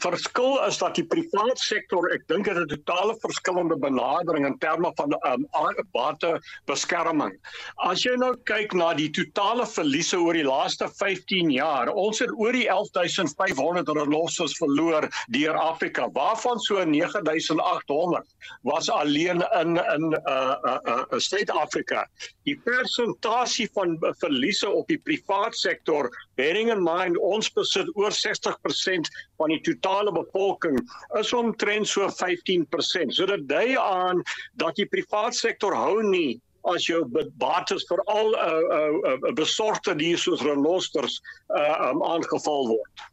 verskil 0.04 0.60
is 0.68 0.78
dat 0.78 0.96
die 0.96 1.06
private 1.06 1.60
sektor 1.60 2.08
ek 2.14 2.28
dink 2.28 2.46
dit 2.46 2.58
'n 2.58 2.68
totale 2.68 3.16
verskillende 3.22 3.78
benadering 3.78 4.46
in 4.46 4.58
terme 4.58 4.92
van 4.96 5.16
um, 5.28 5.48
batebeskerming. 5.92 7.34
As 7.78 8.04
jy 8.04 8.16
nou 8.16 8.36
kyk 8.46 8.74
na 8.74 8.94
die 8.94 9.10
totale 9.10 9.66
verliese 9.66 10.18
oor 10.18 10.34
die 10.34 10.48
laaste 10.48 10.88
15 10.88 11.52
jaar, 11.52 11.90
ons 11.90 12.20
het 12.20 12.32
oor 12.32 12.54
die 12.54 12.68
11500 12.70 13.88
renosters 13.88 14.58
verloor 14.58 15.10
deur 15.28 15.58
Afrika, 15.58 16.10
waarvan 16.14 16.60
so 16.60 16.84
9800 16.84 18.24
was 18.64 18.90
alleen 18.90 19.44
in 19.60 19.78
in 19.78 20.14
uh 20.14 20.56
uh, 20.64 20.80
uh 20.86 21.20
Suid-Afrika. 21.20 22.08
Die 22.44 22.56
persentasie 22.56 23.70
van 23.74 23.98
verliese 24.20 24.70
op 24.70 24.88
die 24.88 24.98
private 24.98 25.58
sektor, 25.58 26.10
bearing 26.36 26.72
in 26.74 26.84
mind 26.84 27.18
ons 27.18 27.50
besit 27.54 27.90
oor 27.96 28.12
60% 28.12 29.12
van 29.38 29.54
die 29.54 29.62
totale 29.62 30.12
bevolking 30.12 30.80
is 31.20 31.34
omtrent 31.34 31.88
so 31.88 32.08
15%. 32.08 33.14
So 33.14 33.26
dit 33.26 33.48
dui 33.50 33.78
aan 33.78 34.24
dat 34.54 34.76
die 34.76 34.90
private 34.90 35.38
sektor 35.38 35.76
hou 35.78 36.02
nie 36.04 36.42
as 36.72 36.86
jou 36.88 37.04
bates 37.40 37.84
vir 37.90 38.04
al 38.08 38.30
'n 38.32 38.38
uh, 38.40 38.78
uh, 38.78 39.18
uh, 39.30 39.34
besorgde 39.36 39.96
diere 39.96 40.18
soos 40.18 40.42
renosters 40.42 41.20
uh, 41.50 41.90
um, 41.90 42.04
aangeval 42.04 42.68
word. 42.68 43.10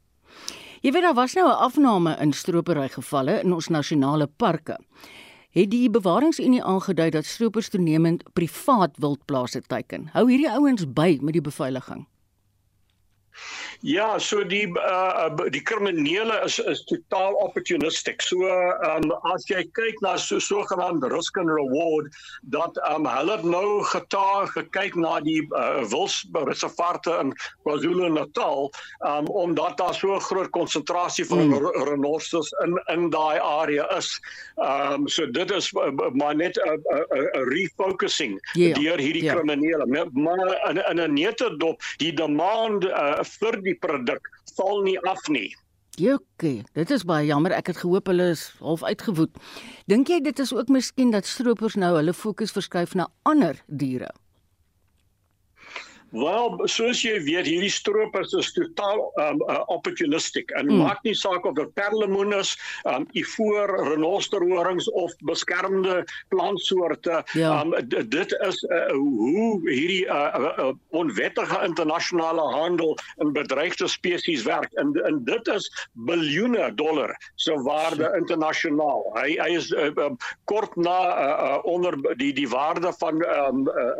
Jy 0.80 0.92
weet 0.92 1.02
daar 1.02 1.14
was 1.14 1.34
nou 1.34 1.48
'n 1.48 1.62
afname 1.66 2.16
in 2.20 2.32
stropery 2.32 2.88
gevalle 2.88 3.40
in 3.42 3.52
ons 3.52 3.68
nasionale 3.68 4.26
parke. 4.26 4.78
Het 5.50 5.70
die 5.70 5.90
bewaringsunie 5.90 6.62
aangedui 6.62 7.10
dat 7.10 7.24
stropers 7.24 7.68
toenemend 7.68 8.22
privaat 8.32 8.96
wildplase 8.96 9.60
teiken. 9.66 10.08
Hou 10.12 10.30
hierdie 10.30 10.50
ouens 10.50 10.92
by 10.92 11.18
met 11.20 11.32
die 11.32 11.42
beveiliging? 11.42 12.06
Ja, 13.80 14.18
so 14.18 14.44
die 14.44 14.66
uh 14.76 15.30
die 15.48 15.62
kriminele 15.62 16.36
is 16.44 16.58
is 16.58 16.84
totaal 16.84 17.34
opportunistic. 17.40 18.20
So 18.22 18.36
um 18.84 19.12
as 19.32 19.46
jy 19.48 19.62
kyk 19.72 20.02
na 20.04 20.16
so 20.20 20.36
sogenaamde 20.38 21.08
risk 21.08 21.38
and 21.40 21.48
reward 21.48 22.12
dat 22.52 22.76
um 22.90 23.08
hulle 23.08 23.38
nou 23.42 23.80
getaag 23.88 24.52
gekyk 24.52 24.98
na 25.00 25.20
die 25.24 25.40
uh, 25.56 25.80
wilsreservate 25.88 27.14
in 27.22 27.32
KwaZulu-Natal 27.64 28.68
um 29.08 29.30
omdat 29.32 29.78
daar 29.78 29.94
so 29.94 30.14
'n 30.14 30.20
groot 30.28 30.50
konsentrasie 30.50 31.24
van 31.24 31.48
mm. 31.48 31.72
renosters 31.88 32.52
in 32.64 32.76
in 32.92 33.08
daai 33.10 33.40
area 33.40 33.88
is. 33.96 34.20
Um 34.56 35.08
so 35.08 35.26
dit 35.30 35.50
is 35.50 35.72
uh, 35.72 35.88
maar 36.12 36.36
net 36.36 36.56
'n 36.56 36.68
uh, 36.68 37.00
uh, 37.00 37.24
uh, 37.32 37.48
refocusing 37.48 38.36
yeah. 38.52 38.74
deur 38.74 38.98
hierdie 38.98 39.24
yeah. 39.24 39.34
kriminele. 39.34 39.86
Maar 40.12 40.68
in 40.68 40.84
in 40.84 41.00
'n 41.00 41.12
netedop 41.12 41.80
die 41.96 42.12
demand 42.12 42.84
uh, 42.84 43.24
vir 43.38 43.60
die 43.64 43.76
produk 43.78 44.30
val 44.56 44.82
nie 44.86 44.98
af 45.08 45.28
nie. 45.28 45.50
Jokke, 46.00 46.62
dit 46.74 46.90
is 46.94 47.04
baie 47.04 47.26
jammer. 47.28 47.52
Ek 47.52 47.72
het 47.72 47.80
gehoop 47.82 48.08
hulle 48.08 48.30
is 48.32 48.46
half 48.62 48.82
uitgewoed. 48.86 49.34
Dink 49.90 50.08
jy 50.08 50.20
dit 50.24 50.38
is 50.38 50.52
ook 50.54 50.70
miskien 50.72 51.10
dat 51.12 51.28
stroopers 51.28 51.76
nou 51.76 51.92
hulle 51.98 52.14
fokus 52.16 52.54
verskuif 52.56 52.94
na 52.96 53.10
ander 53.28 53.58
diere? 53.66 54.08
Wel, 56.10 56.58
soos 56.66 57.04
jy 57.04 57.20
weet, 57.22 57.46
hierdie 57.46 57.70
stroopers 57.70 58.32
is 58.34 58.50
totaal 58.56 59.04
um 59.22 59.42
uh, 59.46 59.60
opportunistic 59.70 60.50
en 60.58 60.66
mm. 60.66 60.80
maak 60.82 60.98
nie 61.06 61.14
saak 61.14 61.44
of 61.46 61.54
dit 61.54 61.70
perlemoen 61.78 62.34
is, 62.34 62.56
um 62.90 63.06
ivoor, 63.14 63.70
renosterhorings 63.92 64.88
of 64.98 65.14
beskermde 65.28 66.00
plantsoorte. 66.34 67.20
Ja. 67.38 67.52
Um 67.60 67.74
dit 67.88 68.34
is 68.48 68.58
uh, 68.66 68.90
hoe 68.90 69.60
hierdie 69.68 70.02
uh, 70.06 70.34
uh, 70.34 70.50
uh, 70.64 70.72
onwettige 70.98 71.60
internasionale 71.66 72.48
handel 72.56 72.96
in 73.22 73.30
bedreigde 73.36 73.88
spesies 73.88 74.42
werk. 74.48 74.72
En 74.82 74.92
en 75.06 75.22
dit 75.24 75.52
is 75.54 75.70
biljoene 75.92 76.72
dollar 76.74 77.14
se 77.34 77.54
waarde 77.62 78.10
internasionaal. 78.18 79.06
Hy 79.20 79.38
hy 79.38 79.50
is 79.60 79.70
uh, 79.70 79.92
uh, 79.94 80.10
kort 80.50 80.74
na 80.76 80.98
uh, 81.06 81.30
uh, 81.30 81.58
onder 81.70 81.94
die 82.18 82.32
die 82.34 82.48
waarde 82.50 82.90
van 82.98 83.22
um 83.22 83.62
uh, 83.68 83.94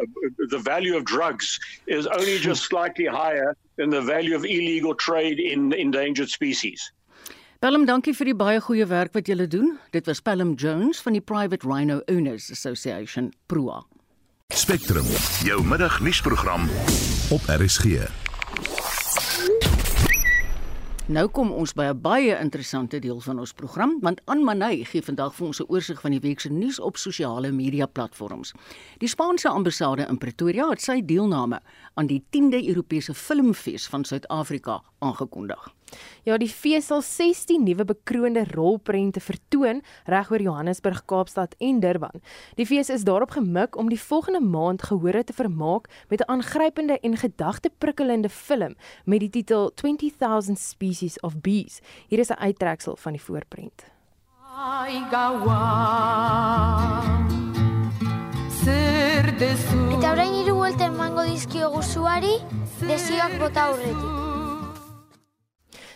the 0.51 0.59
value 0.67 0.97
of 0.99 1.07
drugs 1.07 1.55
is 1.87 2.00
is 2.01 2.09
only 2.17 2.39
just 2.39 2.65
slightly 2.65 3.07
higher 3.07 3.55
than 3.77 3.91
the 3.91 4.01
value 4.01 4.35
of 4.37 4.45
illegal 4.45 4.95
trade 4.95 5.39
in 5.39 5.73
endangered 5.73 6.31
species. 6.31 6.93
Pelham, 7.61 7.85
dankie 7.85 8.15
vir 8.17 8.31
die 8.31 8.37
baie 8.41 8.61
goeie 8.65 8.87
werk 8.89 9.13
wat 9.13 9.29
julle 9.29 9.45
doen. 9.45 9.75
Dit 9.93 10.09
was 10.09 10.23
Pelham 10.25 10.55
Jones 10.57 11.03
van 11.05 11.13
die 11.13 11.21
Private 11.21 11.69
Rhino 11.69 12.01
Owners 12.09 12.49
Association, 12.51 13.35
PROA. 13.53 13.83
Spectrum, 14.57 15.07
jou 15.45 15.61
middagnuusprogram 15.69 16.69
op 17.37 17.53
RSG. 17.61 18.09
Nou 21.11 21.25
kom 21.27 21.49
ons 21.51 21.73
by 21.75 21.89
'n 21.91 22.01
baie 22.01 22.39
interessante 22.39 22.99
deel 22.99 23.21
van 23.21 23.39
ons 23.39 23.53
program, 23.53 23.99
want 24.01 24.21
An 24.27 24.45
Manay 24.45 24.85
gee 24.85 25.03
vandag 25.03 25.35
vir 25.35 25.47
ons 25.47 25.61
'n 25.61 25.67
oorsig 25.69 26.01
van 26.01 26.11
die 26.11 26.21
week 26.21 26.41
se 26.41 26.49
nuus 26.49 26.79
op 26.79 26.97
sosiale 26.97 27.51
media 27.51 27.87
platforms. 27.87 28.53
Die 28.99 29.09
Spaanse 29.09 29.49
ambassade 29.49 30.07
in 30.09 30.19
Pretoria 30.19 30.69
het 30.69 30.81
sy 30.81 31.03
deelname 31.05 31.61
aan 31.95 32.07
die 32.07 32.23
10de 32.31 32.69
Europese 32.69 33.15
Filmfees 33.15 33.89
van 33.89 34.05
Suid-Afrika 34.05 34.83
aangekondig. 34.99 35.75
Ja, 36.25 36.37
die 36.39 36.49
fees 36.49 36.87
sal 36.87 37.03
16 37.03 37.63
nuwe 37.65 37.85
bekroonde 37.85 38.45
rolprente 38.55 39.21
vertoon 39.21 39.83
reg 40.05 40.31
oor 40.31 40.43
Johannesburg, 40.43 41.05
Kaapstad 41.05 41.55
en 41.59 41.81
Durban. 41.81 42.23
Die 42.57 42.67
fees 42.67 42.91
is 42.91 43.05
daarop 43.05 43.31
gemik 43.31 43.77
om 43.77 43.89
die 43.89 44.01
volgende 44.01 44.41
maand 44.41 44.83
gehore 44.83 45.25
te 45.25 45.33
vermaak 45.33 45.89
met 46.09 46.21
'n 46.21 46.31
aangrypende 46.31 46.99
en 47.01 47.17
gedagteprikkelende 47.17 48.29
film 48.29 48.75
met 49.05 49.21
die 49.21 49.31
titel 49.31 49.71
20000 49.75 50.59
Species 50.59 51.21
of 51.21 51.41
Bees. 51.41 51.81
Hier 52.09 52.19
is 52.19 52.31
'n 52.31 52.39
uittreksel 52.39 52.97
van 52.97 53.13
die 53.13 53.23
voorprent. 53.23 53.85
Eta 59.95 60.13
orain 60.13 60.35
hiru 60.35 60.55
buelta 60.59 60.89
emango 60.91 61.25
dizkiogu 61.29 61.83
zuari, 61.83 62.35
desioak 62.85 63.39
bota 63.41 63.71
aurretik. 63.71 64.30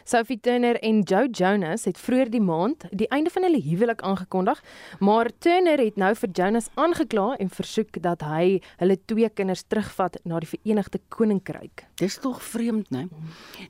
Sophie 0.04 0.40
Turner 0.40 0.76
en 0.84 1.00
Joe 1.00 1.30
Jonas 1.30 1.86
het 1.88 1.96
vroeër 1.96 2.28
die 2.28 2.40
maand 2.44 2.82
die 2.92 3.06
einde 3.08 3.30
van 3.32 3.46
hulle 3.46 3.60
huwelik 3.64 4.02
aangekondig, 4.04 4.58
maar 5.00 5.30
Turner 5.40 5.80
het 5.80 5.96
nou 5.96 6.10
vir 6.20 6.30
Jonas 6.36 6.68
aangekla 6.76 7.38
en 7.40 7.48
versoek 7.48 7.96
dat 8.04 8.20
hy 8.28 8.58
hulle 8.82 8.98
twee 9.08 9.30
kinders 9.32 9.62
terugvat 9.64 10.18
na 10.28 10.42
die 10.44 10.50
Verenigde 10.50 11.00
Koninkryk. 11.08 11.86
Dis 11.96 12.18
tog 12.20 12.42
vreemd, 12.44 12.92
né? 12.92 13.06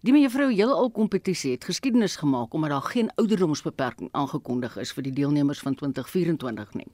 Die 0.03 0.17
mevrou 0.17 0.49
heelal 0.51 0.91
kompetisie 0.91 1.55
het 1.55 1.69
geskiedenis 1.71 2.19
gemaak 2.19 2.55
omdat 2.55 2.75
daar 2.75 2.91
geen 2.91 3.13
ouderdomsbeperking 3.15 4.11
aangekondig 4.11 4.75
is 4.83 4.91
vir 4.91 5.07
die 5.07 5.15
deelnemers 5.23 5.63
van 5.63 5.79
2024 5.79 6.75
nie. 6.83 6.91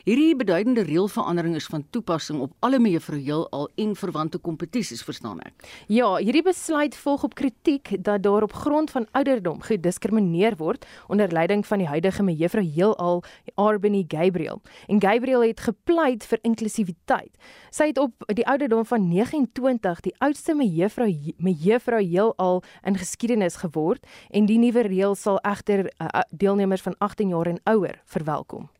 Hierdie 0.00 0.32
beduidende 0.32 0.80
reëlverandering 0.88 1.58
is 1.58 1.66
van 1.68 1.82
toepassing 1.92 2.38
op 2.40 2.54
alle 2.64 2.78
mevrou 2.80 3.18
heelal 3.20 3.66
en 3.76 3.90
verwante 4.00 4.38
kompetisies, 4.40 5.02
verstaan 5.04 5.42
ek. 5.44 5.66
Ja, 5.92 6.14
hierdie 6.16 6.44
besluit 6.46 6.96
volg 6.96 7.26
op 7.28 7.36
kritiek 7.36 7.90
dat 8.00 8.22
daar 8.24 8.46
op 8.46 8.54
grond 8.62 8.90
van 8.90 9.04
ouderdom 9.12 9.60
gediskrimineer 9.60 10.56
word 10.56 10.86
onder 11.12 11.28
leiding 11.28 11.66
van 11.68 11.84
die 11.84 11.90
huidige 11.90 12.24
mevrou 12.24 12.64
heelal 12.64 13.22
Arbany 13.60 14.04
Gabriel. 14.08 14.62
En 14.88 15.04
Gabriel 15.04 15.44
het 15.44 15.60
gepleit 15.60 16.24
vir 16.24 16.40
inklusiwiteit. 16.48 17.36
Sy 17.68 17.92
het 17.92 18.00
op 18.00 18.24
die 18.32 18.48
ouderdom 18.48 18.88
van 18.88 19.08
29 19.12 20.00
die 20.08 20.16
oudste 20.24 20.56
mevrou 20.56 21.12
mevrou 21.36 22.00
heelal 22.00 22.64
in 22.88 22.96
geskiedenis 22.96 23.60
geword 23.60 24.08
en 24.30 24.48
die 24.48 24.58
nuwe 24.58 24.88
reël 24.88 25.14
sal 25.14 25.36
egter 25.44 25.90
uh, 26.00 26.24
deelnemers 26.32 26.88
van 26.88 26.96
18 26.98 27.36
jaar 27.36 27.52
en 27.52 27.60
ouer 27.68 28.00
verwelkom. 28.08 28.70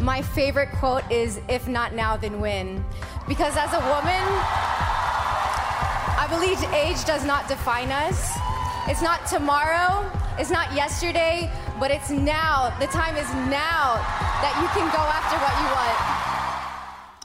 My 0.00 0.22
favorite 0.22 0.70
quote 0.78 1.04
is 1.10 1.40
if 1.48 1.66
not 1.66 1.94
now 1.94 2.16
then 2.16 2.40
when 2.40 2.84
because 3.26 3.56
as 3.56 3.72
a 3.74 3.82
woman 3.92 4.24
I 6.18 6.26
believe 6.30 6.58
age 6.74 7.04
does 7.04 7.24
not 7.24 7.48
define 7.48 7.90
us. 7.90 8.36
It's 8.86 9.02
not 9.02 9.26
tomorrow, 9.26 10.04
it's 10.38 10.50
not 10.50 10.74
yesterday, 10.74 11.50
but 11.80 11.90
it's 11.90 12.10
now. 12.10 12.74
The 12.80 12.86
time 12.88 13.16
is 13.16 13.28
now 13.48 13.96
that 14.44 14.54
you 14.60 14.68
can 14.76 14.86
go 14.92 15.02
after 15.02 15.36
what 15.40 15.54
you 15.60 15.68
want. 15.72 15.98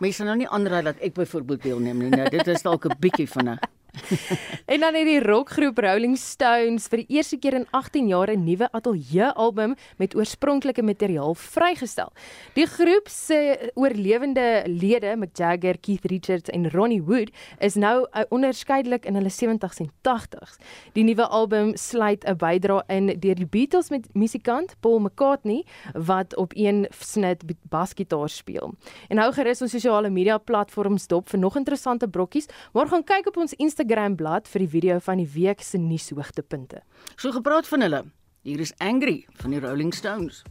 Mense 0.01 0.25
nou 0.25 0.35
nie 0.35 0.47
aanraai 0.49 0.83
dat 0.83 0.97
ek 0.99 1.13
byvoorbeeld 1.15 1.61
deelneem 1.63 1.99
nie. 2.03 2.09
Nou 2.11 2.29
dit 2.29 2.47
is 2.47 2.61
dalk 2.65 2.85
'n 2.89 2.97
bietjie 2.99 3.29
van 3.29 3.49
'n 3.49 3.59
en 4.73 4.79
dan 4.79 4.95
het 4.95 5.05
die 5.05 5.21
rockgroep 5.21 5.77
Rolling 5.77 6.15
Stones 6.17 6.87
vir 6.89 7.03
die 7.03 7.17
eerste 7.17 7.37
keer 7.37 7.53
in 7.59 7.65
18 7.77 8.07
jaar 8.09 8.31
'n 8.31 8.43
nuwe 8.43 8.67
ateljee-album 8.71 9.75
met 9.97 10.15
oorspronklike 10.15 10.81
materiaal 10.81 11.35
vrygestel. 11.35 12.11
Die 12.53 12.65
groep 12.65 13.07
se 13.07 13.71
oorlewende 13.73 14.63
lede, 14.65 15.15
Mick 15.15 15.37
Jagger, 15.37 15.77
Keith 15.77 16.05
Richards 16.05 16.49
en 16.49 16.69
Ronnie 16.71 17.03
Wood, 17.03 17.29
is 17.59 17.75
nou 17.75 18.07
uh, 18.13 18.21
onderskeidelik 18.29 19.05
in 19.05 19.15
hulle 19.15 19.29
70s 19.29 19.79
en 19.79 19.91
80s. 20.01 20.57
Die 20.93 21.03
nuwe 21.03 21.27
album 21.27 21.75
sluit 21.77 22.25
'n 22.25 22.37
bydra 22.37 22.83
in 22.87 23.19
deur 23.19 23.35
die 23.35 23.45
Beatles 23.45 23.89
met 23.89 24.07
musikant 24.13 24.75
Paul 24.79 24.99
McCartney 24.99 25.65
wat 25.93 26.35
op 26.35 26.51
een 26.55 26.87
snit 26.99 27.43
basgitaar 27.69 28.29
speel. 28.29 28.73
En 29.09 29.17
hou 29.17 29.31
gerus 29.33 29.61
ons 29.61 29.71
sosiale 29.71 30.09
media 30.09 30.37
platforms 30.37 31.07
dop 31.07 31.29
vir 31.29 31.39
nog 31.39 31.55
interessante 31.55 32.07
brokkies, 32.07 32.47
maar 32.73 32.87
gaan 32.87 33.03
kyk 33.03 33.27
op 33.27 33.37
ons 33.37 33.53
Instagram 33.53 33.82
Instagram 33.83 34.15
bladsy 34.15 34.47
vir 34.53 34.61
die 34.63 34.71
video 34.71 34.99
van 35.03 35.19
die 35.19 35.27
week 35.27 35.61
se 35.61 35.77
nuushoogtepunte. 35.77 36.79
So 37.19 37.33
gepraat 37.35 37.67
van 37.67 37.81
hulle. 37.83 38.03
Hier 38.47 38.61
is 38.63 38.71
Angry 38.79 39.25
van 39.41 39.51
die 39.51 39.59
Rolling 39.59 39.91
Stones. 39.93 40.43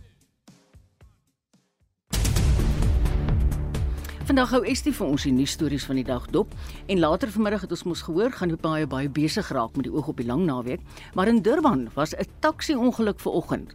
Vandag 4.29 4.53
hou 4.53 4.61
Estie 4.69 4.93
vir 4.93 5.07
ons 5.07 5.25
die 5.25 5.33
nuusstories 5.33 5.87
van 5.89 5.97
die 5.97 6.05
dag 6.05 6.29
dop 6.35 6.53
en 6.93 7.01
later 7.01 7.33
vanmiddag 7.33 7.65
het 7.65 7.73
ons 7.73 7.87
mos 7.89 8.05
gehoor 8.05 8.37
gaan 8.37 8.53
die 8.53 8.61
baie 8.61 8.87
baie 8.87 9.09
besig 9.09 9.49
raak 9.49 9.81
met 9.81 9.89
die 9.89 9.95
oog 9.95 10.13
op 10.13 10.21
die 10.21 10.29
lang 10.29 10.45
naweek, 10.45 10.85
maar 11.17 11.29
in 11.33 11.41
Durban 11.41 11.89
was 11.97 12.13
'n 12.13 12.29
taxi-ongeluk 12.41 13.19
vanoggend 13.21 13.73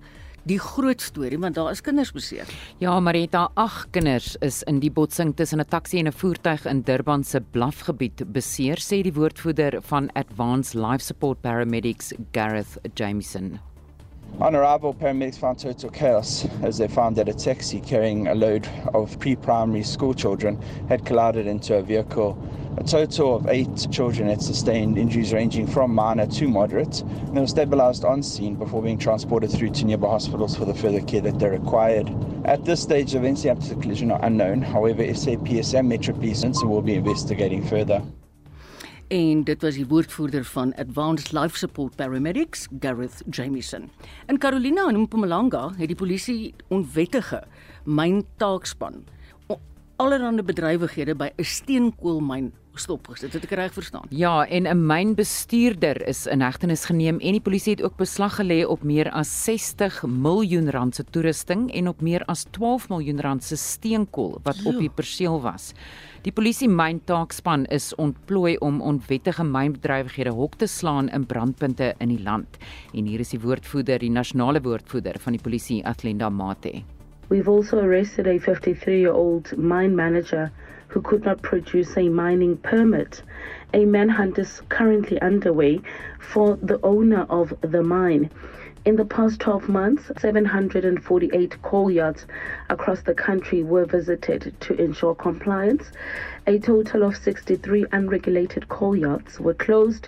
die 0.48 0.60
groot 0.60 1.02
storie 1.02 1.40
want 1.40 1.56
daar 1.58 1.72
is 1.72 1.82
kinders 1.84 2.12
beseer. 2.16 2.48
Ja, 2.80 3.00
Marita, 3.00 3.48
ag 3.56 3.86
kinders 3.92 4.36
is 4.42 4.64
in 4.68 4.80
die 4.80 4.92
botsing 4.92 5.36
tussen 5.36 5.60
'n 5.60 5.66
taxi 5.70 6.00
en 6.00 6.08
'n 6.08 6.12
voertuig 6.14 6.66
in 6.66 6.82
Durban 6.82 7.24
se 7.24 7.40
blafgebied 7.40 8.24
beseer, 8.34 8.78
sê 8.78 9.04
die 9.04 9.14
woordvoerder 9.14 9.82
van 9.82 10.10
Advanced 10.16 10.74
Life 10.74 11.04
Support 11.04 11.42
Paramedics, 11.42 12.14
Gareth 12.32 12.78
Jameson. 12.96 13.60
On 14.40 14.54
arrival, 14.54 14.94
paramedics 14.94 15.38
found 15.38 15.58
total 15.58 15.90
chaos 15.90 16.46
as 16.62 16.78
they 16.78 16.88
found 16.88 17.16
that 17.16 17.28
a 17.28 17.34
taxi 17.34 17.80
carrying 17.80 18.28
a 18.28 18.36
load 18.36 18.68
of 18.94 19.18
pre 19.20 19.36
primary 19.36 19.84
school 19.84 20.14
children 20.14 20.60
had 20.90 21.06
collided 21.06 21.48
into 21.48 21.76
a 21.76 21.82
vehicle. 21.82 22.38
A 22.78 22.84
total 22.84 23.36
of 23.36 23.48
eight 23.48 23.88
children 23.92 24.30
had 24.30 24.40
sustained 24.40 25.00
injuries 25.00 25.34
ranging 25.34 25.66
from 25.66 25.96
minor 25.96 26.28
to 26.28 26.48
moderate, 26.48 27.02
and 27.02 27.36
they 27.36 27.42
were 27.42 27.48
stabilized 27.48 28.06
on 28.06 28.22
scene 28.22 28.54
before 28.54 28.84
being 28.84 29.00
transported 29.00 29.50
through 29.50 29.72
to 29.72 29.86
nearby 29.86 30.08
hospitals 30.08 30.56
for 30.56 30.66
the 30.66 30.76
further 30.76 31.02
care 31.02 31.22
that 31.22 31.40
they 31.40 31.50
required. 31.50 32.08
At 32.46 32.66
this 32.66 32.80
stage, 32.80 33.16
events 33.16 33.46
after 33.46 33.74
the 33.74 33.82
collision 33.82 34.12
are 34.12 34.24
unknown. 34.24 34.62
However, 34.62 35.04
SAPSM 35.04 35.88
Metro 35.88 36.14
Police 36.14 36.64
will 36.64 36.84
be 36.84 36.94
investigating 36.94 37.64
further. 37.66 38.02
en 39.08 39.44
dit 39.44 39.62
was 39.62 39.76
die 39.76 39.86
woordvoerder 39.88 40.44
van 40.46 40.74
Advanced 40.76 41.32
Life 41.32 41.58
Support 41.58 41.96
Paramedics, 41.96 42.68
Gareth 42.80 43.24
Jameson. 43.30 43.90
In 44.28 44.38
Carolina 44.38 44.90
in 44.90 45.00
Mpumalanga 45.00 45.70
het 45.78 45.88
die 45.88 45.96
polisie 45.96 46.54
onwettige 46.68 47.40
myn 47.86 48.26
taakspan 48.38 49.06
allerlei 49.98 50.44
bedrywighede 50.46 51.16
by 51.18 51.30
'n 51.38 51.44
steenkoolmyn 51.44 52.52
stopgesit. 52.80 53.34
Het 53.34 53.44
ek 53.44 53.56
reg 53.60 53.74
verstaan? 53.74 54.06
Ja, 54.10 54.46
en 54.48 54.68
'n 54.68 54.86
mynbestuurder 54.86 56.08
is 56.08 56.26
in 56.26 56.42
hegtenis 56.42 56.86
geneem 56.86 57.20
en 57.20 57.32
die 57.32 57.42
polisie 57.42 57.76
het 57.76 57.84
ook 57.84 57.98
beslag 57.98 58.40
gelê 58.40 58.66
op 58.66 58.84
meer 58.84 59.12
as 59.12 59.44
60 59.44 60.04
miljoen 60.08 60.70
rand 60.70 60.96
se 60.96 61.04
toerusting 61.04 61.72
en 61.74 61.88
op 61.88 62.02
meer 62.02 62.26
as 62.26 62.46
12 62.52 62.90
miljoen 62.90 63.22
rand 63.22 63.44
se 63.44 63.56
steenkool 63.56 64.40
wat 64.44 64.58
jo. 64.64 64.70
op 64.70 64.80
die 64.80 64.90
perseel 64.90 65.42
was. 65.42 65.74
Die 66.22 66.32
polisie 66.32 66.68
myntaakspan 66.68 67.66
is 67.66 67.96
ontplooi 67.96 68.58
om 68.58 68.82
onwettige 68.82 69.44
mynbedrywighede 69.44 70.34
hok 70.36 70.58
te 70.60 70.68
slaan 70.68 71.08
in 71.10 71.26
brandpunte 71.26 71.94
in 72.04 72.10
die 72.10 72.24
land. 72.24 72.58
En 72.94 73.06
hier 73.06 73.20
is 73.20 73.30
die 73.30 73.40
woordvoerder, 73.40 74.00
die 74.00 74.12
nasionale 74.12 74.62
woordvoerder 74.62 75.20
van 75.20 75.38
die 75.38 75.42
polisie, 75.42 75.86
Atlenda 75.86 76.30
Mate. 76.30 76.82
We've 77.30 77.48
also 77.48 77.80
arrested 77.80 78.28
a 78.28 78.38
53 78.40 79.00
year 79.00 79.14
old 79.14 79.54
mine 79.58 79.96
manager 79.96 80.52
who 80.88 81.02
could 81.02 81.24
not 81.24 81.42
produce 81.42 81.98
a 81.98 82.10
mining 82.10 82.58
permit. 82.58 83.22
A 83.74 83.86
manhunt 83.86 84.40
is 84.40 84.62
currently 84.70 85.20
underway 85.22 85.82
for 86.20 86.58
the 86.62 86.80
owner 86.84 87.26
of 87.30 87.54
the 87.62 87.84
mine. 87.84 88.30
In 88.88 88.96
the 88.96 89.04
past 89.04 89.42
12 89.42 89.68
months, 89.68 90.10
748 90.18 91.62
coal 91.62 91.92
yards 91.92 92.26
across 92.70 93.02
the 93.02 93.14
country 93.14 93.62
were 93.62 93.84
visited 93.84 94.56
to 94.62 94.82
ensure 94.82 95.14
compliance. 95.14 95.92
A 96.48 96.58
total 96.58 97.04
of 97.04 97.18
63 97.18 97.86
unregulated 97.92 98.70
coal 98.70 98.96
yards 98.96 99.42
were 99.42 99.54
closed 99.54 100.08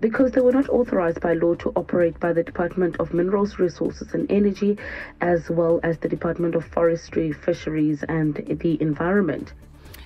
because 0.00 0.32
they 0.32 0.40
were 0.40 0.50
not 0.50 0.68
authorized 0.70 1.20
by 1.20 1.34
law 1.34 1.54
to 1.54 1.70
operate 1.76 2.18
by 2.18 2.32
the 2.32 2.42
Department 2.42 2.96
of 2.98 3.14
Minerals, 3.14 3.60
Resources 3.60 4.12
and 4.12 4.28
Energy, 4.28 4.76
as 5.20 5.48
well 5.48 5.78
as 5.84 5.98
the 5.98 6.08
Department 6.08 6.56
of 6.56 6.64
Forestry, 6.64 7.30
Fisheries 7.30 8.02
and 8.08 8.34
the 8.34 8.76
Environment. 8.82 9.52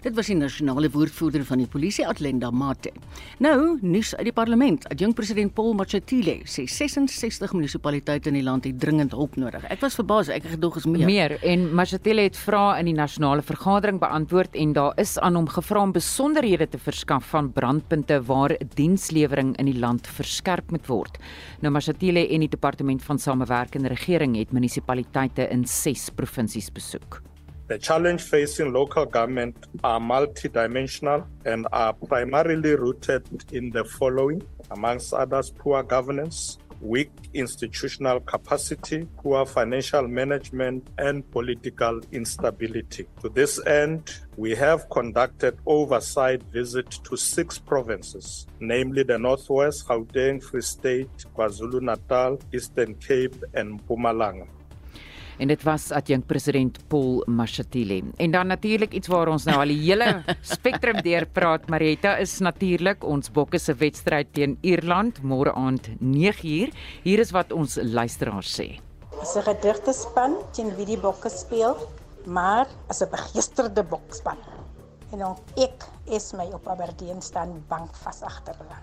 Dit 0.01 0.15
was 0.17 0.31
die 0.31 0.35
nasionale 0.39 0.89
woordvoerder 0.89 1.43
van 1.45 1.61
die 1.61 1.69
polisie 1.69 2.07
Atlenda 2.09 2.49
Mate. 2.51 2.89
Nou, 3.45 3.77
nuus 3.85 4.15
uit 4.17 4.31
die 4.31 4.33
parlement. 4.33 4.87
Adjunk 4.89 5.19
president 5.19 5.53
Paul 5.53 5.75
Machatile 5.77 6.39
sê 6.49 6.65
66 6.65 7.53
munisipaliteite 7.53 8.31
in 8.33 8.39
die 8.39 8.45
land 8.47 8.65
het 8.65 8.79
dringend 8.81 9.13
hulp 9.13 9.37
nodig. 9.37 9.67
Ek 9.69 9.85
was 9.85 9.99
verbaas, 10.01 10.33
ek 10.33 10.49
het 10.49 10.55
gedog 10.57 10.81
is 10.81 10.89
meer. 10.89 11.05
Meer 11.05 11.37
en 11.45 11.69
Machatile 11.77 12.25
het 12.31 12.41
vrae 12.41 12.81
in 12.81 12.89
die 12.89 12.97
nasionale 12.97 13.45
vergadering 13.45 14.01
beantwoord 14.01 14.57
en 14.57 14.73
daar 14.79 14.97
is 15.05 15.19
aan 15.21 15.37
hom 15.37 15.53
gevra 15.53 15.85
om 15.85 15.93
besonderhede 15.93 16.71
te 16.73 16.81
verskaf 16.81 17.29
van 17.35 17.53
brandpunte 17.53 18.23
waar 18.25 18.57
dienslewering 18.81 19.53
in 19.61 19.69
die 19.69 19.79
land 19.85 20.09
verskerp 20.09 20.73
moet 20.73 20.89
word. 20.89 21.21
Nou 21.61 21.77
Machatile 21.77 22.25
en 22.25 22.49
die 22.49 22.55
departement 22.57 23.05
van 23.05 23.21
samewerkende 23.21 23.93
regering 23.93 24.41
het 24.41 24.57
munisipaliteite 24.57 25.51
in 25.53 25.69
6 25.69 26.09
provinsies 26.17 26.73
besoek. 26.73 27.21
The 27.71 27.79
challenge 27.79 28.23
facing 28.23 28.73
local 28.73 29.07
government 29.07 29.69
are 29.85 30.01
multidimensional 30.01 31.25
and 31.45 31.69
are 31.73 31.93
primarily 31.93 32.75
rooted 32.75 33.23
in 33.53 33.71
the 33.71 33.85
following, 33.85 34.43
amongst 34.73 35.15
others, 35.15 35.53
poor 35.53 35.85
governance, 35.85 36.59
weak 36.81 37.13
institutional 37.33 38.19
capacity, 38.19 39.07
poor 39.19 39.47
financial 39.47 40.09
management, 40.09 40.89
and 40.99 41.31
political 41.31 42.01
instability. 42.11 43.07
To 43.23 43.29
this 43.29 43.65
end, 43.65 44.17
we 44.37 44.57
have 44.57 44.91
conducted 44.91 45.57
oversight 45.65 46.43
visits 46.53 46.99
to 46.99 47.17
six 47.17 47.57
provinces, 47.57 48.49
namely 48.59 49.05
the 49.05 49.17
Northwest, 49.17 49.87
Gauteng, 49.87 50.43
Free 50.43 50.63
State, 50.63 51.25
KwaZulu-Natal, 51.37 52.41
Eastern 52.53 52.97
Cape, 52.97 53.37
and 53.55 53.81
Mpumalanga. 53.81 54.49
En 55.41 55.49
dit 55.49 55.63
was 55.65 55.89
adjunk 55.97 56.27
president 56.29 56.79
Paul 56.93 57.23
Mashatile. 57.27 58.03
En 58.21 58.31
dan 58.31 58.47
natuurlik 58.53 58.93
iets 58.95 59.09
waar 59.09 59.31
ons 59.33 59.47
nou 59.49 59.57
al 59.63 59.73
die 59.73 59.81
hele 59.81 60.21
spektrum 60.55 61.01
deur 61.05 61.27
praat. 61.27 61.69
Marita 61.73 62.17
is 62.21 62.39
natuurlik 62.45 63.05
ons 63.05 63.33
bokke 63.33 63.59
se 63.59 63.75
wedstryd 63.81 64.33
teen 64.37 64.59
Ierland 64.61 65.23
môre 65.25 65.55
aand 65.57 65.89
9uur. 66.01 66.75
Hier 67.07 67.25
is 67.25 67.33
wat 67.37 67.55
ons 67.57 67.79
luisteraars 67.81 68.53
sê. 68.61 68.69
As 69.21 69.37
'n 69.37 69.45
gedigte 69.49 69.93
span 69.93 70.37
teen 70.53 70.75
wie 70.77 70.87
die 70.87 71.01
bokke 71.01 71.29
speel, 71.29 71.77
maar 72.27 72.67
as 72.89 73.03
'n 73.03 73.11
begeesterde 73.11 73.83
bokspan. 73.83 74.39
En 75.13 75.19
dan 75.19 75.37
ek 75.57 75.85
is 76.07 76.33
my 76.33 76.47
op 76.53 76.69
Aberdeen 76.69 77.23
staan 77.23 77.65
bank 77.69 77.95
vas 78.05 78.23
agter 78.23 78.55
hulle. 78.59 78.79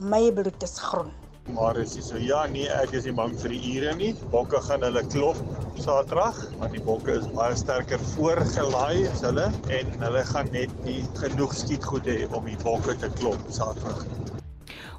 My 0.00 0.32
bloed 0.32 0.62
is 0.62 0.78
groen. 0.78 1.23
Maar 1.52 1.76
is 1.76 1.92
so 2.00 2.16
ja, 2.16 2.46
nee, 2.46 2.68
ek 2.72 2.94
is 2.96 3.04
nie 3.04 3.12
bang 3.12 3.34
vir 3.36 3.52
die 3.52 3.72
ure 3.76 3.92
nie. 3.98 4.12
Bokke 4.32 4.62
gaan 4.64 4.84
hulle 4.86 5.02
klop 5.12 5.36
Saterdag, 5.76 6.38
want 6.60 6.72
die 6.72 6.82
bokke 6.82 7.18
is 7.18 7.26
baie 7.36 7.56
sterker 7.58 8.00
voorgelaai 8.14 9.04
as 9.10 9.20
hulle 9.26 9.50
en 9.74 9.92
hulle 10.00 10.22
gaan 10.30 10.48
net 10.54 10.72
nie 10.86 11.02
genoeg 11.20 11.52
skietgoed 11.58 12.08
hê 12.08 12.24
om 12.32 12.48
die 12.48 12.56
bokke 12.64 12.96
te 13.02 13.12
klop 13.18 13.44
Saterdag. 13.52 14.06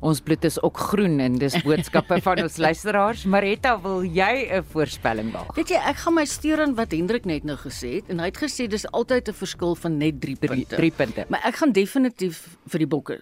Ons 0.05 0.21
bloed 0.21 0.45
is 0.45 0.59
ook 0.61 0.77
groen 0.91 1.17
en 1.23 1.39
dis 1.41 1.55
boodskappe 1.65 2.19
van 2.21 2.43
ons 2.43 2.57
luisteraars. 2.61 3.25
Maretta, 3.25 3.73
wil 3.81 4.03
jy 4.05 4.45
'n 4.45 4.63
voorspelling 4.69 5.31
waag? 5.33 5.55
Weet 5.57 5.69
jy, 5.73 5.81
ek 5.81 5.97
gaan 5.97 6.13
my 6.13 6.25
steur 6.25 6.61
aan 6.61 6.75
wat 6.75 6.91
Hendrik 6.91 7.25
net 7.25 7.43
nou 7.43 7.57
gesê 7.57 7.95
het 7.95 8.09
en 8.09 8.19
hy 8.19 8.25
het 8.29 8.37
gesê 8.37 8.67
dis 8.69 8.85
altyd 8.91 9.29
'n 9.29 9.33
verskil 9.33 9.75
van 9.75 9.97
net 9.97 10.21
3 10.21 10.35
punte. 10.35 10.75
3 10.75 10.91
punte. 10.91 11.25
Maar 11.29 11.41
ek 11.43 11.55
gaan 11.55 11.71
definitief 11.71 12.57
vir 12.67 12.79
die 12.79 12.87
bokke 12.87 13.19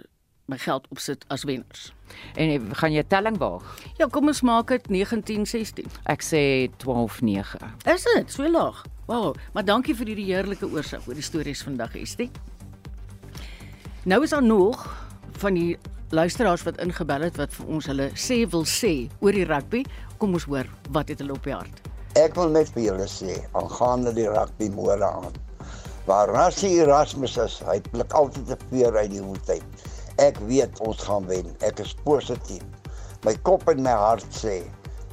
my 0.52 0.58
geld 0.58 0.88
opsit 0.92 1.26
as 1.28 1.44
wenners. 1.48 1.94
En 2.36 2.76
gaan 2.76 2.92
jy 2.94 3.04
telling 3.08 3.38
waag? 3.38 3.64
Ja, 3.98 4.08
kom 4.12 4.28
ons 4.28 4.42
maak 4.42 4.74
dit 4.74 4.90
1916. 4.92 5.88
Ek 6.12 6.26
sê 6.26 6.44
129. 6.84 7.64
Is 7.94 8.08
dit 8.10 8.32
so 8.32 8.50
laag? 8.50 8.84
Wow, 9.08 9.34
maar 9.56 9.66
dankie 9.68 9.96
vir 9.96 10.14
hierdie 10.14 10.30
heerlike 10.32 10.68
oorsig 10.72 11.08
oor 11.08 11.18
die 11.20 11.26
stories 11.26 11.64
vandag, 11.64 11.96
Estie. 12.00 12.30
Nou 14.04 14.24
is 14.24 14.36
daar 14.36 14.44
nog 14.44 14.84
van 15.40 15.56
die 15.56 15.78
luisteraars 16.14 16.64
wat 16.68 16.80
ingebel 16.84 17.26
het 17.26 17.40
wat 17.40 17.54
vir 17.56 17.72
ons 17.74 17.88
hulle 17.90 18.10
sê 18.20 18.44
wil 18.52 18.68
sê 18.68 18.94
oor 19.24 19.36
die 19.36 19.48
rugby. 19.48 19.84
Kom 20.20 20.36
ons 20.36 20.48
hoor 20.48 20.68
wat 20.96 21.12
het 21.12 21.24
hulle 21.24 21.36
op 21.36 21.48
die 21.48 21.56
hart. 21.56 21.82
Ek 22.20 22.36
wil 22.38 22.52
net 22.54 22.70
vir 22.76 22.90
julle 22.92 23.08
sê 23.10 23.40
aangaande 23.58 24.14
die 24.20 24.28
rugby 24.30 24.70
môre 24.76 25.08
aan. 25.08 25.34
Waar 26.06 26.30
Rassie 26.36 26.76
Erasmus 26.84 27.38
is, 27.40 27.62
hy 27.64 27.80
blik 27.94 28.12
altyd 28.14 28.52
te 28.52 28.58
veer 28.70 28.96
uit 29.00 29.12
die 29.16 29.24
hoed 29.24 29.50
uit. 29.50 29.83
Ek 30.22 30.38
weet 30.46 30.78
ons 30.86 31.00
gaan 31.08 31.26
wen. 31.26 31.48
Ek 31.66 31.80
is 31.82 31.96
positief. 32.06 32.62
My 33.26 33.34
kop 33.48 33.66
en 33.72 33.82
my 33.82 33.96
hart 33.98 34.28
sê 34.36 34.60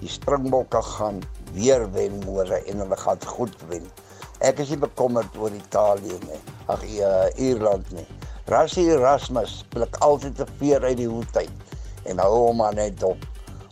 die 0.02 0.10
Springbokke 0.12 0.82
gaan 0.84 1.22
weer 1.56 1.86
wen 1.94 2.18
môre 2.26 2.58
en 2.68 2.82
hulle 2.84 2.98
gaan 3.00 3.22
goed 3.24 3.56
wen. 3.70 3.86
Ek 4.44 4.60
is 4.60 4.72
nie 4.74 4.80
bekommerd 4.82 5.36
oor 5.40 5.56
Italië 5.56 6.18
nie. 6.26 6.40
Ag 6.68 6.84
ja, 6.92 7.12
Ierland 7.40 7.88
nie. 7.96 8.04
Rassie 8.52 8.90
Erasmus 8.92 9.62
blik 9.72 9.96
altyd 10.04 10.36
te 10.36 10.48
veer 10.60 10.84
uit 10.84 10.98
die 11.00 11.08
hoed 11.08 11.36
uit 11.36 12.08
en 12.10 12.20
hou 12.20 12.32
hom 12.50 12.60
maar 12.60 12.76
net 12.76 13.00
op. 13.06 13.24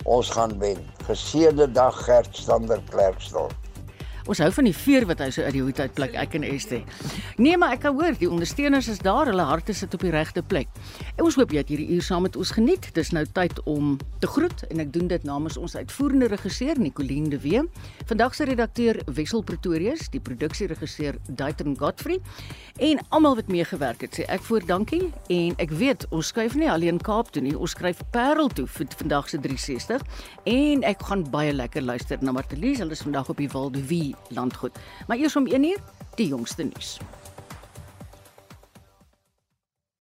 Ons 0.08 0.32
gaan 0.32 0.56
wen. 0.62 0.80
Geseënde 1.04 1.68
dag 1.76 1.96
Gert 2.06 2.36
Stander 2.36 2.80
Klerksdorp. 2.88 3.67
Ons 4.28 4.42
hou 4.44 4.50
van 4.52 4.66
die 4.68 4.74
veer 4.76 5.06
wat 5.08 5.22
hy 5.24 5.30
so 5.32 5.40
uit 5.46 5.54
die 5.56 5.62
hoed 5.64 5.78
uitpluk, 5.80 6.12
ek 6.20 6.34
en 6.36 6.44
Estie. 6.44 6.82
Nee, 7.40 7.56
maar 7.56 7.72
ek 7.72 7.86
kan 7.86 7.94
hoor, 7.96 8.12
die 8.20 8.28
ondersteuners 8.28 8.90
is 8.92 8.98
daar, 9.00 9.30
hulle 9.30 9.46
harte 9.48 9.72
sit 9.72 9.94
op 9.96 10.02
die 10.04 10.12
regte 10.12 10.42
plek. 10.44 10.68
En 11.14 11.24
ons 11.24 11.38
hoop 11.40 11.54
jy 11.54 11.62
het 11.62 11.70
hierdie 11.72 11.96
uur 11.96 12.04
saam 12.04 12.26
met 12.26 12.36
ons 12.36 12.52
geniet. 12.52 12.90
Dis 12.92 13.08
nou 13.16 13.22
tyd 13.32 13.56
om 13.64 13.94
te 14.20 14.28
groet 14.28 14.66
en 14.68 14.82
ek 14.84 14.90
doen 14.92 15.08
dit 15.08 15.24
namens 15.24 15.56
ons 15.56 15.76
uitvoerende 15.78 16.28
regisseur 16.28 16.76
Nicoline 16.76 17.32
de 17.32 17.40
Wee, 17.40 17.62
vandag 18.10 18.36
se 18.36 18.44
redakteur 18.50 19.00
Wessel 19.16 19.40
Pretorius, 19.48 20.10
die 20.12 20.20
produksieregisseur 20.20 21.16
Daitron 21.28 21.78
Godfrey 21.80 22.20
en 22.84 23.00
almal 23.08 23.38
wat 23.40 23.48
meegewerk 23.48 24.04
het. 24.04 24.20
Sê 24.20 24.28
ek 24.28 24.44
voor 24.44 24.66
dankie 24.68 25.08
en 25.32 25.56
ek 25.56 25.72
weet 25.80 26.04
ons 26.12 26.34
skuif 26.34 26.58
nie 26.58 26.68
alleen 26.68 27.00
Kaap 27.00 27.32
toe 27.32 27.42
nie, 27.46 27.56
ons 27.56 27.72
skryf 27.72 28.04
Parel 28.12 28.52
toe 28.52 28.68
vir 28.76 28.92
vandag 29.00 29.32
se 29.32 29.40
360 29.40 30.04
en 30.52 30.84
ek 30.84 31.08
gaan 31.08 31.24
baie 31.32 31.56
lekker 31.56 31.86
luister 31.86 32.20
na 32.20 32.36
Martelies, 32.36 32.82
hulle 32.84 32.92
is 32.92 33.06
vandag 33.08 33.32
op 33.32 33.40
die 33.40 33.48
Waldevie 33.56 34.17
landgoed. 34.28 34.78
Maar 35.06 35.16
eers 35.16 35.36
om 35.36 35.46
1 35.46 35.64
uur 35.64 35.78
die 36.14 36.26
jongste 36.26 36.62
nuus. 36.62 36.98